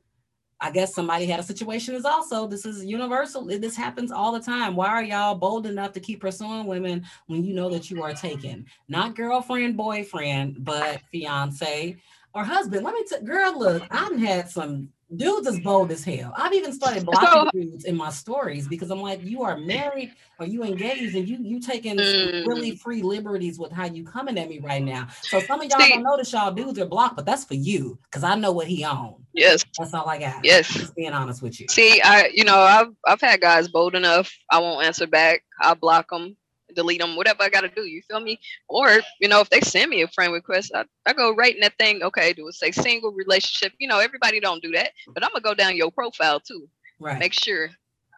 I 0.62 0.72
guess 0.72 0.94
somebody 0.94 1.26
had 1.26 1.40
a 1.40 1.44
situation 1.44 1.96
is 1.96 2.06
also 2.06 2.46
this 2.46 2.66
is 2.66 2.84
universal. 2.84 3.46
This 3.46 3.76
happens 3.76 4.12
all 4.12 4.32
the 4.32 4.42
time. 4.42 4.76
Why 4.76 4.90
are 4.90 5.04
y'all 5.04 5.36
bold 5.36 5.66
enough 5.66 5.94
to 5.94 6.00
keep 6.00 6.20
pursuing 6.20 6.66
women 6.66 7.06
when 7.28 7.44
you 7.44 7.54
know 7.54 7.70
that 7.70 7.90
you 7.90 8.04
are 8.04 8.14
taken? 8.14 8.66
Not 8.88 9.16
girlfriend, 9.16 9.78
boyfriend, 9.78 10.64
but 10.66 11.02
fiance 11.12 11.98
or 12.34 12.44
husband. 12.44 12.84
Let 12.84 12.94
me 12.94 13.04
tell 13.08 13.22
girl, 13.22 13.58
look, 13.58 13.84
I've 13.90 14.20
had 14.20 14.50
some 14.50 14.90
dudes 15.16 15.48
as 15.48 15.60
bold 15.60 15.92
as 15.92 16.04
hell. 16.04 16.34
I've 16.38 16.54
even 16.54 16.72
started 16.74 17.06
blocking 17.06 17.50
dudes 17.54 17.86
in 17.86 17.96
my 17.98 18.10
stories 18.12 18.68
because 18.68 18.92
I'm 18.92 19.02
like, 19.02 19.24
you 19.24 19.42
are 19.44 19.58
married 19.58 20.14
or 20.40 20.46
you 20.46 20.64
engaged 20.64 21.16
and 21.16 21.28
you 21.28 21.38
you 21.42 21.60
taking 21.60 21.98
Mm. 21.98 22.46
really 22.46 22.76
free 22.76 23.02
liberties 23.02 23.58
with 23.60 23.72
how 23.72 23.86
you 23.86 24.04
coming 24.04 24.38
at 24.38 24.48
me 24.50 24.60
right 24.60 24.84
now. 24.84 25.08
So 25.22 25.40
some 25.40 25.62
of 25.62 25.70
y'all 25.70 25.80
See- 25.80 25.90
don't 25.94 26.04
notice 26.04 26.32
y'all 26.32 26.52
dudes 26.52 26.78
are 26.80 26.86
blocked, 26.86 27.16
but 27.16 27.26
that's 27.26 27.44
for 27.46 27.56
you 27.56 27.98
because 28.04 28.24
I 28.24 28.36
know 28.36 28.52
what 28.52 28.68
he 28.68 28.84
on. 28.84 29.16
Yes, 29.34 29.64
That's 29.78 29.94
all 29.94 30.08
I 30.08 30.18
got. 30.20 30.44
yes. 30.44 30.68
Just 30.74 30.96
being 30.96 31.14
honest 31.14 31.42
with 31.42 31.60
you. 31.60 31.68
See, 31.70 32.02
I 32.02 32.30
you 32.34 32.44
know 32.44 32.58
I've 32.58 32.90
I've 33.06 33.22
had 33.22 33.42
guys 33.42 33.68
bold 33.68 33.96
enough. 33.96 34.32
I 34.52 34.60
won't 34.60 34.86
answer 34.86 35.08
back. 35.08 35.44
I 35.62 35.74
block 35.74 36.10
them. 36.10 36.36
Delete 36.76 37.02
them, 37.02 37.16
whatever 37.16 37.44
I 37.44 37.50
gotta 37.50 37.70
do. 37.70 37.86
You 37.86 38.02
feel 38.02 38.20
me? 38.20 38.40
Or 38.68 39.00
you 39.20 39.28
know, 39.28 39.42
if 39.42 39.50
they 39.50 39.62
send 39.62 39.90
me 39.90 40.02
a 40.02 40.08
friend 40.08 40.34
request, 40.34 40.72
I, 40.74 40.86
I 41.06 41.14
go 41.14 41.36
right 41.36 41.54
in 41.54 41.62
that 41.62 41.78
thing. 41.78 42.04
Okay, 42.04 42.34
do 42.34 42.48
it 42.48 42.56
say 42.56 42.72
single 42.72 43.12
relationship? 43.12 43.74
You 43.80 43.88
know, 43.88 44.00
everybody 44.00 44.40
don't 44.40 44.64
do 44.64 44.72
that, 44.72 44.92
but 45.08 45.24
I'm 45.24 45.32
gonna 45.32 45.42
go 45.42 45.54
down 45.54 45.76
your 45.76 45.92
profile 45.92 46.40
too. 46.40 46.68
Right. 47.00 47.20
Make 47.20 47.34
sure 47.34 47.70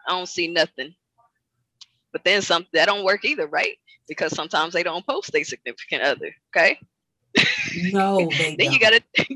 I 0.07 0.11
don't 0.11 0.27
see 0.27 0.47
nothing. 0.47 0.95
But 2.11 2.23
then 2.23 2.41
some 2.41 2.65
that 2.73 2.85
don't 2.85 3.05
work 3.05 3.23
either, 3.23 3.47
right? 3.47 3.77
Because 4.07 4.35
sometimes 4.35 4.73
they 4.73 4.83
don't 4.83 5.05
post 5.05 5.31
their 5.31 5.43
significant 5.43 6.03
other. 6.03 6.33
Okay. 6.55 6.79
no, 7.93 8.29
then 8.29 8.57
don't. 8.57 8.73
you 8.73 8.79
gotta 8.79 9.01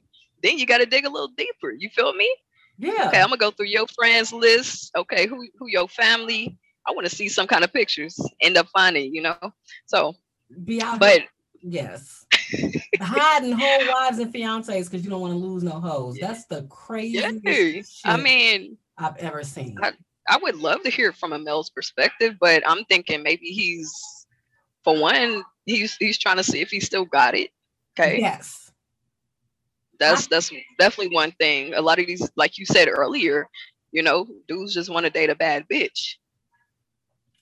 then 0.43 0.57
you 0.57 0.66
gotta 0.66 0.86
dig 0.86 1.05
a 1.05 1.09
little 1.09 1.30
deeper. 1.30 1.72
You 1.72 1.89
feel 1.89 2.13
me? 2.13 2.34
yeah. 2.78 3.07
Okay, 3.07 3.22
I'm 3.22 3.28
gonna 3.28 3.38
go 3.38 3.51
through 3.51 3.68
your 3.68 3.88
friends 3.88 4.34
list. 4.34 4.91
Okay, 4.95 5.28
who 5.28 5.47
who 5.57 5.68
your 5.68 5.88
family? 5.88 6.57
I 6.88 6.91
want 6.91 7.07
to 7.07 7.15
see 7.15 7.27
some 7.29 7.47
kind 7.47 7.63
of 7.63 7.73
pictures. 7.73 8.19
End 8.41 8.57
up 8.57 8.67
finding, 8.69 9.13
you 9.13 9.21
know. 9.21 9.36
So, 9.86 10.13
Be 10.63 10.81
out 10.81 10.99
but 10.99 11.21
yes. 11.61 12.25
Hiding 13.01 13.53
whole 13.53 13.88
wives 13.93 14.19
and 14.19 14.33
fiancés 14.33 14.86
because 14.86 15.03
you 15.03 15.09
don't 15.09 15.21
want 15.21 15.33
to 15.33 15.38
lose 15.38 15.63
no 15.63 15.79
hoes. 15.79 16.17
That's 16.19 16.45
the 16.45 16.61
yeah, 16.61 17.31
craziest 17.41 18.01
I 18.05 18.17
mean, 18.17 18.77
I've 18.97 19.17
ever 19.17 19.43
seen. 19.43 19.77
I- 19.81 19.93
I 20.27 20.38
would 20.38 20.55
love 20.55 20.81
to 20.81 20.89
hear 20.89 21.11
from 21.13 21.33
a 21.33 21.38
male's 21.38 21.69
perspective, 21.69 22.38
but 22.39 22.67
I'm 22.67 22.83
thinking 22.86 23.21
maybe 23.21 23.45
he's, 23.45 23.93
for 24.83 24.99
one, 24.99 25.43
he's 25.67 25.95
he's 25.97 26.17
trying 26.17 26.38
to 26.38 26.43
see 26.43 26.61
if 26.61 26.69
he 26.71 26.79
still 26.79 27.05
got 27.05 27.36
it. 27.36 27.51
Okay, 27.99 28.19
Yes. 28.19 28.71
that's 29.99 30.25
that's 30.25 30.51
definitely 30.79 31.13
one 31.13 31.31
thing. 31.33 31.75
A 31.75 31.81
lot 31.81 31.99
of 31.99 32.07
these, 32.07 32.27
like 32.36 32.57
you 32.57 32.65
said 32.65 32.88
earlier, 32.88 33.47
you 33.91 34.01
know, 34.01 34.27
dudes 34.47 34.73
just 34.73 34.89
want 34.89 35.05
to 35.05 35.11
date 35.11 35.29
a 35.29 35.36
bad 35.36 35.67
bitch. 35.71 36.15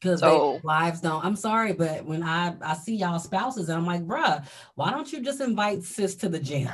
Because 0.03 0.19
So- 0.19 0.59
wives 0.63 0.99
don't. 0.99 1.23
I'm 1.23 1.35
sorry, 1.37 1.71
but 1.71 2.05
when 2.05 2.23
I 2.23 2.55
I 2.61 2.73
see 2.75 2.95
y'all 2.95 3.19
spouses, 3.19 3.69
and 3.69 3.77
I'm 3.77 3.85
like, 3.85 4.05
bruh, 4.05 4.45
why 4.75 4.91
don't 4.91 5.11
you 5.13 5.21
just 5.21 5.39
invite 5.39 5.83
sis 5.83 6.15
to 6.15 6.29
the 6.29 6.39
gym? 6.39 6.69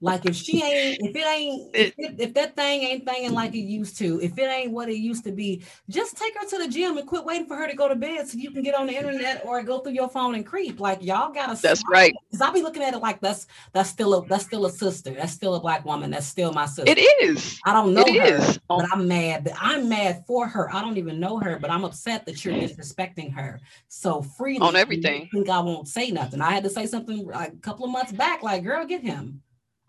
Like 0.00 0.26
if 0.26 0.34
she 0.34 0.62
ain't, 0.62 0.98
if 1.00 1.16
it 1.16 1.26
ain't, 1.26 1.74
if, 1.74 1.94
it, 1.96 2.14
if 2.20 2.34
that 2.34 2.56
thing 2.56 2.82
ain't 2.82 3.06
thinging 3.06 3.30
like 3.30 3.54
it 3.54 3.60
used 3.60 3.96
to, 3.98 4.20
if 4.20 4.36
it 4.36 4.42
ain't 4.42 4.72
what 4.72 4.88
it 4.90 4.96
used 4.98 5.24
to 5.24 5.32
be, 5.32 5.62
just 5.88 6.16
take 6.16 6.34
her 6.38 6.46
to 6.46 6.58
the 6.58 6.68
gym 6.68 6.98
and 6.98 7.06
quit 7.06 7.24
waiting 7.24 7.46
for 7.46 7.56
her 7.56 7.66
to 7.66 7.74
go 7.74 7.88
to 7.88 7.94
bed 7.94 8.28
so 8.28 8.36
you 8.36 8.50
can 8.50 8.62
get 8.62 8.74
on 8.74 8.86
the 8.86 8.94
internet 8.94 9.42
or 9.46 9.62
go 9.62 9.78
through 9.78 9.92
your 9.92 10.08
phone 10.10 10.34
and 10.34 10.44
creep. 10.44 10.78
Like 10.80 11.02
y'all 11.02 11.32
gotta. 11.32 11.60
That's 11.62 11.82
right. 11.90 12.12
Because 12.30 12.42
I'll 12.42 12.52
be 12.52 12.60
looking 12.60 12.82
at 12.82 12.92
it 12.92 12.98
like 12.98 13.20
that's 13.20 13.46
that's 13.72 13.88
still 13.88 14.12
a 14.14 14.26
that's 14.26 14.44
still 14.44 14.66
a 14.66 14.70
sister. 14.70 15.12
That's 15.12 15.32
still 15.32 15.54
a 15.54 15.60
black 15.60 15.84
woman. 15.86 16.10
That's 16.10 16.26
still 16.26 16.52
my 16.52 16.66
sister. 16.66 16.84
It 16.90 16.98
is. 17.22 17.58
I 17.64 17.72
don't 17.72 17.94
know 17.94 18.04
It 18.06 18.20
her, 18.20 18.36
is. 18.36 18.58
But 18.68 18.86
I'm 18.92 19.08
mad. 19.08 19.44
that- 19.44 19.54
I'm 19.58 19.88
mad 19.88 20.24
for 20.26 20.46
her. 20.46 20.74
I 20.74 20.82
don't 20.82 20.98
even 20.98 21.18
know 21.18 21.38
her, 21.38 21.58
but 21.58 21.70
I'm 21.70 21.84
upset 21.84 22.26
that 22.26 22.44
you're 22.44 22.54
disrespecting 22.54 23.32
her 23.32 23.60
so 23.88 24.20
freely. 24.20 24.60
On 24.60 24.76
everything. 24.76 25.28
Think 25.32 25.48
I 25.48 25.60
won't 25.60 25.88
say 25.88 26.10
nothing? 26.10 26.42
I 26.42 26.50
had 26.50 26.64
to 26.64 26.70
say 26.70 26.84
something 26.86 27.26
a 27.32 27.50
couple 27.62 27.86
of 27.86 27.90
months 27.92 28.12
back. 28.12 28.42
Like, 28.42 28.64
girl, 28.64 28.84
get 28.84 29.00
him. 29.00 29.40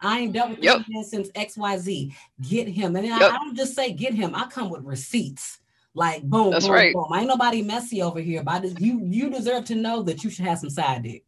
I 0.01 0.19
ain't 0.19 0.33
dealt 0.33 0.51
with 0.51 0.59
Yep. 0.59 0.77
this 0.79 0.85
man 0.89 1.03
since 1.03 1.29
X 1.35 1.57
Y 1.57 1.77
Z. 1.77 2.15
Get 2.41 2.67
him, 2.67 2.95
and 2.95 3.05
then 3.05 3.13
I- 3.13 3.19
Yep. 3.19 3.31
I, 3.31 3.37
don't 3.37 3.55
just 3.55 3.75
say 3.75 3.91
get 3.93 4.13
him. 4.13 4.35
I 4.35 4.45
come 4.47 4.69
with 4.69 4.83
receipts. 4.83 5.59
Like 5.93 6.23
boom, 6.23 6.51
That's 6.51 6.65
boom, 6.65 6.73
right. 6.73 6.93
boom. 6.93 7.07
Ain't 7.15 7.27
nobody 7.27 7.61
messy 7.61 8.01
over 8.01 8.19
here. 8.19 8.43
But 8.43 8.51
I 8.55 8.59
just, 8.59 8.81
you, 8.81 8.99
you 9.05 9.29
deserve 9.29 9.63
to 9.65 9.75
know 9.75 10.03
that 10.03 10.23
you 10.25 10.29
should 10.29 10.43
have 10.45 10.59
some 10.59 10.69
side 10.69 11.03
dick. 11.03 11.23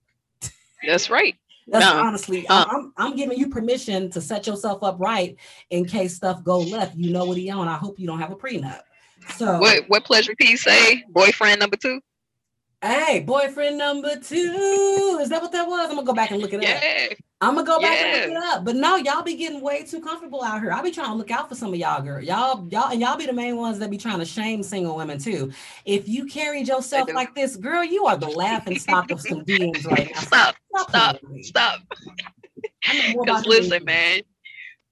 That's 0.86 1.10
right. 1.10 1.36
That's 1.68 1.86
No. 1.86 2.00
honestly, 2.02 2.46
Uh. 2.48 2.66
I- 2.68 2.76
I'm, 2.76 2.94
I'm 2.98 3.16
giving 3.16 3.38
you 3.38 3.50
permission 3.50 4.10
to 4.12 4.20
set 4.22 4.46
yourself 4.46 4.84
up 4.84 4.98
right 5.00 5.38
in 5.70 5.86
case 5.86 6.16
stuff 6.16 6.44
go 6.44 6.60
left. 6.60 6.96
You 6.98 7.12
know 7.12 7.24
what 7.26 7.38
he 7.38 7.50
on. 7.50 7.68
I 7.70 7.76
hope 7.78 7.98
you 8.00 8.08
don't 8.08 8.20
have 8.20 8.32
a 8.32 8.36
prenup. 8.36 8.82
So, 9.36 9.60
What 9.60 9.88
what 9.90 10.04
Pleasure 10.06 10.36
P 10.36 10.56
say? 10.58 11.04
Boyfriend 11.10 11.60
number 11.60 11.76
two? 11.78 12.02
Hey, 12.82 13.20
boyfriend 13.26 13.78
number 13.78 14.16
two. 14.18 15.18
Is 15.22 15.30
that 15.30 15.42
what 15.42 15.52
that 15.52 15.68
was? 15.68 15.90
I'm 15.90 15.96
gonna 15.96 16.06
go 16.06 16.14
back 16.14 16.32
and 16.32 16.42
look 16.42 16.54
it 16.54 16.64
up. 16.64 17.18
I'm 17.40 17.54
gonna 17.56 17.68
go 17.68 17.80
back 17.80 18.00
and 18.00 18.32
look 18.34 18.42
it 18.42 18.44
up. 18.44 18.66
But 18.66 18.76
no, 18.76 18.96
y'all 18.96 19.22
be 19.24 19.36
getting 19.36 19.62
way 19.62 19.84
too 19.84 20.02
comfortable 20.02 20.44
out 20.44 20.62
here. 20.62 20.72
I'll 20.72 20.84
be 20.84 20.92
trying 20.92 21.10
to 21.12 21.16
look 21.16 21.30
out 21.32 21.50
for 21.50 21.56
some 21.56 21.74
of 21.74 21.80
y'all, 21.80 22.02
girl. 22.02 22.22
Y'all, 22.22 22.68
y'all, 22.72 22.92
and 22.92 23.00
y'all 23.02 23.18
be 23.18 23.26
the 23.26 23.34
main 23.34 23.58
ones 23.58 23.80
that 23.80 23.90
be 23.90 23.98
trying 23.98 24.20
to 24.20 24.26
shame 24.26 24.64
single 24.64 24.96
women 24.96 25.20
too. 25.20 25.52
If 25.86 26.08
you 26.08 26.26
carried 26.26 26.68
yourself 26.68 27.12
like 27.14 27.36
this, 27.36 27.56
girl, 27.56 27.84
you 27.84 28.06
are 28.06 28.18
the 28.18 28.28
laughing 28.28 28.80
stock 28.80 29.12
of 29.12 29.22
some 29.22 29.44
DMs 29.46 29.86
right 29.86 30.10
now. 30.14 30.20
Stop. 30.22 30.56
Stop, 30.76 30.90
Stop. 30.90 30.92
playing 30.92 31.20
with 31.24 31.32
me. 31.32 31.44
Stop. 31.44 31.80
I 32.88 32.98
know 32.98 33.14
more 33.14 33.26
Because 33.26 33.42
about 33.42 33.46
you 33.46 33.62
than 33.62 33.70
listen, 33.70 33.86
man, 33.86 34.22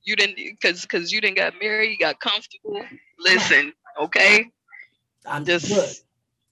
you 0.04 0.16
didn't 0.16 0.36
because 0.36 0.82
because 0.84 1.12
you 1.12 1.22
didn't 1.22 1.38
got 1.38 1.54
married, 1.62 1.92
you 1.92 1.98
got 1.98 2.20
comfortable. 2.20 2.84
Listen, 3.20 3.74
okay? 4.00 4.46
I'm 5.26 5.46
Just- 5.46 5.68
just 5.68 5.78
look. 5.78 6.06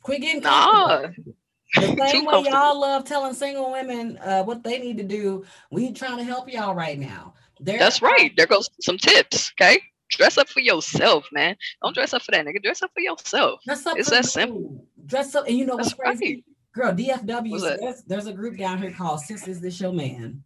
Quit 0.03 0.21
getting 0.21 0.41
comfortable. 0.41 1.33
The 1.75 2.07
same 2.07 2.25
way 2.25 2.43
y'all 2.45 2.79
love 2.79 3.03
telling 3.03 3.33
single 3.33 3.71
women 3.71 4.19
uh, 4.19 4.43
what 4.43 4.63
they 4.63 4.77
need 4.77 4.95
to 4.97 5.03
do, 5.03 5.43
we 5.71 5.91
trying 5.91 6.17
to 6.17 6.23
help 6.23 6.47
y'all 6.47 6.75
right 6.75 6.99
now. 6.99 7.33
There 7.59 7.79
That's 7.79 7.99
right. 7.99 8.31
There 8.37 8.45
goes 8.45 8.69
some 8.81 8.99
tips. 8.99 9.51
Okay. 9.59 9.81
Dress 10.09 10.37
up 10.37 10.47
for 10.47 10.59
yourself, 10.59 11.27
man. 11.31 11.55
Don't 11.81 11.95
dress 11.95 12.13
up 12.13 12.21
for 12.21 12.31
that 12.31 12.45
nigga. 12.45 12.61
Dress 12.61 12.83
up 12.83 12.91
for 12.93 12.99
yourself. 13.01 13.61
Dress 13.65 13.85
up. 13.87 13.97
It's 13.97 14.11
that 14.11 14.25
simple. 14.25 14.85
Dress 15.07 15.33
up, 15.33 15.47
and 15.47 15.57
you 15.57 15.65
know 15.65 15.75
what's 15.75 15.95
That's 15.95 16.19
crazy, 16.19 16.43
right. 16.77 16.95
girl? 16.95 17.17
DFW. 17.17 17.59
So? 17.59 17.77
There's, 17.79 18.03
there's 18.03 18.27
a 18.27 18.33
group 18.33 18.57
down 18.57 18.79
here 18.79 18.91
called 18.91 19.21
"Sis 19.21 19.47
Is 19.47 19.59
This 19.59 19.81
Your 19.81 19.91
Man." 19.91 20.43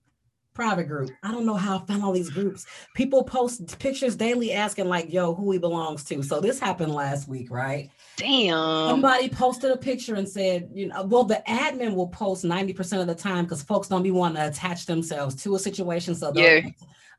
Private 0.53 0.85
group. 0.85 1.11
I 1.21 1.31
don't 1.31 1.45
know 1.45 1.53
how 1.53 1.77
I 1.77 1.85
found 1.85 2.03
all 2.03 2.13
these 2.13 2.29
groups. 2.31 2.65
People 2.95 3.23
post 3.23 3.77
pictures 3.77 4.15
daily 4.15 4.53
asking 4.53 4.87
like, 4.87 5.11
"Yo, 5.11 5.35
who 5.35 5.51
he 5.51 5.59
belongs 5.59 6.03
to." 6.05 6.23
So 6.23 6.39
this 6.39 6.59
happened 6.59 6.93
last 6.93 7.27
week, 7.27 7.51
right? 7.51 7.91
Damn. 8.17 8.89
Somebody 8.89 9.29
posted 9.29 9.71
a 9.71 9.77
picture 9.77 10.15
and 10.15 10.27
said, 10.27 10.69
you 10.73 10.87
know, 10.87 11.03
well, 11.03 11.23
the 11.23 11.41
admin 11.47 11.93
will 11.93 12.07
post 12.07 12.43
90% 12.43 12.99
of 12.99 13.07
the 13.07 13.15
time 13.15 13.45
because 13.45 13.61
folks 13.61 13.87
don't 13.87 14.03
be 14.03 14.11
wanting 14.11 14.37
to 14.37 14.47
attach 14.47 14.87
themselves 14.87 15.35
to 15.43 15.55
a 15.55 15.59
situation. 15.59 16.15
So 16.15 16.31
they'll 16.31 16.43
Yeah. 16.43 16.69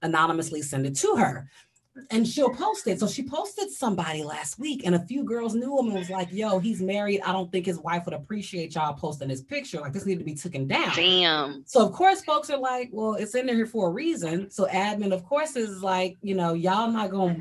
anonymously 0.02 0.60
send 0.60 0.86
it 0.86 0.96
to 0.96 1.14
her. 1.16 1.48
And 2.10 2.26
she'll 2.26 2.50
post 2.50 2.86
it. 2.86 3.00
So 3.00 3.06
she 3.06 3.22
posted 3.22 3.70
somebody 3.70 4.22
last 4.22 4.58
week, 4.58 4.82
and 4.84 4.94
a 4.94 5.00
few 5.00 5.24
girls 5.24 5.54
knew 5.54 5.78
him 5.78 5.86
and 5.86 5.98
was 5.98 6.10
like, 6.10 6.28
yo, 6.32 6.58
he's 6.58 6.80
married. 6.80 7.20
I 7.22 7.32
don't 7.32 7.50
think 7.52 7.66
his 7.66 7.78
wife 7.78 8.04
would 8.04 8.14
appreciate 8.14 8.74
y'all 8.74 8.94
posting 8.94 9.28
this 9.28 9.42
picture. 9.42 9.80
Like, 9.80 9.92
this 9.92 10.06
need 10.06 10.18
to 10.18 10.24
be 10.24 10.34
taken 10.34 10.66
down. 10.66 10.94
Damn. 10.94 11.62
So 11.66 11.84
of 11.86 11.92
course, 11.92 12.22
folks 12.22 12.50
are 12.50 12.58
like, 12.58 12.90
well, 12.92 13.14
it's 13.14 13.34
in 13.34 13.46
there 13.46 13.66
for 13.66 13.88
a 13.88 13.92
reason. 13.92 14.50
So 14.50 14.66
admin, 14.66 15.12
of 15.12 15.24
course, 15.24 15.56
is 15.56 15.82
like, 15.82 16.16
you 16.22 16.34
know, 16.34 16.54
y'all 16.54 16.90
not 16.90 17.10
gonna 17.10 17.36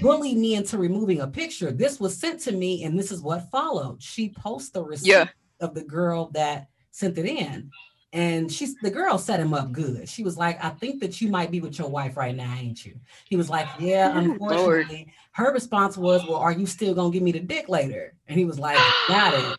bully 0.00 0.34
me 0.34 0.54
into 0.54 0.78
removing 0.78 1.20
a 1.20 1.26
picture. 1.26 1.72
This 1.72 2.00
was 2.00 2.16
sent 2.16 2.40
to 2.40 2.52
me, 2.52 2.84
and 2.84 2.98
this 2.98 3.12
is 3.12 3.20
what 3.20 3.50
followed. 3.50 4.02
She 4.02 4.30
posts 4.30 4.70
the 4.70 4.82
receipt 4.82 5.08
Yeah. 5.08 5.28
of 5.60 5.74
the 5.74 5.84
girl 5.84 6.30
that 6.34 6.68
sent 6.90 7.18
it 7.18 7.26
in. 7.26 7.70
And 8.16 8.50
she's 8.50 8.78
the 8.78 8.90
girl 8.90 9.18
set 9.18 9.40
him 9.40 9.52
up 9.52 9.72
good. 9.72 10.08
She 10.08 10.22
was 10.22 10.38
like, 10.38 10.62
I 10.64 10.70
think 10.70 11.02
that 11.02 11.20
you 11.20 11.28
might 11.28 11.50
be 11.50 11.60
with 11.60 11.78
your 11.78 11.88
wife 11.88 12.16
right 12.16 12.34
now, 12.34 12.50
ain't 12.58 12.82
you? 12.82 12.98
He 13.26 13.36
was 13.36 13.50
like, 13.50 13.68
Yeah, 13.78 14.10
Lord. 14.14 14.26
unfortunately. 14.30 15.12
Her 15.32 15.52
response 15.52 15.98
was, 15.98 16.24
Well, 16.24 16.38
are 16.38 16.52
you 16.52 16.64
still 16.64 16.94
gonna 16.94 17.10
give 17.10 17.22
me 17.22 17.32
the 17.32 17.40
dick 17.40 17.68
later? 17.68 18.14
And 18.26 18.38
he 18.38 18.46
was 18.46 18.58
like, 18.58 18.78
Got 19.08 19.34
it. 19.34 19.58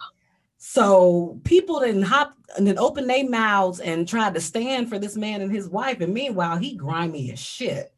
So 0.57 1.39
people 1.43 1.81
didn't 1.81 2.01
hop 2.01 2.35
and 2.57 2.65
then 2.65 2.79
open 2.79 3.05
their 3.05 3.29
mouths 3.29 3.79
and 3.79 4.07
tried 4.07 4.33
to 4.33 4.41
stand 4.41 4.89
for 4.89 4.97
this 4.97 5.15
man 5.15 5.41
and 5.41 5.51
his 5.51 5.69
wife. 5.69 6.01
And 6.01 6.11
meanwhile, 6.11 6.57
he 6.57 6.75
grimy 6.75 7.31
as 7.31 7.39
shit. 7.39 7.93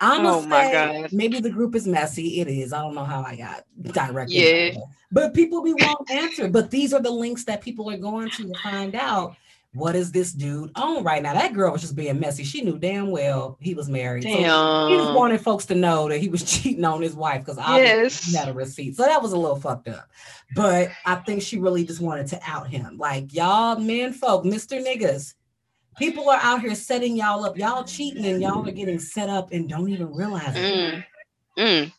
I'm 0.00 0.26
Oh 0.26 0.42
my 0.42 0.72
God. 0.72 1.12
maybe 1.12 1.38
the 1.38 1.48
group 1.48 1.76
is 1.76 1.86
messy. 1.86 2.40
It 2.40 2.48
is. 2.48 2.72
I 2.72 2.80
don't 2.80 2.96
know 2.96 3.04
how 3.04 3.22
I 3.22 3.36
got 3.36 3.62
directed. 3.80 4.34
Yeah. 4.34 4.80
But 5.12 5.32
people 5.32 5.62
be 5.62 5.74
won't 5.74 6.10
answer. 6.10 6.48
But 6.48 6.72
these 6.72 6.92
are 6.92 7.00
the 7.00 7.10
links 7.10 7.44
that 7.44 7.60
people 7.60 7.88
are 7.88 7.96
going 7.96 8.30
to 8.30 8.48
to 8.48 8.56
find 8.56 8.96
out 8.96 9.36
what 9.74 9.94
is 9.94 10.12
this 10.12 10.32
dude 10.32 10.70
on 10.74 11.02
right 11.02 11.22
now. 11.22 11.32
That 11.32 11.54
girl 11.54 11.72
was 11.72 11.80
just 11.80 11.96
being 11.96 12.20
messy. 12.20 12.44
She 12.44 12.60
knew 12.62 12.78
damn 12.78 13.10
well 13.10 13.56
he 13.60 13.72
was 13.74 13.88
married. 13.88 14.22
So 14.24 14.28
he 14.28 14.96
just 14.96 15.14
wanted 15.14 15.40
folks 15.40 15.64
to 15.66 15.74
know 15.74 16.08
that 16.10 16.18
he 16.18 16.28
was 16.28 16.42
cheating 16.60 16.84
on 16.84 17.00
his 17.00 17.14
wife 17.14 17.44
because 17.44 17.56
Yes. 17.56 18.24
he 18.24 18.36
had 18.36 18.48
a 18.48 18.52
receipt. 18.52 18.96
So 18.96 19.04
that 19.04 19.22
was 19.22 19.32
a 19.32 19.36
little 19.38 19.56
fucked 19.56 19.88
up. 19.88 20.08
But 20.54 20.90
I 21.06 21.14
think 21.14 21.40
she 21.42 21.58
really 21.58 21.84
just 21.84 22.00
wanted 22.02 22.26
to 22.28 22.40
out 22.46 22.68
him. 22.68 22.98
Like 22.98 23.32
y'all 23.32 23.76
men 23.78 24.12
folk, 24.12 24.44
Mr. 24.44 24.84
Niggas. 24.84 25.34
People 25.98 26.28
are 26.30 26.38
out 26.42 26.60
here 26.60 26.74
setting 26.74 27.16
y'all 27.16 27.44
up. 27.44 27.56
Y'all 27.56 27.84
cheating 27.84 28.24
and 28.26 28.40
y'all 28.42 28.66
are 28.66 28.72
getting 28.72 28.98
set 28.98 29.28
up 29.28 29.52
and 29.52 29.68
don't 29.68 29.88
even 29.88 30.12
realize 30.12 30.54
it. 30.56 30.58
Mm. 30.58 31.04
Mm. 31.58 31.92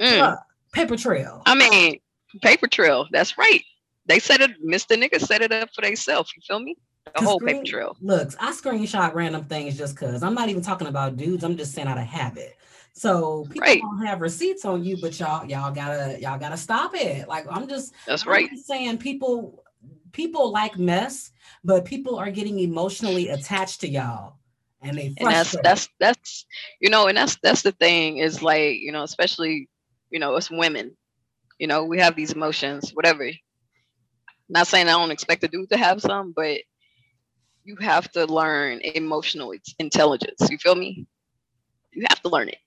Mm. 0.00 0.18
Look, 0.30 0.38
paper 0.72 0.96
trail. 0.96 1.42
I 1.46 1.54
mean, 1.54 1.98
paper 2.42 2.66
trail. 2.68 3.06
That's 3.12 3.36
right. 3.38 3.62
They 4.06 4.18
set 4.18 4.40
it, 4.40 4.50
Mr. 4.64 4.96
Nigga 5.00 5.20
set 5.20 5.42
it 5.42 5.52
up 5.52 5.68
for 5.74 5.82
themselves. 5.82 6.32
You 6.34 6.42
feel 6.46 6.60
me? 6.60 6.76
The 7.14 7.24
whole 7.24 7.40
paper 7.40 7.50
screen- 7.58 7.64
trail. 7.64 7.96
Looks, 8.00 8.36
I 8.40 8.52
screenshot 8.52 9.14
random 9.14 9.44
things 9.44 9.76
just 9.76 9.94
because 9.94 10.22
I'm 10.22 10.34
not 10.34 10.48
even 10.48 10.62
talking 10.62 10.86
about 10.86 11.16
dudes. 11.16 11.42
I'm 11.44 11.56
just 11.56 11.72
saying 11.72 11.88
out 11.88 11.98
of 11.98 12.04
habit. 12.04 12.56
So 12.92 13.44
people 13.50 13.62
Right. 13.62 13.80
don't 13.80 14.04
have 14.06 14.20
receipts 14.20 14.64
on 14.64 14.84
you, 14.84 14.96
but 15.00 15.18
y'all 15.18 15.46
y'all 15.46 15.72
gotta 15.72 16.20
y'all 16.20 16.38
gotta 16.38 16.56
stop 16.56 16.94
it. 16.94 17.26
Like 17.28 17.46
I'm 17.50 17.68
just 17.68 17.94
That's 18.06 18.24
I'm 18.24 18.32
right. 18.32 18.50
just 18.50 18.66
saying 18.66 18.98
people 18.98 19.64
people 20.12 20.50
like 20.52 20.78
mess, 20.78 21.30
but 21.64 21.84
people 21.84 22.16
are 22.18 22.30
getting 22.30 22.58
emotionally 22.58 23.28
attached 23.28 23.80
to 23.82 23.88
y'all, 23.88 24.34
and 24.82 24.98
they 24.98 25.14
and 25.18 25.30
that's 25.30 25.56
that's 25.62 25.88
that's 25.98 26.46
you 26.80 26.90
know 26.90 27.06
and 27.06 27.16
that's 27.16 27.36
that's 27.42 27.62
the 27.62 27.72
thing 27.72 28.18
is 28.18 28.42
like 28.42 28.76
you 28.78 28.92
know 28.92 29.02
especially 29.04 29.68
you 30.10 30.18
know 30.18 30.34
us 30.34 30.50
women 30.50 30.96
you 31.58 31.66
know 31.66 31.84
we 31.84 31.98
have 32.00 32.16
these 32.16 32.32
emotions 32.32 32.90
whatever 32.90 33.30
Not 34.48 34.66
saying 34.66 34.88
I 34.88 34.92
don't 34.92 35.12
expect 35.12 35.44
a 35.44 35.48
dude 35.48 35.70
to 35.70 35.76
have 35.76 36.00
some, 36.02 36.32
but 36.32 36.58
you 37.64 37.76
have 37.80 38.10
to 38.12 38.26
learn 38.26 38.80
emotional 38.80 39.52
intelligence. 39.78 40.48
You 40.50 40.58
feel 40.58 40.74
me? 40.74 41.06
You 41.92 42.04
have 42.08 42.20
to 42.22 42.28
learn 42.28 42.48
it, 42.48 42.58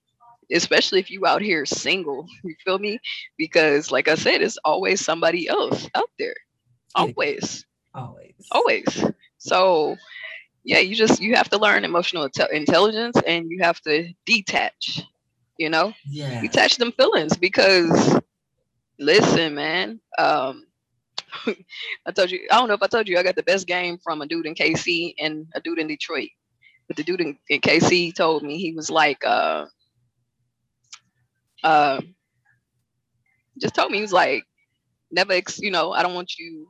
especially 0.52 1.00
if 1.00 1.10
you 1.10 1.26
out 1.26 1.42
here 1.42 1.64
single. 1.66 2.26
You 2.44 2.54
feel 2.64 2.78
me? 2.78 2.98
Because, 3.38 3.90
like 3.90 4.08
I 4.08 4.14
said, 4.14 4.42
it's 4.42 4.58
always 4.64 5.04
somebody 5.04 5.48
else 5.48 5.88
out 5.94 6.10
there. 6.18 6.34
Always. 6.94 7.64
Always. 7.94 8.34
Always. 8.52 9.04
So, 9.38 9.96
yeah, 10.64 10.78
you 10.78 10.94
just 10.94 11.20
you 11.20 11.34
have 11.34 11.50
to 11.50 11.58
learn 11.58 11.84
emotional 11.84 12.28
intelligence, 12.52 13.16
and 13.26 13.50
you 13.50 13.62
have 13.62 13.80
to 13.82 14.12
detach. 14.26 15.02
You 15.58 15.70
know, 15.70 15.92
yeah, 16.06 16.40
detach 16.40 16.76
them 16.78 16.92
feelings 16.92 17.36
because, 17.36 18.18
listen, 18.98 19.54
man. 19.54 20.00
Um, 20.18 20.66
I 22.06 22.12
told 22.12 22.30
you, 22.30 22.46
I 22.50 22.58
don't 22.58 22.68
know 22.68 22.74
if 22.74 22.82
I 22.82 22.86
told 22.86 23.08
you, 23.08 23.18
I 23.18 23.22
got 23.22 23.36
the 23.36 23.42
best 23.42 23.66
game 23.66 23.98
from 24.02 24.22
a 24.22 24.26
dude 24.26 24.46
in 24.46 24.54
KC 24.54 25.14
and 25.18 25.46
a 25.54 25.60
dude 25.60 25.78
in 25.78 25.86
Detroit. 25.86 26.30
But 26.86 26.96
the 26.96 27.02
dude 27.02 27.20
in, 27.20 27.38
in 27.48 27.60
KC 27.60 28.14
told 28.14 28.42
me 28.42 28.58
he 28.58 28.72
was 28.72 28.90
like, 28.90 29.24
uh, 29.24 29.66
uh, 31.62 32.00
just 33.60 33.74
told 33.74 33.90
me 33.90 33.98
he 33.98 34.02
was 34.02 34.12
like, 34.12 34.44
never, 35.10 35.32
ex- 35.32 35.60
you 35.60 35.70
know, 35.70 35.92
I 35.92 36.02
don't 36.02 36.14
want 36.14 36.38
you 36.38 36.68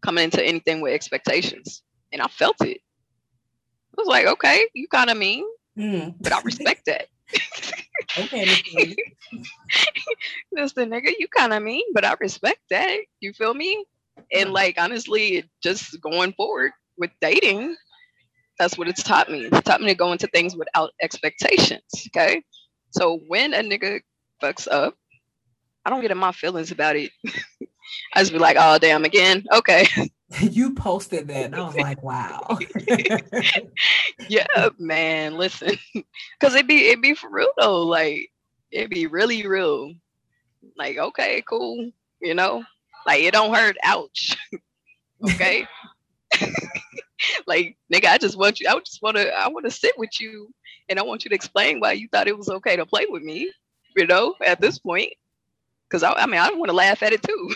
coming 0.00 0.24
into 0.24 0.44
anything 0.44 0.80
with 0.80 0.92
expectations, 0.92 1.82
and 2.12 2.20
I 2.20 2.26
felt 2.26 2.60
it. 2.62 2.78
I 2.78 3.94
was 3.96 4.08
like, 4.08 4.26
okay, 4.26 4.66
you 4.74 4.88
kind 4.88 5.10
of 5.10 5.16
mean, 5.16 5.44
mm. 5.78 6.14
but 6.20 6.32
I 6.32 6.40
respect 6.42 6.86
that. 6.86 7.06
okay, 8.18 8.96
Listen, 10.52 10.90
nigga, 10.90 11.12
you 11.18 11.28
kind 11.28 11.52
of 11.52 11.62
mean, 11.62 11.84
but 11.92 12.04
I 12.04 12.14
respect 12.20 12.60
that. 12.70 12.98
You 13.20 13.32
feel 13.32 13.54
me? 13.54 13.84
And 14.32 14.52
like 14.52 14.76
honestly, 14.78 15.48
just 15.62 16.00
going 16.00 16.32
forward 16.32 16.72
with 16.98 17.10
dating, 17.20 17.76
that's 18.58 18.76
what 18.78 18.88
it's 18.88 19.02
taught 19.02 19.30
me. 19.30 19.46
It's 19.46 19.60
taught 19.62 19.80
me 19.80 19.88
to 19.88 19.94
go 19.94 20.12
into 20.12 20.26
things 20.28 20.56
without 20.56 20.90
expectations. 21.00 21.82
Okay. 22.08 22.42
So 22.90 23.20
when 23.28 23.54
a 23.54 23.58
nigga 23.58 24.00
fucks 24.42 24.68
up, 24.70 24.94
I 25.84 25.90
don't 25.90 26.02
get 26.02 26.10
in 26.10 26.18
my 26.18 26.32
feelings 26.32 26.70
about 26.70 26.96
it. 26.96 27.10
I 28.14 28.20
just 28.20 28.32
be 28.32 28.38
like, 28.38 28.56
oh 28.58 28.78
damn, 28.78 29.04
again. 29.04 29.44
Okay. 29.52 29.86
You 30.50 30.74
posted 30.74 31.28
that. 31.28 31.46
And 31.46 31.54
I 31.56 31.64
was 31.64 31.76
like, 31.76 32.02
wow. 32.02 32.58
yeah, 34.28 34.68
man. 34.78 35.36
Listen. 35.36 35.76
Cause 36.40 36.54
it 36.54 36.66
be 36.66 36.88
it 36.88 37.02
be 37.02 37.14
for 37.14 37.30
real 37.30 37.52
though. 37.58 37.82
Like 37.82 38.30
it 38.70 38.90
be 38.90 39.06
really 39.06 39.46
real. 39.46 39.92
Like, 40.76 40.96
okay, 40.98 41.42
cool. 41.48 41.90
You 42.20 42.34
know, 42.34 42.64
like 43.06 43.22
it 43.22 43.32
don't 43.32 43.54
hurt. 43.54 43.76
Ouch. 43.84 44.36
okay. 45.24 45.66
like 47.46 47.76
nigga, 47.92 48.06
I 48.06 48.18
just 48.18 48.38
want 48.38 48.60
you. 48.60 48.68
I 48.68 48.78
just 48.78 49.02
want 49.02 49.16
to. 49.16 49.32
I 49.32 49.48
want 49.48 49.64
to 49.64 49.70
sit 49.70 49.98
with 49.98 50.20
you, 50.20 50.52
and 50.88 50.98
I 50.98 51.02
want 51.02 51.24
you 51.24 51.28
to 51.30 51.34
explain 51.34 51.80
why 51.80 51.92
you 51.92 52.08
thought 52.10 52.28
it 52.28 52.36
was 52.36 52.48
okay 52.48 52.76
to 52.76 52.86
play 52.86 53.06
with 53.08 53.22
me. 53.22 53.52
You 53.96 54.06
know, 54.06 54.34
at 54.44 54.60
this 54.60 54.78
point, 54.78 55.12
because 55.88 56.02
I, 56.02 56.12
I 56.12 56.26
mean, 56.26 56.40
I 56.40 56.50
want 56.52 56.70
to 56.70 56.76
laugh 56.76 57.02
at 57.02 57.12
it 57.12 57.22
too. 57.22 57.54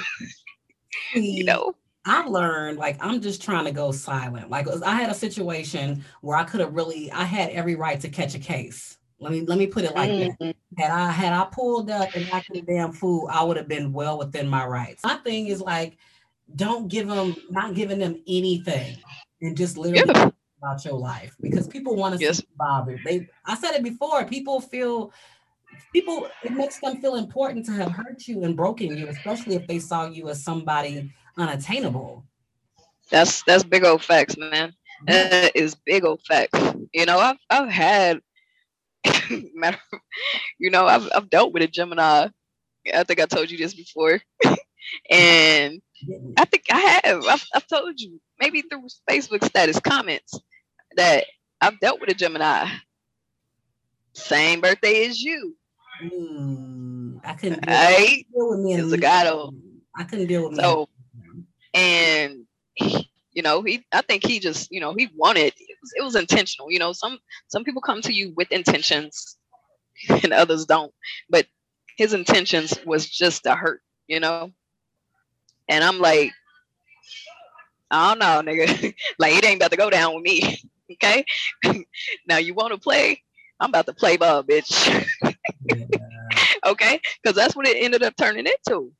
you 1.14 1.44
know. 1.44 1.74
I've 2.08 2.28
learned 2.28 2.78
like 2.78 2.98
I'm 3.00 3.20
just 3.20 3.42
trying 3.42 3.64
to 3.64 3.72
go 3.72 3.90
silent. 3.90 4.48
Like 4.48 4.68
I 4.84 4.94
had 4.94 5.10
a 5.10 5.14
situation 5.14 6.04
where 6.20 6.36
I 6.36 6.44
could 6.44 6.60
have 6.60 6.72
really, 6.72 7.10
I 7.10 7.24
had 7.24 7.50
every 7.50 7.74
right 7.74 7.98
to 8.00 8.08
catch 8.08 8.36
a 8.36 8.38
case. 8.38 8.96
Let 9.18 9.32
me 9.32 9.40
let 9.42 9.58
me 9.58 9.66
put 9.66 9.84
it 9.84 9.94
like 9.94 10.10
mm-hmm. 10.10 10.44
that. 10.44 10.56
Had 10.78 10.90
I 10.90 11.10
had 11.10 11.32
I 11.32 11.46
pulled 11.50 11.90
up 11.90 12.14
and 12.14 12.28
acted 12.32 12.56
a 12.56 12.62
damn 12.62 12.92
fool, 12.92 13.28
I 13.32 13.42
would 13.42 13.56
have 13.56 13.68
been 13.68 13.92
well 13.92 14.18
within 14.18 14.48
my 14.48 14.66
rights. 14.66 15.02
My 15.04 15.16
thing 15.16 15.46
is 15.46 15.60
like, 15.60 15.96
don't 16.54 16.88
give 16.88 17.08
them 17.08 17.34
not 17.50 17.74
giving 17.74 17.98
them 17.98 18.22
anything 18.28 18.98
and 19.40 19.56
just 19.56 19.78
literally 19.78 20.12
yeah. 20.14 20.30
about 20.58 20.84
your 20.84 20.94
life 20.94 21.34
because 21.40 21.66
people 21.66 21.96
want 21.96 22.14
to 22.14 22.20
yes. 22.20 22.38
see 22.38 22.46
bothered. 22.58 23.00
They 23.04 23.28
I 23.46 23.56
said 23.56 23.72
it 23.72 23.82
before, 23.82 24.24
people 24.26 24.60
feel 24.60 25.12
people 25.92 26.28
it 26.42 26.52
makes 26.52 26.78
them 26.80 27.00
feel 27.00 27.16
important 27.16 27.64
to 27.66 27.72
have 27.72 27.92
hurt 27.92 28.28
you 28.28 28.44
and 28.44 28.54
broken 28.56 28.96
you, 28.96 29.08
especially 29.08 29.54
if 29.54 29.66
they 29.66 29.78
saw 29.78 30.06
you 30.06 30.28
as 30.28 30.42
somebody 30.42 31.12
unattainable. 31.38 32.24
That's 33.10 33.42
that's 33.44 33.64
big 33.64 33.84
old 33.84 34.02
facts, 34.02 34.36
man. 34.36 34.74
That 35.06 35.52
is 35.54 35.74
big 35.74 36.04
old 36.04 36.22
facts. 36.22 36.58
You 36.92 37.06
know, 37.06 37.18
I've 37.18 37.38
I've 37.50 37.68
had 37.68 38.20
matter, 39.54 39.78
you 40.58 40.70
know, 40.70 40.86
I've 40.86 41.08
I've 41.14 41.30
dealt 41.30 41.52
with 41.52 41.62
a 41.62 41.66
Gemini. 41.66 42.28
I 42.94 43.02
think 43.04 43.20
I 43.20 43.26
told 43.26 43.50
you 43.50 43.58
this 43.58 43.74
before, 43.74 44.20
and 45.10 45.82
I 46.36 46.44
think 46.44 46.64
I 46.70 47.00
have. 47.04 47.24
I've, 47.26 47.44
I've 47.54 47.66
told 47.66 48.00
you 48.00 48.20
maybe 48.38 48.62
through 48.62 48.86
Facebook 49.10 49.44
status 49.44 49.80
comments 49.80 50.38
that 50.96 51.24
I've 51.60 51.80
dealt 51.80 52.00
with 52.00 52.10
a 52.10 52.14
Gemini. 52.14 52.68
Same 54.12 54.60
birthday 54.60 55.06
as 55.06 55.20
you. 55.20 55.56
Mm, 56.02 57.20
I 57.24 57.34
couldn't 57.34 57.66
deal, 57.66 57.74
right? 57.74 58.26
deal 58.32 58.50
with 58.50 58.60
me. 58.60 58.74
It's 58.74 58.92
a 58.92 58.98
gato. 58.98 59.52
I 59.96 60.04
couldn't 60.04 60.26
deal 60.26 60.48
with 60.48 60.58
so, 60.58 60.88
me. 61.14 61.44
and 61.74 62.46
you 63.36 63.42
know 63.42 63.62
he 63.62 63.84
i 63.92 64.00
think 64.00 64.26
he 64.26 64.40
just 64.40 64.72
you 64.72 64.80
know 64.80 64.94
he 64.94 65.08
wanted 65.14 65.52
was, 65.86 65.92
it 65.96 66.04
was 66.04 66.16
intentional 66.16 66.70
you 66.70 66.78
know 66.78 66.92
some 66.92 67.18
some 67.48 67.64
people 67.64 67.82
come 67.82 68.00
to 68.00 68.12
you 68.12 68.32
with 68.36 68.50
intentions 68.52 69.36
and 70.08 70.32
others 70.32 70.66
don't 70.66 70.92
but 71.30 71.46
his 71.96 72.12
intentions 72.12 72.78
was 72.84 73.08
just 73.08 73.44
to 73.44 73.54
hurt 73.54 73.80
you 74.06 74.20
know? 74.20 74.50
And 75.68 75.82
i'm 75.82 75.98
like 75.98 76.32
i 77.90 78.14
don't 78.14 78.18
know 78.18 78.52
nigga. 78.52 78.94
Like 79.18 79.34
it 79.34 79.44
ain't 79.44 79.56
about 79.56 79.70
to 79.70 79.76
go 79.76 79.90
down 79.90 80.14
with 80.14 80.24
me 80.24 80.58
okay? 80.92 81.24
Now 82.28 82.38
you 82.38 82.54
want 82.54 82.72
to 82.72 82.78
play? 82.78 83.22
I'm 83.58 83.70
about 83.70 83.86
to 83.86 83.92
play 83.92 84.16
ball 84.16 84.44
bitch. 84.44 85.04
Yeah. 85.24 85.88
okay? 86.66 87.00
Because 87.22 87.34
that's 87.34 87.56
what 87.56 87.66
it 87.66 87.76
ended 87.76 88.02
up 88.02 88.14
turning 88.16 88.46
into 88.46 88.92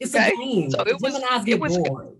it's 0.00 0.14
okay? 0.14 0.32
a 0.32 0.36
game. 0.36 0.70
So 0.70 0.82
it 0.82 1.00
was, 1.00 1.14
it 1.46 1.60
was, 1.60 1.78
bored 1.78 2.16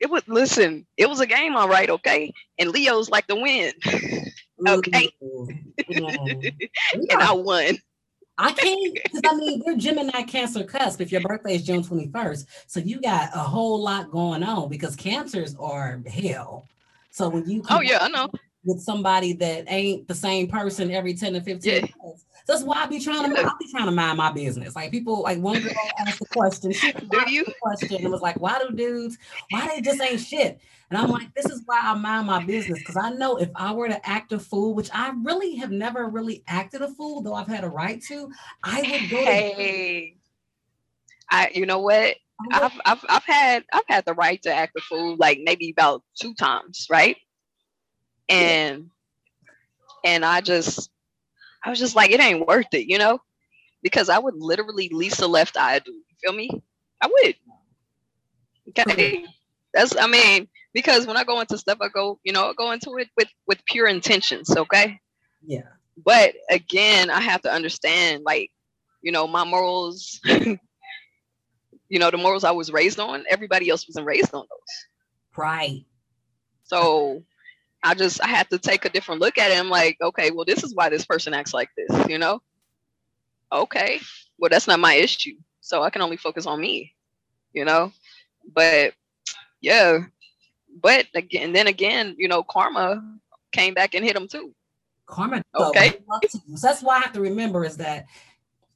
it 0.00 0.10
was 0.10 0.22
listen, 0.26 0.86
it 0.96 1.08
was 1.08 1.20
a 1.20 1.26
game, 1.26 1.56
all 1.56 1.68
right, 1.68 1.90
okay. 1.90 2.32
And 2.58 2.70
Leo's 2.70 3.10
like 3.10 3.26
the 3.26 3.36
win. 3.36 3.72
okay. 4.68 5.10
And 5.88 7.22
I 7.22 7.32
won. 7.32 7.76
I 8.38 8.52
can't 8.52 8.94
because 8.94 9.20
I 9.24 9.34
mean 9.36 9.62
we're 9.64 9.76
Gemini 9.76 10.22
Cancer 10.22 10.64
cusp. 10.64 11.00
If 11.00 11.10
your 11.10 11.22
birthday 11.22 11.54
is 11.54 11.64
June 11.64 11.82
21st, 11.82 12.46
so 12.66 12.80
you 12.80 13.00
got 13.00 13.30
a 13.34 13.38
whole 13.38 13.82
lot 13.82 14.10
going 14.10 14.42
on 14.42 14.68
because 14.68 14.96
cancers 14.96 15.54
are 15.58 16.00
hell. 16.06 16.66
So 17.10 17.28
when 17.28 17.48
you 17.48 17.62
oh 17.70 17.80
yeah, 17.80 17.98
I 18.00 18.08
know 18.08 18.30
with 18.64 18.80
somebody 18.80 19.32
that 19.34 19.64
ain't 19.68 20.06
the 20.08 20.14
same 20.14 20.48
person 20.48 20.90
every 20.90 21.14
10 21.14 21.34
to 21.34 21.40
15 21.40 21.72
yeah. 21.72 21.80
minutes, 21.80 22.24
that's 22.46 22.62
why 22.62 22.84
I 22.84 22.86
be 22.86 23.00
trying 23.00 23.34
to 23.34 23.40
I 23.40 23.52
be 23.58 23.70
trying 23.70 23.86
to 23.86 23.92
mind 23.92 24.18
my 24.18 24.30
business. 24.30 24.76
Like 24.76 24.92
people, 24.92 25.22
like 25.22 25.38
one 25.38 25.60
girl 25.60 25.72
asked 25.98 26.20
a 26.20 26.26
question. 26.26 26.72
She 26.72 26.92
do 27.10 27.30
you 27.30 27.44
question 27.60 27.96
and 28.02 28.12
was 28.12 28.20
like, 28.20 28.40
"Why 28.40 28.58
do 28.58 28.74
dudes? 28.74 29.18
Why 29.50 29.68
they 29.68 29.80
just 29.80 30.00
ain't 30.00 30.20
shit?" 30.20 30.60
And 30.90 30.98
I'm 30.98 31.10
like, 31.10 31.34
"This 31.34 31.46
is 31.46 31.62
why 31.66 31.80
I 31.82 31.94
mind 31.94 32.28
my 32.28 32.44
business 32.44 32.78
because 32.78 32.96
I 32.96 33.10
know 33.10 33.36
if 33.36 33.50
I 33.56 33.72
were 33.72 33.88
to 33.88 34.08
act 34.08 34.32
a 34.32 34.38
fool, 34.38 34.74
which 34.74 34.90
I 34.94 35.12
really 35.22 35.56
have 35.56 35.72
never 35.72 36.08
really 36.08 36.44
acted 36.46 36.82
a 36.82 36.88
fool, 36.88 37.20
though 37.20 37.34
I've 37.34 37.48
had 37.48 37.64
a 37.64 37.68
right 37.68 38.00
to, 38.02 38.30
I 38.62 38.80
would 38.80 39.10
go. 39.10 39.24
Hey, 39.24 40.10
to- 40.10 41.36
I 41.36 41.50
you 41.52 41.66
know 41.66 41.80
what? 41.80 42.16
I've, 42.52 42.80
I've 42.84 43.04
I've 43.08 43.24
had 43.24 43.64
I've 43.72 43.84
had 43.88 44.04
the 44.04 44.14
right 44.14 44.40
to 44.42 44.54
act 44.54 44.76
a 44.76 44.82
fool 44.82 45.16
like 45.18 45.40
maybe 45.42 45.70
about 45.70 46.04
two 46.14 46.34
times, 46.34 46.86
right? 46.88 47.16
And 48.28 48.90
yeah. 50.04 50.12
and 50.12 50.24
I 50.24 50.40
just 50.42 50.90
I 51.66 51.70
was 51.70 51.80
just 51.80 51.96
like, 51.96 52.12
it 52.12 52.20
ain't 52.20 52.46
worth 52.46 52.72
it, 52.72 52.88
you 52.88 52.96
know? 52.96 53.18
Because 53.82 54.08
I 54.08 54.20
would 54.20 54.36
literally 54.36 54.88
Lisa 54.88 55.26
Left 55.26 55.56
Eye 55.56 55.80
do. 55.80 55.90
You 55.90 56.16
feel 56.22 56.32
me? 56.32 56.48
I 57.02 57.08
would. 57.08 57.34
Okay. 58.68 59.24
That's 59.74 59.96
I 59.96 60.06
mean, 60.06 60.46
because 60.72 61.06
when 61.06 61.16
I 61.16 61.24
go 61.24 61.40
into 61.40 61.58
stuff, 61.58 61.78
I 61.80 61.88
go, 61.88 62.20
you 62.22 62.32
know, 62.32 62.48
I 62.48 62.52
go 62.56 62.70
into 62.70 62.96
it 62.98 63.08
with 63.16 63.28
with 63.48 63.64
pure 63.66 63.88
intentions, 63.88 64.56
okay? 64.56 65.00
Yeah. 65.44 65.68
But 66.04 66.34
again, 66.48 67.10
I 67.10 67.20
have 67.20 67.42
to 67.42 67.52
understand, 67.52 68.22
like, 68.24 68.50
you 69.02 69.10
know, 69.10 69.26
my 69.26 69.44
morals, 69.44 70.20
you 70.24 70.58
know, 71.90 72.10
the 72.12 72.16
morals 72.16 72.44
I 72.44 72.52
was 72.52 72.70
raised 72.70 73.00
on, 73.00 73.24
everybody 73.28 73.70
else 73.70 73.88
wasn't 73.88 74.06
raised 74.06 74.32
on 74.32 74.46
those. 74.48 75.36
Right. 75.36 75.84
So 76.62 77.24
I 77.82 77.94
just 77.94 78.22
I 78.22 78.28
had 78.28 78.48
to 78.50 78.58
take 78.58 78.84
a 78.84 78.90
different 78.90 79.20
look 79.20 79.38
at 79.38 79.50
it. 79.50 79.58
I'm 79.58 79.70
like, 79.70 79.96
okay, 80.00 80.30
well, 80.30 80.44
this 80.44 80.64
is 80.64 80.74
why 80.74 80.88
this 80.88 81.06
person 81.06 81.34
acts 81.34 81.54
like 81.54 81.70
this, 81.76 82.08
you 82.08 82.18
know? 82.18 82.42
Okay, 83.52 84.00
well, 84.38 84.48
that's 84.48 84.66
not 84.66 84.80
my 84.80 84.94
issue. 84.94 85.36
So 85.60 85.82
I 85.82 85.90
can 85.90 86.02
only 86.02 86.16
focus 86.16 86.46
on 86.46 86.60
me, 86.60 86.94
you 87.52 87.64
know? 87.64 87.92
But 88.54 88.94
yeah, 89.60 89.98
but 90.82 91.06
again, 91.14 91.52
then 91.52 91.66
again, 91.66 92.14
you 92.18 92.28
know, 92.28 92.42
karma 92.42 93.02
came 93.52 93.74
back 93.74 93.94
and 93.94 94.04
hit 94.04 94.16
him 94.16 94.28
too. 94.28 94.54
Karma, 95.06 95.42
okay. 95.54 95.94
So 96.28 96.38
that's 96.60 96.82
why 96.82 96.96
I 96.96 97.00
have 97.00 97.12
to 97.12 97.20
remember 97.20 97.64
is 97.64 97.76
that 97.76 98.06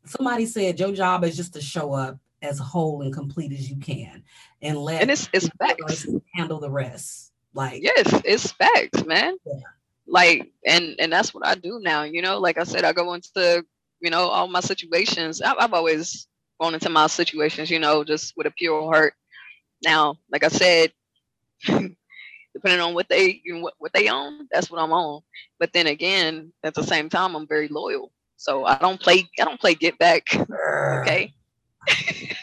somebody 0.05 0.47
said 0.47 0.79
your 0.79 0.93
job 0.93 1.25
is 1.25 1.37
just 1.37 1.55
to 1.55 1.61
show 1.61 1.93
up 1.93 2.19
as 2.43 2.59
whole 2.59 3.03
and 3.03 3.13
complete 3.13 3.53
as 3.53 3.69
you 3.69 3.77
can, 3.77 4.23
and 4.63 4.79
let 4.79 5.03
and 5.03 5.11
it's 5.11 5.29
it's 5.33 5.51
handle 6.35 6.61
the 6.61 6.71
rest. 6.71 7.30
Like 7.55 7.83
yes, 7.83 8.21
it's 8.25 8.53
facts, 8.53 9.05
man. 9.05 9.37
Yeah. 9.45 9.55
Like 10.07 10.53
and 10.67 10.95
and 10.99 11.13
that's 11.13 11.35
what 11.35 11.47
I 11.47 11.55
do 11.55 11.81
now. 11.83 12.03
You 12.03 12.23
know, 12.23 12.39
like 12.39 12.59
I 12.59 12.65
said, 12.65 12.85
I 12.85 12.93
go 12.93 13.15
into 13.15 13.65
you 14.01 14.11
know 14.11 14.29
all 14.29 14.49
my 14.49 14.61
situations. 14.61 15.43
I've, 15.43 15.57
I've 15.59 15.73
always 15.75 16.27
gone 16.61 16.75
into 16.75 16.91
my 16.91 17.07
situations, 17.07 17.71
you 17.71 17.79
know, 17.79 18.05
just 18.05 18.35
with 18.37 18.47
a 18.47 18.51
pure 18.51 18.83
heart. 18.83 19.15
Now, 19.83 20.17
like 20.31 20.45
I 20.45 20.49
said, 20.49 20.93
depending 21.65 22.81
on 22.81 22.95
what 22.95 23.09
they 23.09 23.41
you 23.45 23.55
know, 23.55 23.61
what, 23.61 23.75
what 23.79 23.93
they 23.93 24.09
own, 24.09 24.47
that's 24.53 24.71
what 24.71 24.81
I'm 24.81 24.93
on. 24.93 25.23
But 25.59 25.73
then 25.73 25.87
again, 25.87 26.53
at 26.63 26.75
the 26.75 26.83
same 26.83 27.09
time, 27.09 27.35
I'm 27.35 27.49
very 27.49 27.69
loyal. 27.69 28.13
So 28.37 28.65
I 28.65 28.79
don't 28.79 29.01
play 29.01 29.29
I 29.41 29.45
don't 29.45 29.61
play 29.61 29.75
get 29.75 29.99
back. 29.99 30.29
Okay. 31.01 31.33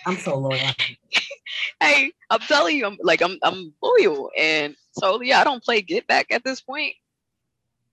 I'm 0.07 0.15
so 0.17 0.35
loyal. 0.35 0.57
hey, 1.79 2.11
I'm 2.29 2.39
telling 2.39 2.75
you, 2.75 2.87
I'm 2.87 2.97
like 3.01 3.21
I'm 3.21 3.37
I'm 3.43 3.73
loyal. 3.83 4.31
And 4.37 4.75
so 4.97 5.21
yeah, 5.21 5.39
I 5.41 5.43
don't 5.43 5.63
play 5.63 5.81
get 5.81 6.07
back 6.07 6.27
at 6.31 6.43
this 6.43 6.61
point. 6.61 6.93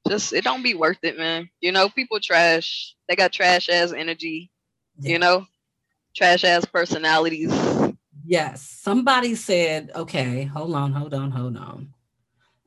Just 0.09 0.33
it 0.33 0.45
don't 0.45 0.63
be 0.63 0.75
worth 0.75 0.99
it, 1.03 1.17
man. 1.19 1.49
You 1.61 1.73
know, 1.73 1.89
people 1.89 2.21
trash. 2.21 2.95
They 3.09 3.17
got 3.17 3.33
trash 3.33 3.69
ass 3.71 3.93
energy, 3.93 4.51
Yeah. 4.99 5.13
you 5.13 5.19
know, 5.19 5.47
trash 6.15 6.45
ass 6.45 6.65
personalities. 6.67 7.53
Yes. 8.27 8.63
Somebody 8.63 9.35
said, 9.35 9.91
okay, 9.95 10.45
hold 10.45 10.75
on, 10.75 10.93
hold 10.93 11.15
on, 11.15 11.31
hold 11.31 11.57
on. 11.57 11.94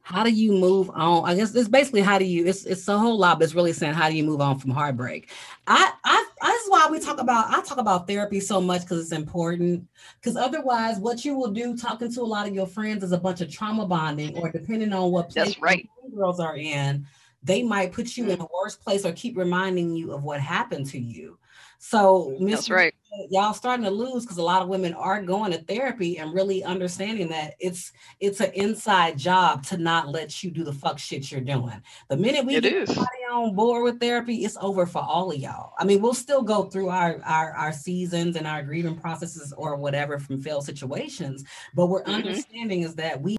How 0.07 0.23
do 0.23 0.31
you 0.31 0.53
move 0.53 0.89
on? 0.91 1.29
I 1.29 1.35
guess 1.35 1.53
it's 1.53 1.67
basically 1.67 1.99
how 1.99 2.17
do 2.17 2.23
you, 2.23 2.45
it's 2.45 2.65
it's 2.65 2.87
a 2.87 2.97
whole 2.97 3.17
lot, 3.17 3.39
but 3.39 3.43
it's 3.43 3.53
really 3.53 3.73
saying 3.73 3.93
how 3.93 4.07
do 4.07 4.15
you 4.15 4.23
move 4.23 4.39
on 4.39 4.57
from 4.57 4.71
heartbreak? 4.71 5.31
I 5.67 5.91
I 6.05 6.25
that's 6.41 6.69
why 6.69 6.87
we 6.89 7.01
talk 7.01 7.19
about 7.19 7.49
I 7.49 7.61
talk 7.61 7.77
about 7.77 8.07
therapy 8.07 8.39
so 8.39 8.61
much 8.61 8.83
because 8.83 9.01
it's 9.01 9.11
important. 9.11 9.85
Because 10.21 10.37
otherwise, 10.37 10.97
what 10.97 11.25
you 11.25 11.35
will 11.35 11.51
do 11.51 11.75
talking 11.75 12.09
to 12.09 12.21
a 12.21 12.23
lot 12.23 12.47
of 12.47 12.55
your 12.55 12.67
friends 12.67 13.03
is 13.03 13.11
a 13.11 13.17
bunch 13.17 13.41
of 13.41 13.51
trauma 13.51 13.85
bonding, 13.85 14.37
or 14.37 14.49
depending 14.49 14.93
on 14.93 15.11
what 15.11 15.29
place 15.29 15.47
That's 15.49 15.61
right. 15.61 15.89
girls 16.15 16.39
are 16.39 16.55
in, 16.55 17.05
they 17.43 17.61
might 17.61 17.91
put 17.91 18.15
you 18.15 18.23
mm-hmm. 18.23 18.31
in 18.31 18.39
a 18.39 18.47
worse 18.57 18.77
place 18.77 19.03
or 19.03 19.11
keep 19.11 19.35
reminding 19.35 19.93
you 19.93 20.13
of 20.13 20.23
what 20.23 20.39
happened 20.39 20.85
to 20.85 20.99
you. 20.99 21.37
So 21.79 22.35
Miss 22.39 22.55
That's 22.55 22.69
right. 22.71 22.93
y'all 23.29 23.53
starting 23.53 23.85
to 23.85 23.91
lose 23.91 24.23
because 24.23 24.37
a 24.37 24.43
lot 24.43 24.61
of 24.61 24.67
women 24.67 24.93
are 24.93 25.21
going 25.21 25.51
to 25.51 25.59
therapy 25.63 26.17
and 26.17 26.33
really 26.33 26.63
understanding 26.63 27.27
that 27.29 27.53
it's 27.59 27.91
it's 28.19 28.39
an 28.39 28.51
inside 28.53 29.17
job 29.17 29.63
to 29.67 29.77
not 29.77 30.09
let 30.09 30.43
you 30.43 30.51
do 30.51 30.63
the 30.63 30.73
fuck 30.73 30.97
shit 30.99 31.31
you're 31.31 31.41
doing. 31.41 31.81
The 32.09 32.17
minute 32.17 32.45
we 32.45 32.55
It 32.55 32.63
get 32.63 32.73
is. 32.73 32.89
somebody 32.89 33.07
on 33.31 33.55
board 33.55 33.83
with 33.83 33.99
therapy, 33.99 34.43
it's 34.43 34.57
over 34.59 34.85
for 34.85 35.01
all 35.01 35.31
of 35.31 35.37
y'all. 35.37 35.73
I 35.77 35.85
mean, 35.85 36.01
we'll 36.01 36.13
still 36.13 36.41
go 36.41 36.63
through 36.63 36.89
our 36.89 37.21
our, 37.23 37.51
our 37.53 37.71
seasons 37.73 38.35
and 38.35 38.47
our 38.47 38.63
grieving 38.63 38.95
processes 38.99 39.53
or 39.57 39.75
whatever 39.75 40.19
from 40.19 40.41
failed 40.41 40.65
situations, 40.65 41.43
but 41.75 41.87
we're 41.87 42.03
Mhm. 42.03 42.15
understanding 42.15 42.81
is 42.81 42.95
that 42.95 43.21
we 43.21 43.37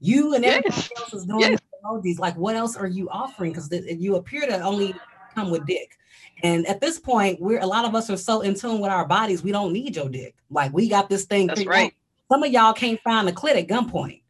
you 0.00 0.34
and 0.34 0.44
everybody 0.44 0.66
Yes. 0.76 0.90
else 0.98 1.14
is 1.14 1.26
doing 1.26 1.52
Yes. 1.52 1.60
emojis. 1.84 2.18
Like, 2.18 2.36
what 2.36 2.56
else 2.56 2.76
are 2.76 2.86
you 2.86 3.08
offering? 3.10 3.52
Because 3.52 3.70
you 3.72 4.16
appear 4.16 4.46
to 4.46 4.60
only 4.60 4.94
come 5.34 5.50
with 5.50 5.66
dick. 5.66 5.96
And 6.42 6.66
at 6.66 6.80
this 6.80 6.98
point, 6.98 7.40
we're 7.40 7.60
a 7.60 7.66
lot 7.66 7.84
of 7.84 7.94
us 7.94 8.08
are 8.10 8.16
so 8.16 8.40
in 8.40 8.54
tune 8.54 8.80
with 8.80 8.90
our 8.90 9.06
bodies, 9.06 9.42
we 9.42 9.52
don't 9.52 9.72
need 9.72 9.96
your 9.96 10.08
dick. 10.08 10.34
Like 10.50 10.72
we 10.72 10.88
got 10.88 11.08
this 11.08 11.24
thing. 11.24 11.48
That's 11.48 11.64
right. 11.66 11.86
out. 11.86 11.92
Some 12.32 12.42
of 12.42 12.52
y'all 12.52 12.72
can't 12.72 13.00
find 13.02 13.28
a 13.28 13.32
clit 13.32 13.56
at 13.56 13.68
gunpoint. 13.68 14.22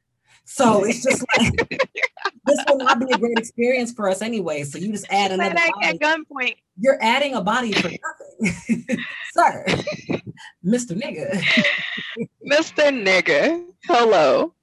So 0.45 0.85
it's 0.85 1.03
just 1.03 1.25
like 1.37 1.53
this 2.47 2.59
will 2.69 2.79
not 2.79 2.99
be 2.99 3.07
a 3.13 3.19
great 3.19 3.39
experience 3.39 3.93
for 3.93 4.09
us 4.09 4.23
anyway. 4.23 4.65
So 4.65 4.79
you 4.79 4.91
just 4.91 5.07
add 5.11 5.31
another 5.31 5.55
body. 5.55 5.73
at 5.83 5.99
gunpoint. 5.99 6.57
You're 6.79 6.99
adding 7.01 7.35
a 7.35 7.41
body 7.41 7.73
for 7.73 7.91
nothing. 7.91 8.87
Sir, 9.33 9.65
Mr. 10.65 11.01
Nigga. 11.01 11.41
Mr. 12.51 12.91
Nigga. 12.91 13.65
Hello. 13.85 14.55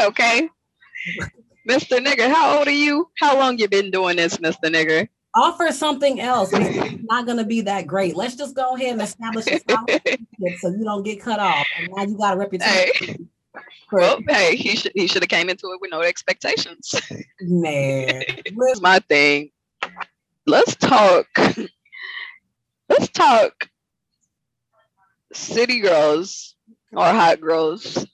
okay. 0.00 0.50
Mr. 1.68 2.02
Nigger, 2.02 2.32
how 2.32 2.58
old 2.58 2.66
are 2.66 2.70
you? 2.70 3.10
How 3.18 3.38
long 3.38 3.58
you 3.58 3.68
been 3.68 3.90
doing 3.90 4.16
this, 4.16 4.38
Mr. 4.38 4.64
Nigger? 4.64 5.06
Offer 5.34 5.70
something 5.72 6.18
else. 6.18 6.50
It's 6.54 7.02
not 7.04 7.26
gonna 7.26 7.44
be 7.44 7.60
that 7.60 7.86
great. 7.86 8.16
Let's 8.16 8.34
just 8.34 8.56
go 8.56 8.74
ahead 8.74 8.92
and 8.92 9.02
establish 9.02 9.46
a 9.46 9.60
so 10.60 10.70
you 10.70 10.82
don't 10.82 11.02
get 11.02 11.20
cut 11.20 11.38
off. 11.38 11.66
And 11.78 11.90
now 11.94 12.04
you 12.04 12.16
got 12.16 12.34
a 12.34 12.38
reputation. 12.38 13.28
Hey, 13.54 13.62
well, 13.92 14.18
hey, 14.28 14.56
he 14.56 14.76
should 14.76 14.92
he 14.94 15.06
should 15.06 15.22
have 15.22 15.28
came 15.28 15.50
into 15.50 15.66
it 15.66 15.80
with 15.80 15.90
no 15.90 16.00
expectations. 16.00 16.94
man. 17.42 18.22
Here's 18.46 18.80
my 18.80 19.00
thing. 19.00 19.50
Let's 20.46 20.74
talk. 20.76 21.26
Let's 22.88 23.08
talk 23.10 23.68
city 25.34 25.80
girls 25.80 26.56
or 26.92 27.04
hot 27.04 27.42
girls 27.42 28.06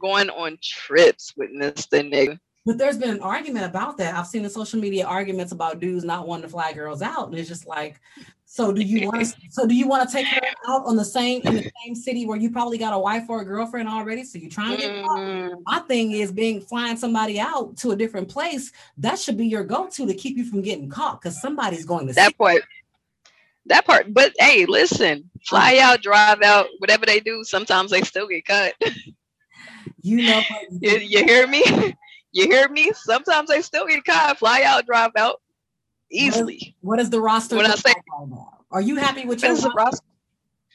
going 0.00 0.28
on 0.30 0.58
trips 0.60 1.32
with 1.36 1.50
Mr. 1.50 2.02
Nigga. 2.02 2.38
But 2.66 2.78
there's 2.78 2.96
been 2.96 3.10
an 3.10 3.20
argument 3.20 3.66
about 3.66 3.98
that. 3.98 4.14
I've 4.14 4.26
seen 4.26 4.42
the 4.42 4.48
social 4.48 4.80
media 4.80 5.04
arguments 5.06 5.52
about 5.52 5.80
dudes 5.80 6.02
not 6.04 6.26
wanting 6.26 6.44
to 6.44 6.48
fly 6.48 6.72
girls 6.72 7.02
out, 7.02 7.28
and 7.28 7.38
it's 7.38 7.48
just 7.48 7.66
like, 7.66 8.00
so 8.46 8.72
do 8.72 8.80
you 8.82 9.06
want 9.06 9.26
to? 9.26 9.36
So 9.50 9.66
do 9.66 9.74
you 9.74 9.86
want 9.86 10.08
to 10.08 10.12
take 10.16 10.26
her 10.28 10.40
out 10.68 10.86
on 10.86 10.96
the 10.96 11.04
same 11.04 11.42
in 11.42 11.56
the 11.56 11.70
same 11.84 11.94
city 11.94 12.24
where 12.26 12.38
you 12.38 12.50
probably 12.50 12.78
got 12.78 12.92
a 12.94 12.98
wife 12.98 13.24
or 13.28 13.42
a 13.42 13.44
girlfriend 13.44 13.88
already? 13.88 14.24
So 14.24 14.38
you're 14.38 14.50
trying 14.50 14.76
to 14.76 14.82
get? 14.82 14.90
Mm, 14.90 15.62
My 15.66 15.80
thing 15.80 16.12
is 16.12 16.32
being 16.32 16.60
flying 16.62 16.96
somebody 16.96 17.38
out 17.38 17.76
to 17.78 17.90
a 17.90 17.96
different 17.96 18.28
place. 18.28 18.72
That 18.96 19.18
should 19.18 19.36
be 19.36 19.46
your 19.46 19.64
go-to 19.64 20.06
to 20.06 20.14
keep 20.14 20.36
you 20.38 20.44
from 20.44 20.62
getting 20.62 20.88
caught 20.88 21.20
because 21.20 21.40
somebody's 21.40 21.84
going 21.84 22.06
to 22.06 22.14
see. 22.14 22.20
that 22.20 22.36
part. 22.38 22.62
That 23.66 23.86
part. 23.86 24.12
But 24.14 24.32
hey, 24.38 24.64
listen, 24.66 25.30
fly 25.46 25.78
out, 25.82 26.02
drive 26.02 26.42
out, 26.42 26.66
whatever 26.78 27.04
they 27.06 27.20
do, 27.20 27.44
sometimes 27.44 27.90
they 27.90 28.02
still 28.02 28.26
get 28.28 28.46
cut. 28.46 28.74
You 30.02 30.22
know, 30.26 30.40
You, 30.80 30.98
you 30.98 31.24
hear 31.24 31.46
me? 31.46 31.62
You 32.34 32.48
hear 32.48 32.68
me? 32.68 32.90
Sometimes 32.94 33.48
they 33.48 33.62
still 33.62 33.86
get 33.86 34.04
caught. 34.04 34.38
Fly 34.38 34.62
out, 34.66 34.84
drive 34.86 35.12
out 35.16 35.40
easily. 36.10 36.76
what 36.80 36.98
is 36.98 37.08
the 37.08 37.20
roster? 37.20 37.56
When 37.56 37.66
I 37.66 37.76
say- 37.76 37.90
like 37.90 37.96
right 38.18 38.28
now? 38.28 38.58
Are 38.72 38.80
you 38.80 38.96
happy 38.96 39.24
with 39.24 39.40
your? 39.40 39.52
Is 39.52 39.64
roster? 39.76 40.02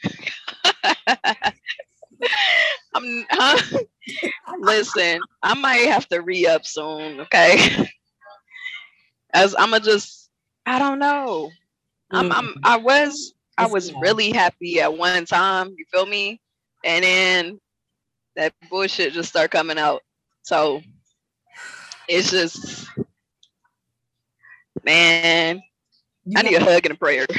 roster. 0.05 1.53
I'm, 2.95 3.26
huh? 3.30 3.80
Listen, 4.60 5.20
I 5.43 5.53
might 5.55 5.89
have 5.89 6.07
to 6.10 6.22
re 6.22 6.47
up 6.47 6.66
soon, 6.66 7.20
okay? 7.22 7.89
As 9.34 9.53
I'm 9.60 9.72
gonna 9.72 9.84
just, 9.84 10.30
I 10.66 10.80
don't 10.80 10.99
know. 10.99 11.51
I'm, 12.10 12.30
mm. 12.30 12.36
I'm, 12.36 12.55
I 12.64 12.78
was, 12.78 13.34
I 13.57 13.68
was 13.68 13.93
really 13.95 14.32
happy 14.32 14.80
at 14.80 14.97
one 14.97 15.26
time. 15.26 15.76
You 15.78 15.86
feel 15.91 16.05
me? 16.05 16.39
And 16.86 17.03
then 17.03 17.60
that 18.38 18.53
bullshit 18.70 19.12
just 19.12 19.30
start 19.30 19.51
coming 19.51 19.78
out. 19.78 20.01
So 20.41 20.82
it's 22.10 22.32
just, 22.32 22.88
man, 24.84 25.62
You 26.26 26.34
I 26.38 26.41
need 26.41 26.55
a 26.55 26.64
hug 26.64 26.86
and 26.86 26.95
a 26.95 26.97
prayer. 26.97 27.26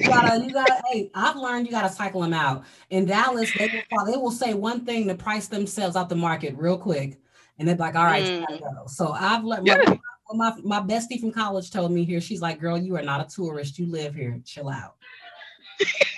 You 0.00 0.10
gotta, 0.10 0.44
you 0.44 0.52
gotta. 0.52 0.82
Hey, 0.90 1.10
I've 1.14 1.36
learned 1.36 1.66
you 1.66 1.72
gotta 1.72 1.88
cycle 1.88 2.20
them 2.20 2.34
out. 2.34 2.64
In 2.90 3.06
Dallas, 3.06 3.50
they 3.56 3.84
will, 3.90 4.04
they 4.04 4.16
will 4.18 4.30
say 4.30 4.52
one 4.52 4.84
thing 4.84 5.08
to 5.08 5.14
price 5.14 5.48
themselves 5.48 5.96
out 5.96 6.10
the 6.10 6.14
market 6.14 6.54
real 6.58 6.76
quick, 6.76 7.18
and 7.58 7.66
they're 7.66 7.76
like, 7.76 7.94
"All 7.94 8.04
right, 8.04 8.22
you 8.22 8.40
gotta 8.40 8.54
mm. 8.54 8.60
go." 8.60 8.86
So 8.86 9.12
I've 9.12 9.44
learned. 9.44 9.66
Yeah. 9.66 9.94
My, 10.32 10.52
my 10.52 10.56
my 10.62 10.80
bestie 10.80 11.18
from 11.18 11.32
college 11.32 11.70
told 11.70 11.90
me 11.90 12.04
here. 12.04 12.20
She's 12.20 12.42
like, 12.42 12.60
"Girl, 12.60 12.76
you 12.76 12.96
are 12.96 13.02
not 13.02 13.22
a 13.22 13.34
tourist. 13.34 13.78
You 13.78 13.86
live 13.86 14.14
here. 14.14 14.38
Chill 14.44 14.68
out." 14.68 14.96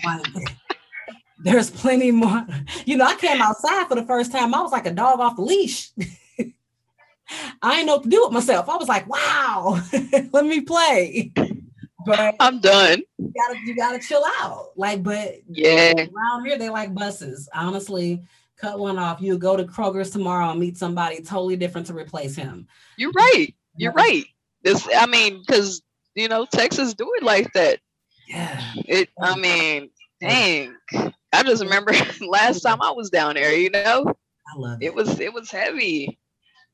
Like, 0.05 0.57
there's 1.39 1.71
plenty 1.71 2.11
more. 2.11 2.45
You 2.87 2.97
know, 2.97 3.05
I 3.05 3.15
came 3.15 3.41
outside 3.41 3.87
for 3.87 3.95
the 3.95 4.07
first 4.07 4.33
time. 4.33 4.53
I 4.53 4.63
was 4.63 4.73
like 4.73 4.87
a 4.87 4.93
dog 4.93 5.21
off 5.21 5.37
the 5.37 5.43
leash. 5.43 5.91
I 7.63 7.75
didn't 7.75 7.87
know 7.87 7.95
what 7.95 8.03
to 8.05 8.09
do 8.09 8.23
with 8.25 8.33
myself. 8.33 8.69
I 8.69 8.77
was 8.77 8.89
like, 8.89 9.09
"Wow, 9.09 9.81
let 10.33 10.47
me 10.47 10.61
play." 10.61 11.33
But 12.07 12.37
I'm 12.39 12.61
done. 12.61 13.03
you 13.19 13.33
gotta 13.37 13.59
you 13.65 13.75
gotta 13.75 13.99
chill 13.99 14.23
out. 14.39 14.69
Like, 14.77 15.03
but 15.03 15.37
Yeah. 15.49 15.93
around 15.93 16.45
here 16.47 16.57
they 16.57 16.69
like 16.71 16.95
buses. 16.95 17.49
Honestly, 17.53 18.23
cut 18.57 18.79
one 18.79 18.99
off. 18.99 19.21
You 19.21 19.37
go 19.39 19.57
to 19.57 19.65
Kroger's 19.65 20.11
tomorrow 20.11 20.51
and 20.51 20.61
meet 20.61 20.79
somebody 20.79 21.21
totally 21.23 21.57
different 21.57 21.89
to 21.89 21.95
replace 21.95 22.37
him. 22.37 22.69
You're 22.97 23.11
right. 23.13 23.49
You're 23.77 23.93
right. 23.93 24.25
This, 24.63 24.87
I 24.97 25.07
mean, 25.07 25.41
because 25.45 25.83
you 26.15 26.29
know 26.29 26.47
Texas 26.53 26.95
do 26.95 27.11
it 27.17 27.25
like 27.25 27.53
that. 27.55 27.81
Yeah. 28.29 28.61
It, 28.77 29.09
I 29.21 29.37
mean, 29.37 29.91
dang. 30.21 30.77
I 31.33 31.43
just 31.43 31.63
remember 31.63 31.93
last 32.29 32.61
time 32.61 32.81
I 32.83 32.93
was 32.93 33.11
down 33.11 33.35
there. 33.35 33.53
You 33.53 33.71
know, 33.71 34.05
I 34.07 34.59
love 34.59 34.79
it. 34.81 34.87
it 34.87 34.95
was 34.95 35.19
it 35.19 35.33
was 35.33 35.51
heavy. 35.51 36.19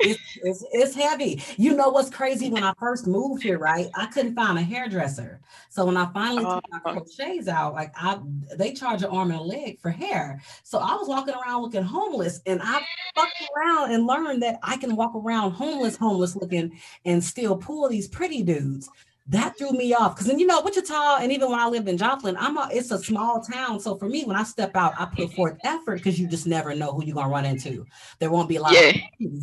It's, 0.02 0.20
it's, 0.36 0.64
it's 0.72 0.94
heavy. 0.94 1.42
You 1.56 1.74
know 1.74 1.88
what's 1.90 2.10
crazy? 2.10 2.50
When 2.50 2.62
I 2.64 2.72
first 2.78 3.06
moved 3.06 3.42
here, 3.42 3.58
right? 3.58 3.88
I 3.94 4.06
couldn't 4.06 4.34
find 4.34 4.58
a 4.58 4.62
hairdresser. 4.62 5.40
So 5.70 5.86
when 5.86 5.96
I 5.96 6.06
finally 6.12 6.44
took 6.46 6.64
my 6.70 6.78
Uh-huh. 6.84 7.00
crochets 7.00 7.48
out, 7.48 7.74
like 7.74 7.92
I 7.96 8.18
they 8.56 8.72
charge 8.74 9.02
an 9.02 9.10
arm 9.10 9.30
and 9.30 9.40
a 9.40 9.42
leg 9.42 9.80
for 9.80 9.90
hair. 9.90 10.40
So 10.64 10.78
I 10.78 10.94
was 10.94 11.08
walking 11.08 11.34
around 11.34 11.62
looking 11.62 11.82
homeless 11.82 12.40
and 12.46 12.60
I 12.62 12.80
fucked 13.14 13.42
around 13.56 13.92
and 13.92 14.06
learned 14.06 14.42
that 14.42 14.58
I 14.62 14.76
can 14.76 14.96
walk 14.96 15.12
around 15.14 15.52
homeless, 15.52 15.96
homeless 15.96 16.34
looking 16.36 16.78
and 17.04 17.22
still 17.22 17.56
pull 17.56 17.88
these 17.88 18.08
pretty 18.08 18.42
dudes. 18.42 18.90
That 19.32 19.56
threw 19.56 19.72
me 19.72 19.94
off 19.94 20.14
because 20.14 20.26
then 20.26 20.38
you 20.38 20.46
know 20.46 20.60
Wichita 20.60 21.16
and 21.16 21.32
even 21.32 21.50
when 21.50 21.58
I 21.58 21.66
lived 21.66 21.88
in 21.88 21.96
Joplin, 21.96 22.36
I'm 22.36 22.58
a 22.58 22.68
it's 22.70 22.90
a 22.90 22.98
small 22.98 23.40
town. 23.40 23.80
So 23.80 23.96
for 23.96 24.06
me, 24.06 24.24
when 24.24 24.36
I 24.36 24.42
step 24.42 24.76
out, 24.76 24.92
I 24.98 25.06
put 25.06 25.32
forth 25.32 25.58
effort 25.64 25.96
because 25.96 26.20
you 26.20 26.28
just 26.28 26.46
never 26.46 26.74
know 26.74 26.92
who 26.92 27.04
you're 27.04 27.14
gonna 27.14 27.30
run 27.30 27.46
into. 27.46 27.86
There 28.18 28.30
won't 28.30 28.48
be 28.48 28.56
a 28.56 28.62
lot 28.62 28.74
Yeah. 28.74 28.92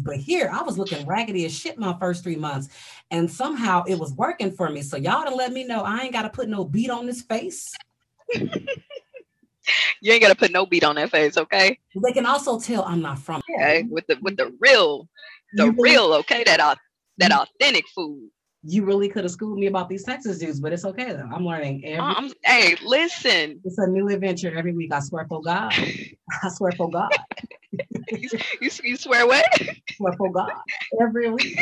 but 0.03 0.17
here 0.17 0.49
I 0.53 0.61
was 0.61 0.77
looking 0.77 1.05
raggedy 1.07 1.45
as 1.45 1.57
shit 1.57 1.79
my 1.79 1.97
first 1.99 2.23
three 2.23 2.35
months, 2.35 2.69
and 3.09 3.29
somehow 3.29 3.83
it 3.87 3.95
was 3.95 4.13
working 4.13 4.51
for 4.51 4.69
me. 4.69 4.83
So 4.83 4.95
y'all 4.95 5.25
to 5.25 5.33
let 5.33 5.51
me 5.51 5.65
know 5.65 5.81
I 5.81 6.01
ain't 6.01 6.13
gotta 6.13 6.29
put 6.29 6.49
no 6.49 6.63
beat 6.63 6.91
on 6.91 7.05
this 7.05 7.23
face. 7.23 7.73
You 10.01 10.13
ain't 10.13 10.21
gotta 10.23 10.35
put 10.35 10.51
no 10.51 10.65
beat 10.65 10.83
on 10.83 10.95
that 10.95 11.11
face, 11.11 11.37
okay? 11.37 11.77
They 11.93 12.11
can 12.11 12.25
also 12.25 12.59
tell 12.59 12.83
I'm 12.85 13.01
not 13.01 13.19
from. 13.19 13.41
Okay, 13.53 13.83
with 13.87 14.07
the 14.07 14.17
with 14.21 14.35
the 14.35 14.51
real, 14.59 15.07
the 15.53 15.65
You 15.65 15.75
real, 15.77 16.13
okay, 16.15 16.43
that 16.45 16.79
that 17.19 17.31
authentic 17.31 17.85
food. 17.93 18.29
You 18.63 18.83
really 18.83 19.07
could 19.07 19.23
have 19.23 19.31
schooled 19.31 19.57
me 19.57 19.67
about 19.67 19.87
these 19.87 20.03
Texas 20.03 20.39
dudes, 20.39 20.59
but 20.59 20.73
it's 20.73 20.83
okay 20.85 21.13
though. 21.13 21.29
I'm 21.33 21.45
learning 21.45 21.85
every. 21.85 21.99
Um, 21.99 22.31
hey, 22.43 22.75
listen, 22.83 23.61
it's 23.63 23.77
a 23.77 23.87
new 23.87 24.09
adventure 24.09 24.55
every 24.57 24.73
week. 24.73 24.91
I 24.93 24.99
swear 24.99 25.25
for 25.29 25.41
God. 25.41 25.73
I 26.43 26.49
swear 26.49 26.71
for 26.73 26.89
God. 26.89 27.09
you, 28.11 28.29
you, 28.61 28.69
you 28.83 28.97
swear 28.97 29.25
what? 29.25 29.45
swear 29.93 30.13
for 30.17 30.31
God. 30.31 30.51
Every 31.01 31.29
week. 31.29 31.57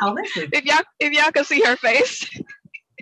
Wow, 0.00 0.14
listen. 0.14 0.48
If 0.52 0.64
y'all 0.64 0.84
if 1.00 1.12
y'all 1.12 1.32
can 1.32 1.44
see 1.44 1.60
her 1.62 1.76
face, 1.76 2.24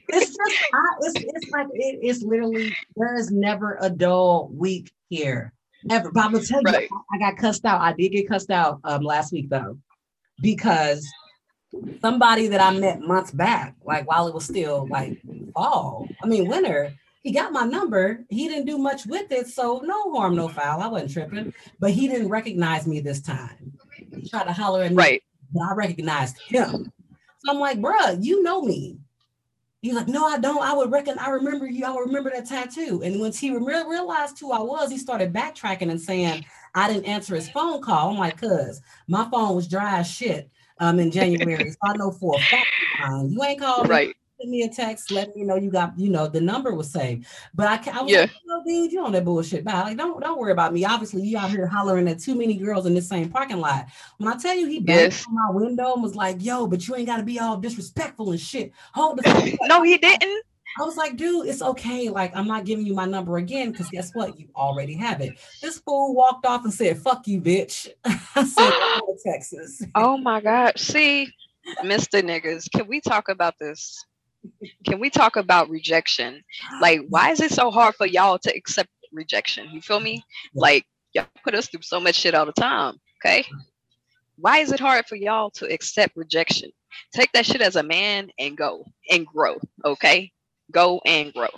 It's 0.08 0.26
just 0.26 0.64
I, 0.74 0.78
it's 1.00 1.16
it's 1.34 1.50
like 1.52 1.66
it, 1.74 1.98
it's 2.02 2.22
literally 2.22 2.74
there 2.96 3.14
is 3.16 3.30
never 3.30 3.78
a 3.80 3.90
dull 3.90 4.50
week 4.52 4.90
here. 5.08 5.52
Ever. 5.90 6.10
But 6.12 6.24
I'm 6.24 6.32
gonna 6.32 6.44
tell 6.44 6.60
you, 6.60 6.72
Right. 6.72 6.88
I, 7.12 7.16
I 7.16 7.18
got 7.30 7.36
cussed 7.38 7.64
out. 7.64 7.80
I 7.80 7.92
did 7.92 8.10
get 8.10 8.28
cussed 8.28 8.50
out 8.50 8.80
um 8.84 9.02
last 9.02 9.32
week 9.32 9.48
though, 9.48 9.78
because 10.40 11.06
somebody 12.01 12.49
that 12.49 12.61
I 12.61 12.77
met 12.79 13.01
months 13.01 13.31
back, 13.31 13.75
like 13.85 14.09
while 14.09 14.29
it 14.29 14.35
was 14.35 14.45
still 14.45 14.87
like 14.91 15.20
fall, 15.55 16.09
I 16.23 16.27
mean 16.27 16.49
winter, 16.49 16.93
he 17.23 17.33
got 17.33 17.53
my 17.53 17.64
number. 17.64 18.25
He 18.29 18.49
didn't 18.49 18.66
do 18.66 18.79
much 18.79 19.07
with 19.07 19.31
it, 19.31 19.47
so 19.49 19.81
no 19.85 20.12
harm, 20.12 20.35
no 20.35 20.49
foul. 20.49 20.81
I 20.81 20.89
wasn't 20.89 21.12
tripping, 21.12 21.55
but 21.79 21.93
he 21.93 22.09
didn't 22.09 22.29
recognize 22.29 22.87
me 22.87 23.01
this 23.01 23.20
time. 23.20 23.73
He 24.14 24.29
tried 24.29 24.45
to 24.45 24.53
holler 24.53 24.83
at 24.83 24.91
me, 24.91 24.97
right? 24.97 25.23
but 25.53 25.62
I 25.62 25.75
recognized 25.75 26.41
him. 26.41 26.93
So 27.39 27.53
I'm 27.53 27.59
like, 27.59 27.79
bruh, 27.79 28.23
you 28.23 28.43
know 28.43 28.62
me. 28.62 28.99
He's 29.83 29.95
like, 29.95 30.07
no, 30.07 30.25
I 30.25 30.39
don't. 30.39 30.62
I 30.62 30.75
would 30.75 30.93
reckon 30.93 31.18
I 31.18 31.31
remember 31.31 31.66
you. 31.66 31.85
I 31.85 31.97
remember 31.99 32.31
that 32.31 32.47
tattoo. 32.47 33.03
And 33.03 33.20
once 33.20 33.39
he 33.39 33.51
re- 33.51 33.85
realized 33.89 34.39
who 34.39 34.53
I 34.53 34.61
was, 34.61 34.91
he 34.91 34.99
started 34.99 35.33
backtracking 35.33 35.91
and 35.91 36.01
saying 36.01 36.45
I 36.75 36.87
didn't 36.87 37.07
answer 37.07 37.35
his 37.35 37.51
phone 37.51 37.83
call. 37.83 38.11
I'm 38.11 38.18
like, 38.18 38.41
cuz 38.41 38.81
my 39.09 39.29
phone 39.29 39.57
was 39.57 39.66
dry 39.66 39.99
as 39.99 40.09
shit 40.09 40.51
um 40.83 40.99
in 40.99 41.11
January. 41.18 41.70
so 41.70 41.76
I 41.83 41.97
know 41.97 42.11
for 42.11 42.41
a 42.41 42.45
fact 42.57 42.68
you 43.28 43.43
ain't 43.43 43.61
called 43.61 43.87
me, 43.89 43.91
Right. 43.91 44.16
send 44.41 44.51
me 44.51 44.62
a 44.62 44.68
text, 44.68 45.11
let 45.11 45.35
me 45.35 45.45
know 45.45 45.57
you 45.57 45.70
got, 45.70 45.99
you 45.99 46.11
know, 46.11 46.28
the 46.28 46.41
number 46.41 46.74
was 46.74 46.91
saved. 46.91 47.26
But 47.55 47.66
I, 47.66 47.99
I 47.99 48.03
was 48.03 48.12
Yeah. 48.12 48.20
like, 48.22 48.30
no, 48.47 48.62
dude, 48.64 48.93
you 48.93 49.03
on 49.05 49.12
that 49.12 49.24
bullshit. 49.24 49.64
Bye. 49.64 49.83
Like, 49.83 49.97
don't 49.97 50.20
don't 50.20 50.39
worry 50.39 50.53
about 50.53 50.72
me. 50.72 50.85
Obviously, 50.85 51.22
you 51.22 51.39
out 51.39 51.51
here 51.51 51.66
hollering 51.66 52.07
at 52.09 52.18
too 52.18 52.35
many 52.35 52.55
girls 52.55 52.87
in 52.87 52.95
the 52.95 53.03
same 53.03 53.30
parking 53.30 53.59
lot. 53.59 53.87
When 54.18 54.33
I 54.33 54.37
tell 54.37 54.55
you 54.55 54.66
he 54.66 54.80
banged 54.80 55.12
Yes. 55.12 55.24
on 55.26 55.35
my 55.35 55.51
window 55.51 55.95
and 55.95 56.03
was 56.03 56.14
like, 56.14 56.37
yo, 56.41 56.66
but 56.66 56.87
you 56.87 56.97
ain't 56.97 57.07
gotta 57.07 57.22
be 57.22 57.39
all 57.41 57.57
disrespectful 57.57 58.30
and 58.30 58.41
shit. 58.41 58.72
Hold 58.95 59.18
the. 59.18 59.59
No, 59.68 59.83
he 59.83 59.97
didn't. 59.99 60.45
I 60.79 60.83
was 60.83 60.97
like, 60.97 61.16
dude, 61.16 61.47
it's 61.47 61.62
okay. 61.62 62.09
Like, 62.09 62.35
I'm 62.35 62.47
not 62.47 62.64
giving 62.64 62.87
you 62.87 62.95
my 62.95 63.05
number 63.05 63.37
again 63.37 63.73
because 63.73 63.89
guess 63.91 64.14
what? 64.14 64.39
You 64.39 64.49
already 64.57 64.95
have 64.95 65.20
it. 65.20 65.39
This 65.61 65.79
fool 65.79 66.14
walked 66.14 66.47
off 66.47 66.64
and 66.64 66.73
said, 66.73 66.99
fuck 66.99 67.27
you, 67.27 67.41
bitch. 67.41 67.89
I 68.05 68.45
said, 68.45 68.70
"Go 68.70 69.14
to 69.14 69.18
Texas. 69.25 69.83
Oh 69.95 70.16
my 70.16 70.41
God. 70.41 70.79
See, 70.79 71.33
Mr. 71.85 72.23
Niggas, 72.23 72.70
can 72.70 72.87
we 72.89 73.01
talk 73.01 73.29
about 73.29 73.55
this? 73.61 74.05
Can 74.87 74.99
we 74.99 75.11
talk 75.11 75.37
about 75.37 75.70
rejection? 75.70 76.43
Like, 76.81 77.01
why 77.09 77.31
is 77.31 77.41
it 77.41 77.53
so 77.53 77.70
hard 77.70 77.95
for 77.95 78.07
y'all 78.07 78.39
to 78.41 78.55
accept 78.55 78.89
rejection? 79.12 79.68
You 79.70 79.81
feel 79.81 80.01
me? 80.01 80.25
Like, 80.55 80.85
y'all 81.12 81.27
put 81.45 81.55
us 81.55 81.68
through 81.68 81.83
so 81.83 82.01
much 82.01 82.16
shit 82.16 82.35
all 82.35 82.47
the 82.47 82.53
time. 82.53 82.97
Okay. 83.25 83.45
Why 84.37 84.59
is 84.59 84.73
it 84.73 84.81
hard 84.81 85.07
for 85.07 85.14
y'all 85.14 85.51
to 85.51 85.73
accept 85.73 86.16
rejection? 86.16 86.70
Take 87.14 87.31
that 87.33 87.47
shit 87.47 87.61
as 87.61 87.77
a 87.77 87.83
man 87.83 88.31
and 88.39 88.57
go 88.57 88.85
and 89.11 89.27
grow. 89.27 89.59
Okay. 89.85 90.32
Go 90.73 91.01
and 91.07 91.33
grow. 91.35 91.49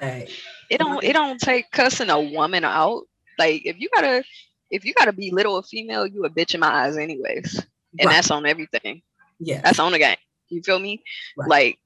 Hey, 0.00 0.28
It 0.70 0.78
don't 0.78 1.02
it 1.04 1.12
don't 1.14 1.40
take 1.40 1.70
cussing 1.70 2.10
a 2.10 2.20
woman 2.20 2.64
out. 2.64 3.04
Like 3.38 3.62
if 3.66 3.78
you 3.80 3.88
gotta 3.94 4.24
if 4.70 4.84
you 4.84 4.94
gotta 4.94 5.12
belittle 5.12 5.58
a 5.58 5.62
female, 5.62 6.06
you 6.06 6.24
a 6.24 6.30
bitch 6.30 6.54
in 6.54 6.60
my 6.60 6.68
eyes 6.68 6.96
anyways. 6.98 7.64
And 7.98 8.08
Right. 8.08 8.16
that's 8.16 8.30
on 8.30 8.46
everything. 8.46 9.02
yeah. 9.40 9.60
That's 9.62 9.78
on 9.80 9.92
the 9.92 9.98
game. 9.98 10.16
You 10.48 10.62
feel 10.62 10.78
me? 10.78 11.02
Right. 11.36 11.48
Like 11.48 11.78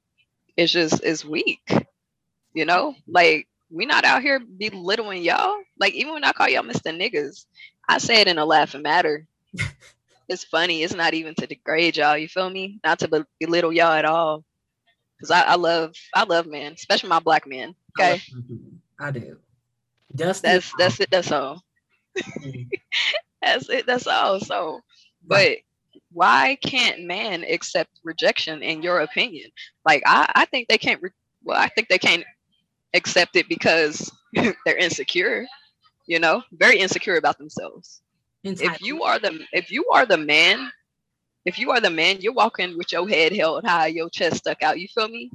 it's 0.57 0.73
just 0.73 1.03
it's 1.05 1.25
weak. 1.25 1.61
You 2.55 2.67
know? 2.67 2.95
Like 3.07 3.49
we 3.71 3.87
not 3.87 4.05
out 4.05 4.23
here 4.23 4.41
belittling 4.41 5.23
y'all. 5.23 5.57
Like 5.79 5.95
even 5.95 6.15
when 6.15 6.25
I 6.25 6.33
call 6.33 6.49
y'all 6.49 6.63
Mr. 6.63 6.91
Niggas, 6.93 7.47
I 7.89 7.99
say 7.99 8.21
it 8.21 8.29
in 8.29 8.39
a 8.39 8.45
laughing 8.47 8.83
matter. 8.83 9.27
it's 10.29 10.45
funny. 10.45 10.83
It's 10.83 10.95
not 10.95 11.15
even 11.15 11.35
to 11.37 11.47
degrade 11.47 11.97
y'all. 11.97 12.17
You 12.17 12.29
feel 12.29 12.49
me? 12.51 12.81
Not 12.85 13.01
to 13.01 13.27
belittle 13.41 13.73
y'all 13.73 13.93
at 13.93 14.05
all. 14.05 14.45
Cause 15.23 15.31
I, 15.31 15.43
I 15.43 15.55
love 15.55 15.95
I 16.15 16.25
love 16.25 16.47
men, 16.47 16.73
especially 16.73 17.09
my 17.09 17.21
black 17.21 17.47
men. 17.47 17.77
Okay. 17.99 18.21
you. 18.49 18.61
I 18.99 19.13
do. 19.13 19.39
Dusty. 20.15 20.49
That's 20.49 20.73
that's 20.77 21.01
it. 21.01 21.11
That's 21.13 21.31
all. 21.31 21.63
That's 23.43 23.69
it. 23.69 23.87
That's 23.87 24.07
all. 24.07 24.41
So, 24.41 24.81
but 25.27 25.59
why 26.13 26.59
can't 26.65 27.05
man 27.05 27.45
accept 27.45 28.01
rejection 28.05 28.63
in 28.63 28.83
your 28.83 29.01
opinion? 29.01 29.51
Like 29.85 30.03
I, 30.07 30.31
I 30.35 30.45
think 30.47 30.69
they 30.69 30.79
can't. 30.79 31.01
Re- 31.03 31.11
well, 31.45 31.59
I 31.59 31.69
think 31.69 31.89
they 31.89 31.99
can't 31.99 32.25
accept 32.95 33.37
it 33.37 33.49
because 33.49 34.11
they're 34.33 34.77
insecure. 34.77 35.47
You 36.07 36.19
know, 36.19 36.43
very 36.53 36.79
insecure 36.79 37.17
about 37.17 37.39
themselves. 37.39 38.03
If 38.45 38.83
you 38.83 39.05
are 39.05 39.21
the 39.21 39.41
if 39.53 39.71
you 39.71 39.89
are 39.93 40.05
the 40.05 40.19
man, 40.19 40.71
if 41.45 41.59
you 41.59 41.71
are 41.71 41.81
the 41.81 41.91
man, 41.91 42.21
you're 42.21 42.33
walking 42.33 42.77
with 42.77 42.93
your 42.93 43.09
head 43.09 43.35
held 43.35 43.65
high, 43.65 43.89
your 43.89 44.11
chest 44.11 44.37
stuck 44.37 44.63
out. 44.63 44.79
You 44.79 44.89
feel 44.89 45.09
me? 45.09 45.31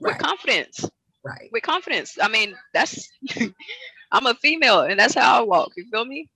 With 0.00 0.18
confidence. 0.18 0.88
right. 1.24 1.50
With 1.52 1.62
confidence. 1.62 2.18
I 2.20 2.28
mean, 2.28 2.54
that's. 2.72 3.08
I'm 4.12 4.26
a 4.26 4.34
female, 4.34 4.80
and 4.80 4.98
that's 4.98 5.14
how 5.14 5.40
I 5.40 5.44
walk. 5.44 5.72
You 5.76 5.86
feel 5.90 6.04
me? 6.04 6.28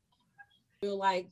feel 0.85 0.99
like 0.99 1.27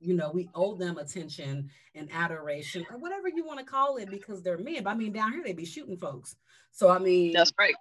you 0.00 0.14
know 0.14 0.30
we 0.30 0.48
owe 0.54 0.74
them 0.76 0.98
attention 0.98 1.70
and 1.94 2.08
adoration 2.12 2.84
or 2.90 2.98
whatever 2.98 3.28
you 3.28 3.44
want 3.44 3.58
to 3.58 3.64
call 3.64 3.96
it 3.96 4.10
because 4.10 4.42
they're 4.42 4.58
men. 4.58 4.82
But 4.84 4.90
I 4.90 4.94
mean, 4.94 5.12
down 5.12 5.32
here 5.32 5.42
they 5.44 5.52
be 5.52 5.64
shooting 5.64 5.96
folks. 5.96 6.36
So 6.72 6.88
I 6.90 6.98
mean, 6.98 7.32
That's 7.32 7.52
right. 7.58 7.74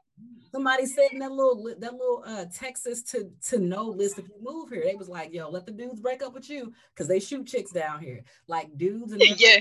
somebody 0.51 0.85
said 0.85 1.09
in 1.11 1.19
that 1.19 1.31
little 1.31 1.63
that 1.79 1.93
little 1.93 2.23
uh 2.25 2.45
Texas 2.53 3.03
to 3.11 3.29
to 3.49 3.59
know 3.59 3.83
list 3.85 4.17
if 4.19 4.27
you 4.29 4.35
move 4.41 4.69
here, 4.69 4.83
they 4.85 4.95
was 4.95 5.09
like, 5.09 5.33
yo, 5.33 5.49
let 5.49 5.65
the 5.65 5.71
dudes 5.71 5.99
break 5.99 6.23
up 6.23 6.33
with 6.33 6.49
you 6.49 6.73
because 6.93 7.07
they 7.07 7.19
shoot 7.19 7.45
chicks 7.45 7.71
down 7.71 7.99
here. 7.99 8.23
Like 8.47 8.77
dudes 8.77 9.11
and 9.11 9.21
Yeah. 9.37 9.57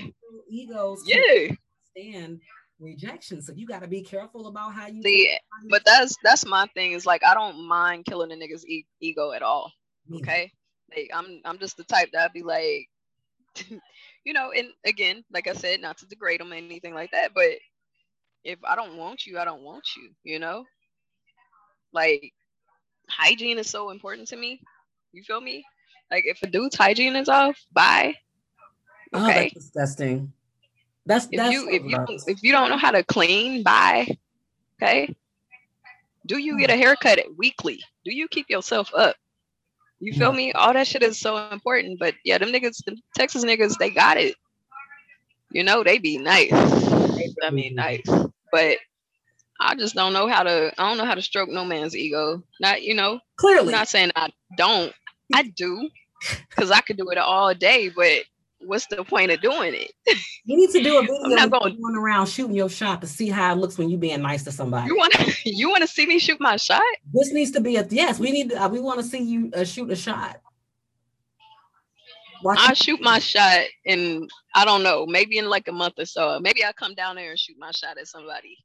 egos 0.49 1.03
Yeah. 1.05 1.53
stand 1.91 2.41
rejection. 2.79 3.41
So 3.41 3.53
you 3.53 3.65
got 3.65 3.81
to 3.81 3.87
be 3.87 4.01
careful 4.01 4.47
about 4.47 4.73
how 4.73 4.87
you. 4.87 5.01
See, 5.01 5.37
but 5.69 5.83
that's 5.85 6.17
that's 6.23 6.45
my 6.45 6.67
thing. 6.73 6.93
Is 6.93 7.05
like 7.05 7.23
I 7.25 7.33
don't 7.33 7.67
mind 7.67 8.05
killing 8.05 8.31
a 8.31 8.35
nigga's 8.35 8.65
e- 8.67 8.85
ego 8.99 9.31
at 9.31 9.41
all. 9.41 9.71
Okay, 10.13 10.51
like 10.95 11.09
I'm 11.13 11.41
I'm 11.45 11.59
just 11.59 11.77
the 11.77 11.83
type 11.83 12.09
that 12.13 12.25
I'd 12.25 12.33
be 12.33 12.43
like, 12.43 12.89
you 14.23 14.33
know, 14.33 14.51
and 14.51 14.69
again, 14.85 15.23
like 15.31 15.47
I 15.47 15.53
said, 15.53 15.81
not 15.81 15.97
to 15.99 16.07
degrade 16.07 16.39
them 16.39 16.51
or 16.51 16.55
anything 16.55 16.93
like 16.93 17.11
that, 17.11 17.31
but 17.33 17.49
if 18.43 18.59
I 18.63 18.75
don't 18.75 18.97
want 18.97 19.25
you, 19.25 19.39
I 19.39 19.45
don't 19.45 19.63
want 19.63 19.83
you. 19.97 20.09
You 20.23 20.39
know, 20.39 20.65
like 21.93 22.33
hygiene 23.09 23.57
is 23.57 23.69
so 23.69 23.89
important 23.89 24.27
to 24.29 24.35
me. 24.35 24.61
You 25.13 25.23
feel 25.23 25.41
me? 25.41 25.63
Like 26.11 26.25
if 26.25 26.41
a 26.43 26.47
dude's 26.47 26.75
hygiene 26.75 27.15
is 27.15 27.29
off, 27.29 27.57
bye. 27.73 28.15
Oh, 29.13 29.27
Okay. 29.27 29.43
that's 29.43 29.53
disgusting. 29.53 30.31
That's 31.05 31.27
if 31.31 31.37
that's 31.37 31.53
you 31.53 31.69
if 31.69 31.83
you 31.83 31.97
if 32.27 32.43
you 32.43 32.51
don't 32.51 32.69
know 32.69 32.77
how 32.77 32.91
to 32.91 33.03
clean, 33.03 33.63
bye. 33.63 34.07
Okay. 34.81 35.15
Do 36.27 36.37
you 36.39 36.57
get 36.59 36.71
a 36.71 36.75
haircut 36.75 37.19
weekly? 37.37 37.79
Do 38.03 38.13
you 38.13 38.27
keep 38.27 38.49
yourself 38.49 38.91
up? 38.95 39.15
You 39.99 40.13
feel 40.13 40.33
me? 40.33 40.51
All 40.53 40.73
that 40.73 40.87
shit 40.87 41.03
is 41.03 41.19
so 41.19 41.49
important. 41.49 41.99
But 41.99 42.15
yeah, 42.23 42.37
them 42.37 42.51
niggas, 42.51 42.83
them 42.85 42.95
Texas 43.15 43.45
niggas, 43.45 43.77
they 43.77 43.89
got 43.89 44.17
it. 44.17 44.35
You 45.51 45.63
know, 45.63 45.83
they 45.83 45.99
be 45.99 46.17
nice. 46.17 46.51
I 47.43 47.49
mean, 47.51 47.75
nice. 47.75 48.03
But 48.51 48.77
I 49.59 49.75
just 49.75 49.95
don't 49.95 50.13
know 50.13 50.27
how 50.27 50.43
to. 50.43 50.73
I 50.77 50.89
don't 50.89 50.97
know 50.97 51.05
how 51.05 51.15
to 51.15 51.21
stroke 51.21 51.49
no 51.49 51.63
man's 51.63 51.95
ego. 51.95 52.43
Not 52.59 52.83
you 52.83 52.93
know. 52.93 53.13
I'm 53.13 53.21
clearly 53.37 53.71
not 53.71 53.87
saying 53.87 54.11
I 54.15 54.29
don't. 54.57 54.93
I 55.33 55.43
do, 55.43 55.89
because 56.49 56.71
I 56.71 56.81
could 56.81 56.97
do 56.97 57.09
it 57.09 57.17
all 57.17 57.53
day. 57.53 57.89
But 57.89 58.25
what's 58.65 58.85
the 58.87 59.03
point 59.03 59.31
of 59.31 59.41
doing 59.41 59.73
it? 59.73 59.91
You 60.45 60.57
need 60.57 60.69
to 60.71 60.83
do 60.83 60.97
a 60.97 61.01
video 61.07 61.23
I'm 61.23 61.29
not 61.31 61.51
going- 61.51 61.79
going 61.81 61.95
around 61.95 62.27
shooting 62.27 62.55
your 62.55 62.69
shot 62.69 63.01
to 63.01 63.07
see 63.07 63.29
how 63.29 63.53
it 63.53 63.57
looks 63.57 63.77
when 63.77 63.89
you 63.89 63.97
being 63.97 64.21
nice 64.21 64.43
to 64.43 64.51
somebody. 64.51 64.87
You 64.87 64.97
want 64.97 65.13
to? 65.13 65.33
You 65.45 65.69
want 65.69 65.81
to 65.83 65.87
see 65.87 66.05
me 66.05 66.19
shoot 66.19 66.39
my 66.39 66.57
shot? 66.57 66.81
this 67.13 67.31
needs 67.31 67.51
to 67.51 67.61
be 67.61 67.75
a 67.77 67.85
yes. 67.89 68.19
We 68.19 68.31
need. 68.31 68.49
To, 68.49 68.63
uh, 68.63 68.67
we 68.69 68.79
want 68.79 68.99
to 68.99 69.05
see 69.05 69.19
you 69.23 69.51
uh, 69.55 69.63
shoot 69.63 69.89
a 69.91 69.95
shot. 69.95 70.41
Watch 72.43 72.59
I 72.61 72.73
shoot 72.73 73.01
my 73.01 73.19
shot 73.19 73.65
in 73.85 74.27
I 74.53 74.65
don't 74.65 74.83
know, 74.83 75.05
maybe 75.05 75.37
in 75.37 75.49
like 75.49 75.67
a 75.67 75.71
month 75.71 75.95
or 75.97 76.05
so. 76.05 76.39
Maybe 76.39 76.63
I 76.65 76.71
come 76.73 76.93
down 76.93 77.15
there 77.15 77.29
and 77.31 77.39
shoot 77.39 77.55
my 77.59 77.71
shot 77.71 77.97
at 77.97 78.07
somebody. 78.07 78.57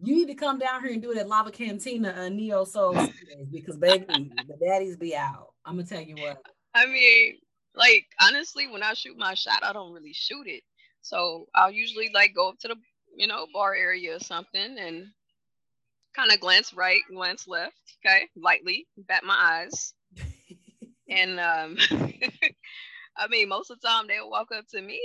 You 0.00 0.14
need 0.14 0.26
to 0.28 0.34
come 0.34 0.58
down 0.58 0.82
here 0.82 0.92
and 0.92 1.00
do 1.00 1.12
it 1.12 1.18
at 1.18 1.28
Lava 1.28 1.50
Cantina 1.50 2.10
and 2.16 2.36
Neo 2.36 2.64
Soul 2.64 2.94
because 3.52 3.76
baby, 3.76 4.04
the 4.08 4.56
daddies 4.66 4.96
be 4.96 5.14
out. 5.16 5.52
I'm 5.64 5.76
gonna 5.76 5.86
tell 5.86 6.02
you 6.02 6.16
what. 6.16 6.42
I 6.74 6.86
mean, 6.86 7.38
like 7.74 8.06
honestly, 8.20 8.66
when 8.66 8.82
I 8.82 8.94
shoot 8.94 9.16
my 9.16 9.34
shot, 9.34 9.62
I 9.64 9.72
don't 9.72 9.92
really 9.92 10.12
shoot 10.12 10.46
it. 10.46 10.62
So 11.02 11.46
I'll 11.54 11.72
usually 11.72 12.10
like 12.14 12.34
go 12.34 12.48
up 12.50 12.58
to 12.60 12.68
the 12.68 12.76
you 13.16 13.26
know 13.26 13.46
bar 13.52 13.74
area 13.74 14.16
or 14.16 14.20
something 14.20 14.78
and 14.78 15.08
kind 16.14 16.32
of 16.32 16.40
glance 16.40 16.72
right, 16.72 17.00
glance 17.12 17.48
left, 17.48 17.76
okay, 18.04 18.28
lightly, 18.36 18.86
bat 18.96 19.24
my 19.24 19.34
eyes, 19.36 19.94
and 21.08 21.40
um, 21.40 21.76
I 23.16 23.28
mean, 23.28 23.48
most 23.48 23.70
of 23.70 23.80
the 23.80 23.86
time 23.86 24.06
they'll 24.06 24.30
walk 24.30 24.48
up 24.56 24.66
to 24.68 24.80
me, 24.80 25.00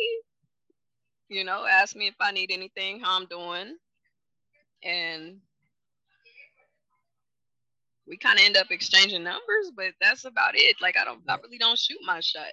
you 1.30 1.44
know, 1.44 1.66
ask 1.66 1.96
me 1.96 2.08
if 2.08 2.16
I 2.20 2.32
need 2.32 2.52
anything, 2.52 3.00
how 3.00 3.20
I'm 3.20 3.26
doing, 3.26 3.76
and 4.84 5.40
we 8.10 8.18
kind 8.18 8.40
of 8.40 8.46
end 8.46 8.58
up 8.58 8.72
exchanging 8.72 9.24
numbers, 9.24 9.72
but 9.76 9.94
that's 10.02 10.26
about 10.26 10.56
it. 10.56 10.76
Like 10.82 10.98
I 10.98 11.06
don't, 11.06 11.22
I 11.28 11.38
really 11.44 11.58
don't 11.58 11.78
shoot 11.78 12.00
my 12.06 12.20
shot. 12.20 12.48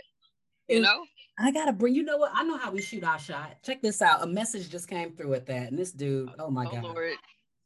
You 0.69 0.81
know. 0.81 1.05
I 1.39 1.51
gotta 1.53 1.73
bring. 1.73 1.95
You 1.95 2.03
know 2.03 2.19
what? 2.19 2.33
I 2.35 2.45
know 2.45 2.57
how 2.57 2.71
we 2.71 2.83
shoot 2.83 3.05
our 3.05 3.19
shot. 3.19 3.57
Check 3.63 3.83
this 3.83 4.01
out. 4.01 4.23
A 4.23 4.27
message 4.27 4.71
just 4.71 4.89
came 4.89 5.13
through 5.13 5.31
with 5.31 5.47
that, 5.47 5.69
and 5.69 5.79
this 5.79 5.93
dude. 5.93 6.31
Oh 6.39 6.51
my 6.51 6.67
oh, 6.67 6.71
god. 6.71 6.83
Lord. 6.85 7.17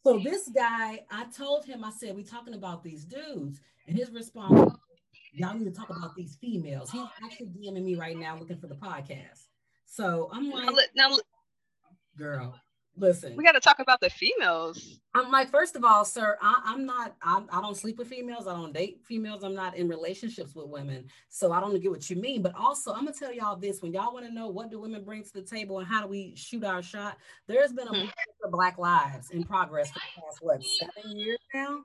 So 0.05 0.19
this 0.19 0.49
guy, 0.55 1.01
I 1.11 1.27
told 1.37 1.67
him, 1.67 1.85
I 1.85 1.91
said, 1.91 2.17
we 2.17 2.25
talking 2.25 2.55
about 2.55 2.83
these 2.83 3.05
dudes, 3.05 3.61
and 3.87 3.97
his 3.97 4.11
response, 4.11 4.73
y'all 5.33 5.55
need 5.55 5.67
to 5.67 5.71
talk 5.71 5.91
about 5.91 6.17
these 6.17 6.37
females. 6.41 6.91
He's 6.91 7.07
actually 7.23 7.49
DMing 7.49 7.85
me 7.85 7.97
right 7.97 8.17
now, 8.17 8.39
looking 8.39 8.59
for 8.59 8.67
the 8.67 8.77
podcast. 8.77 9.47
So 9.85 10.31
I'm 10.33 10.51
like, 10.51 10.75
now, 10.95 11.09
now 11.09 11.19
girl, 12.17 12.55
Listen, 12.97 13.35
we 13.37 13.45
got 13.45 13.53
to 13.53 13.61
talk 13.61 13.79
about 13.79 14.01
the 14.01 14.11
females. 14.11 15.01
I'm 15.15 15.31
like, 15.31 15.51
first 15.51 15.75
of 15.75 15.85
all, 15.85 16.05
sir, 16.05 16.37
I, 16.43 16.75
am 16.75 16.85
not, 16.85 17.15
I, 17.23 17.43
I 17.51 17.61
don't 17.61 17.77
sleep 17.77 17.99
with 17.99 18.09
females. 18.09 18.47
I 18.47 18.53
don't 18.53 18.73
date 18.73 19.01
females. 19.05 19.43
I'm 19.43 19.55
not 19.55 19.77
in 19.77 19.89
relationships 19.89 20.55
with 20.55 20.69
women. 20.69 21.07
So 21.29 21.53
I 21.53 21.61
don't 21.61 21.81
get 21.81 21.91
what 21.91 22.11
you 22.11 22.17
mean. 22.17 22.43
But 22.43 22.55
also, 22.55 22.93
I'm 22.93 23.05
gonna 23.05 23.17
tell 23.17 23.33
y'all 23.33 23.57
this: 23.57 23.81
when 23.81 23.93
y'all 23.93 24.13
want 24.13 24.27
to 24.27 24.33
know 24.33 24.49
what 24.49 24.71
do 24.71 24.81
women 24.81 25.05
bring 25.05 25.23
to 25.23 25.33
the 25.33 25.43
table 25.43 25.79
and 25.79 25.89
how 25.89 26.03
do 26.03 26.09
we 26.09 26.35
shoot 26.37 26.65
our 26.65 26.83
shot, 26.83 27.17
there's 27.47 27.73
been 27.73 27.89
a 27.89 28.01
hmm. 28.01 28.09
for 28.41 28.51
Black 28.51 28.77
lives 28.77 29.31
in 29.31 29.45
progress 29.45 29.91
for 29.91 30.01
the 30.01 30.23
past 30.23 30.39
what 30.43 30.63
seven 30.65 31.17
years 31.17 31.39
now, 31.55 31.83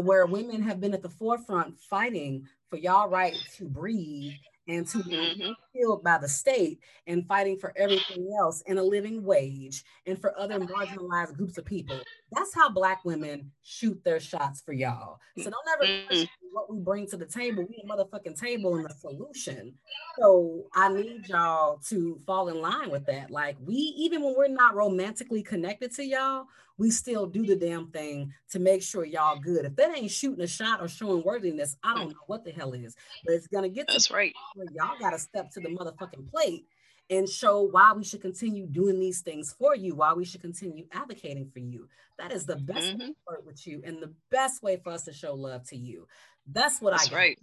where 0.00 0.26
women 0.26 0.62
have 0.62 0.80
been 0.80 0.94
at 0.94 1.02
the 1.02 1.08
forefront 1.08 1.78
fighting 1.80 2.46
for 2.70 2.76
y'all 2.76 3.08
right 3.08 3.36
to 3.56 3.68
breathe 3.68 4.32
and 4.68 4.86
to 4.88 5.02
be 5.04 5.16
mm-hmm. 5.16 5.52
killed 5.76 6.04
by 6.04 6.18
the 6.18 6.28
state 6.28 6.80
and 7.06 7.26
fighting 7.26 7.58
for 7.58 7.72
everything 7.76 8.32
else 8.38 8.62
and 8.66 8.78
a 8.78 8.82
living 8.82 9.24
wage 9.24 9.84
and 10.06 10.20
for 10.20 10.38
other 10.38 10.60
marginalized 10.60 11.36
groups 11.36 11.58
of 11.58 11.64
people. 11.64 11.98
That's 12.30 12.54
how 12.54 12.70
Black 12.70 13.04
women 13.04 13.50
shoot 13.62 14.02
their 14.04 14.20
shots 14.20 14.60
for 14.60 14.72
y'all. 14.72 15.18
So 15.36 15.50
don't 15.50 15.54
ever 15.74 15.84
mm-hmm. 15.84 16.22
What 16.52 16.70
we 16.70 16.78
bring 16.78 17.06
to 17.08 17.16
the 17.16 17.26
table. 17.26 17.66
We 17.68 17.82
a 17.82 17.86
motherfucking 17.86 18.38
table 18.38 18.76
and 18.76 18.84
the 18.84 18.94
solution. 18.94 19.74
So 20.18 20.66
I 20.74 20.92
need 20.92 21.28
y'all 21.28 21.78
to 21.88 22.20
fall 22.26 22.48
in 22.48 22.60
line 22.60 22.90
with 22.90 23.06
that. 23.06 23.30
Like 23.30 23.56
we, 23.64 23.74
even 23.74 24.22
when 24.22 24.34
we're 24.36 24.48
not 24.48 24.74
romantically 24.74 25.42
connected 25.42 25.94
to 25.96 26.04
y'all, 26.04 26.46
we 26.78 26.90
still 26.90 27.26
do 27.26 27.44
the 27.46 27.56
damn 27.56 27.88
thing 27.90 28.32
to 28.50 28.58
make 28.58 28.82
sure 28.82 29.04
y'all 29.04 29.38
good. 29.38 29.64
If 29.64 29.76
that 29.76 29.96
ain't 29.96 30.10
shooting 30.10 30.44
a 30.44 30.46
shot 30.46 30.80
or 30.80 30.88
showing 30.88 31.22
worthiness, 31.24 31.76
I 31.82 31.94
don't 31.94 32.10
know 32.10 32.20
what 32.26 32.44
the 32.44 32.50
hell 32.50 32.72
is. 32.72 32.96
But 33.24 33.34
it's 33.34 33.46
gonna 33.46 33.68
get 33.68 33.88
that's 33.88 34.10
right. 34.10 34.34
y'all 34.74 34.98
gotta 34.98 35.18
step 35.18 35.50
to 35.52 35.60
the 35.60 35.68
motherfucking 35.68 36.30
plate 36.30 36.66
and 37.10 37.28
show 37.28 37.62
why 37.62 37.92
we 37.92 38.04
should 38.04 38.22
continue 38.22 38.66
doing 38.66 38.98
these 38.98 39.20
things 39.20 39.54
for 39.58 39.76
you, 39.76 39.94
why 39.94 40.12
we 40.14 40.24
should 40.24 40.40
continue 40.40 40.86
advocating 40.92 41.50
for 41.52 41.58
you. 41.58 41.88
That 42.18 42.32
is 42.32 42.46
the 42.46 42.56
best 42.56 42.88
mm-hmm. 42.88 42.98
way 42.98 43.06
to 43.06 43.14
work 43.26 43.46
with 43.46 43.66
you 43.66 43.82
and 43.84 44.02
the 44.02 44.12
best 44.30 44.62
way 44.62 44.76
for 44.82 44.90
us 44.90 45.04
to 45.04 45.12
show 45.12 45.34
love 45.34 45.64
to 45.68 45.76
you. 45.76 46.06
That's 46.46 46.80
what 46.80 46.92
That's 46.92 47.12
I 47.12 47.16
right. 47.16 47.38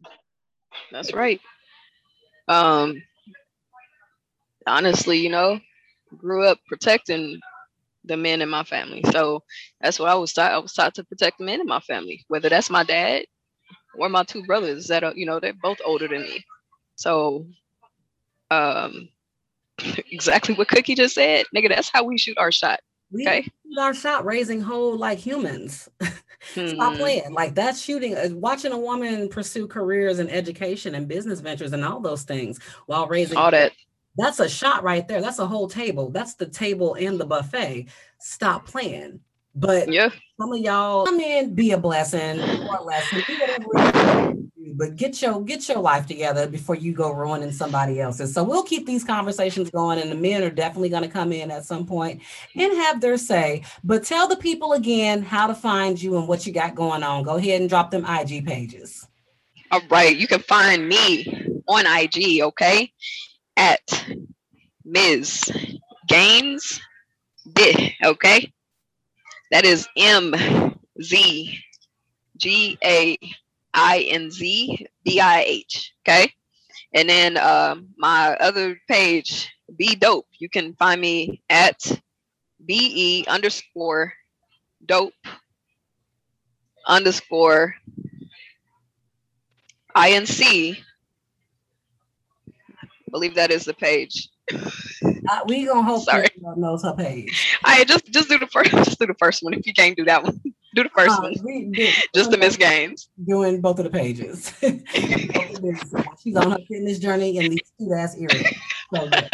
That's 0.92 1.14
right. 1.14 1.42
Um 2.48 3.02
honestly, 4.68 5.20
you 5.20 5.30
know, 5.30 5.60
grew 6.18 6.46
up 6.46 6.60
protecting 6.68 7.40
the 8.06 8.18
men 8.18 8.42
in 8.42 8.50
my 8.50 8.64
family. 8.64 9.04
So 9.12 9.44
that's 9.82 10.00
what 10.00 10.10
I 10.10 10.16
was 10.16 10.34
taught. 10.34 10.52
I 10.52 10.58
was 10.58 10.74
taught 10.74 10.96
to 10.96 11.04
protect 11.04 11.38
the 11.40 11.46
men 11.46 11.62
in 11.62 11.68
my 11.68 11.80
family, 11.82 12.26
whether 12.28 12.50
that's 12.50 12.70
my 12.70 12.84
dad 12.84 13.24
or 13.98 14.10
my 14.10 14.24
two 14.24 14.44
brothers 14.44 14.88
that 14.88 15.04
are, 15.04 15.14
you 15.16 15.26
know, 15.26 15.40
they're 15.40 15.54
both 15.62 15.80
older 15.86 16.08
than 16.08 16.24
me. 16.24 16.44
So 16.96 17.46
um 18.52 19.10
exactly 20.12 20.56
what 20.56 20.68
Cookie 20.70 20.96
just 20.96 21.16
said. 21.16 21.46
Nigga, 21.56 21.70
that's 21.70 21.90
how 21.92 22.04
we 22.04 22.18
shoot 22.18 22.38
our 22.38 22.52
shot. 22.52 22.80
We 23.12 23.28
okay. 23.28 23.48
our 23.80 23.94
shot 23.94 24.26
raising 24.26 24.62
whole 24.62 24.98
like 24.98 25.18
humans. 25.18 25.90
Stop 26.52 26.94
hmm. 26.94 27.00
playing. 27.00 27.34
Like 27.34 27.56
that's 27.56 27.82
shooting, 27.82 28.16
uh, 28.16 28.30
watching 28.34 28.72
a 28.72 28.78
woman 28.78 29.30
pursue 29.30 29.68
careers 29.68 30.20
and 30.20 30.32
education 30.32 30.96
and 30.96 31.08
business 31.08 31.40
ventures 31.40 31.74
and 31.74 31.84
all 31.84 32.00
those 32.00 32.24
things 32.24 32.60
while 32.86 33.08
raising 33.08 33.38
all 33.38 33.52
that. 33.52 33.72
That's 34.18 34.40
a 34.40 34.50
shot 34.50 34.84
right 34.84 35.08
there. 35.08 35.22
That's 35.22 35.40
a 35.40 35.48
whole 35.48 35.68
table. 35.68 36.12
That's 36.12 36.36
the 36.36 36.48
table 36.48 36.96
and 36.96 37.20
the 37.20 37.26
buffet. 37.26 37.88
Stop 38.20 38.66
playing. 38.66 39.22
But 39.56 39.92
yeah, 39.92 40.10
some 40.40 40.54
of 40.54 40.60
y'all 40.60 41.06
come 41.06 41.20
in, 41.20 41.54
be 41.54 41.72
a 41.72 41.78
blessing 41.78 42.40
or 42.40 42.78
a 42.78 42.84
lesson, 42.84 43.24
but 44.76 44.96
get 44.96 45.22
your 45.22 45.42
get 45.44 45.68
your 45.68 45.80
life 45.80 46.06
together 46.06 46.48
before 46.48 46.76
you 46.76 46.94
go 46.94 47.12
ruining 47.12 47.52
somebody 47.52 48.00
else's. 48.00 48.34
So 48.34 48.44
we'll 48.44 48.64
keep 48.64 48.86
these 48.86 49.04
conversations 49.04 49.70
going, 49.70 50.00
and 50.00 50.12
the 50.12 50.16
men 50.16 50.44
are 50.44 50.50
definitely 50.50 50.90
going 50.90 51.04
to 51.04 51.10
come 51.10 51.32
in 51.32 51.52
at 51.52 51.66
some 51.66 51.86
point 51.86 52.22
and 52.56 52.74
have 52.74 53.02
their 53.02 53.18
say. 53.18 53.64
But 53.84 54.04
tell 54.04 54.28
the 54.28 54.38
people 54.38 54.74
again 54.74 55.24
how 55.24 55.48
to 55.48 55.56
find 55.56 56.02
you 56.02 56.18
and 56.18 56.28
what 56.28 56.46
you 56.46 56.54
got 56.54 56.76
going 56.76 57.04
on. 57.04 57.24
Go 57.24 57.36
ahead 57.38 57.62
and 57.62 57.70
drop 57.70 57.92
them 57.92 58.06
IG 58.06 58.46
pages. 58.46 59.08
All 59.72 59.82
right, 59.90 60.16
you 60.16 60.28
can 60.28 60.40
find 60.40 60.88
me 60.88 61.62
on 61.68 61.86
IG, 61.86 62.42
okay, 62.42 62.92
at 63.58 63.82
Ms. 64.86 65.44
Gaines 66.08 66.80
okay. 68.04 68.52
That 69.52 69.66
is 69.66 69.88
M 69.98 70.34
Z 71.02 71.60
G 72.38 72.78
A 72.84 73.18
I 73.74 74.08
N 74.10 74.32
Z 74.32 74.88
B 75.04 75.20
I 75.20 75.42
H. 75.42 75.94
Okay. 76.08 76.34
And 76.94 77.10
then 77.10 77.38
um, 77.38 77.90
my 77.98 78.36
other 78.40 78.80
page, 78.88 79.52
Be 79.78 79.96
Dope. 79.96 80.28
You 80.40 80.50
can 80.50 80.74
find 80.76 81.00
me 81.00 81.42
at 81.50 81.80
B 82.66 83.22
E 83.22 83.26
underscore 83.28 84.14
dope 84.86 85.14
underscore 86.88 87.76
I 89.96 90.12
N 90.12 90.26
C. 90.26 90.80
believe 93.12 93.36
that 93.36 93.52
is 93.52 93.66
the 93.66 93.74
page. 93.74 94.30
Uh, 94.52 95.40
we 95.48 95.66
gonna 95.66 95.84
hope 95.84 96.04
Sorry. 96.04 96.28
knows 96.56 96.84
her 96.84 96.94
page. 96.94 97.58
I 97.64 97.84
just 97.86 98.06
just 98.12 98.30
do 98.30 98.40
the 98.40 98.48
first 98.48 98.72
just 98.86 99.00
do 99.00 99.06
the 99.06 99.16
first 99.20 99.44
one 99.44 99.54
if 99.54 99.66
you 99.66 99.74
can't 99.74 99.96
do 99.96 100.06
that 100.06 100.24
one. 100.24 100.40
Do 100.76 100.84
the 100.84 100.90
first 100.90 101.18
uh, 101.18 101.22
one. 101.22 101.34
Did, 101.72 101.94
Just 102.14 102.30
the 102.30 102.38
Miss 102.38 102.56
Gaines. 102.56 103.10
Doing 103.28 103.60
both 103.60 103.80
of 103.80 103.86
the 103.86 103.90
pages. 103.90 104.54
She's 106.22 106.36
on 106.36 106.52
her 106.52 106.60
fitness 106.68 107.00
journey 107.00 107.38
in 107.38 107.50
these 107.50 107.72
cute 107.80 107.92
ass 107.92 108.16
earrings. 108.16 108.54
So, 108.94 109.04
yeah, 109.06 109.28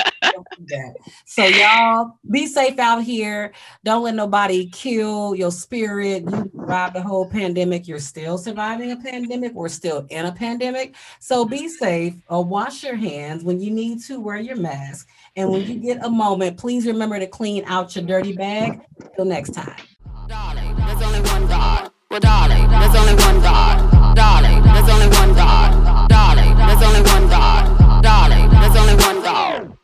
so 1.25 1.45
y'all 1.45 2.17
be 2.29 2.47
safe 2.47 2.79
out 2.79 3.03
here. 3.03 3.53
Don't 3.83 4.03
let 4.03 4.15
nobody 4.15 4.67
kill 4.69 5.35
your 5.35 5.51
spirit. 5.51 6.23
You 6.23 6.51
survived 6.57 6.95
the 6.95 7.01
whole 7.01 7.29
pandemic. 7.29 7.87
You're 7.87 7.99
still 7.99 8.37
surviving 8.37 8.91
a 8.91 8.97
pandemic. 8.97 9.53
We're 9.53 9.69
still 9.69 10.05
in 10.09 10.25
a 10.25 10.31
pandemic. 10.31 10.95
So 11.19 11.45
be 11.45 11.67
safe. 11.67 12.15
Or 12.29 12.43
wash 12.43 12.83
your 12.83 12.95
hands 12.95 13.43
when 13.43 13.59
you 13.59 13.71
need 13.71 14.01
to. 14.03 14.19
Wear 14.19 14.37
your 14.37 14.55
mask. 14.57 15.07
And 15.35 15.49
when 15.51 15.65
you 15.65 15.75
get 15.75 16.03
a 16.03 16.09
moment, 16.09 16.57
please 16.57 16.85
remember 16.85 17.19
to 17.19 17.27
clean 17.27 17.63
out 17.65 17.95
your 17.95 18.05
dirty 18.05 18.33
bag. 18.33 18.81
Till 19.15 19.25
next 19.25 19.53
time. 19.53 19.75
There's 20.27 21.01
only 21.01 21.21
one 21.21 21.47
God. 21.47 21.91
Well, 22.09 22.19
darling, 22.19 22.69
there's 22.69 22.95
only 22.95 23.13
one 23.15 23.41
God. 23.41 24.15
Darling, 24.15 24.63
there's 24.63 24.89
only 24.89 25.07
one 25.07 25.33
God. 25.35 26.07
Darling, 26.07 26.55
there's 26.55 26.81
only 26.81 27.01
one 27.01 27.27
God. 27.27 28.01
Darling, 28.01 28.49
there's 28.49 28.75
only 28.77 28.95
one 28.95 29.21
God. 29.21 29.77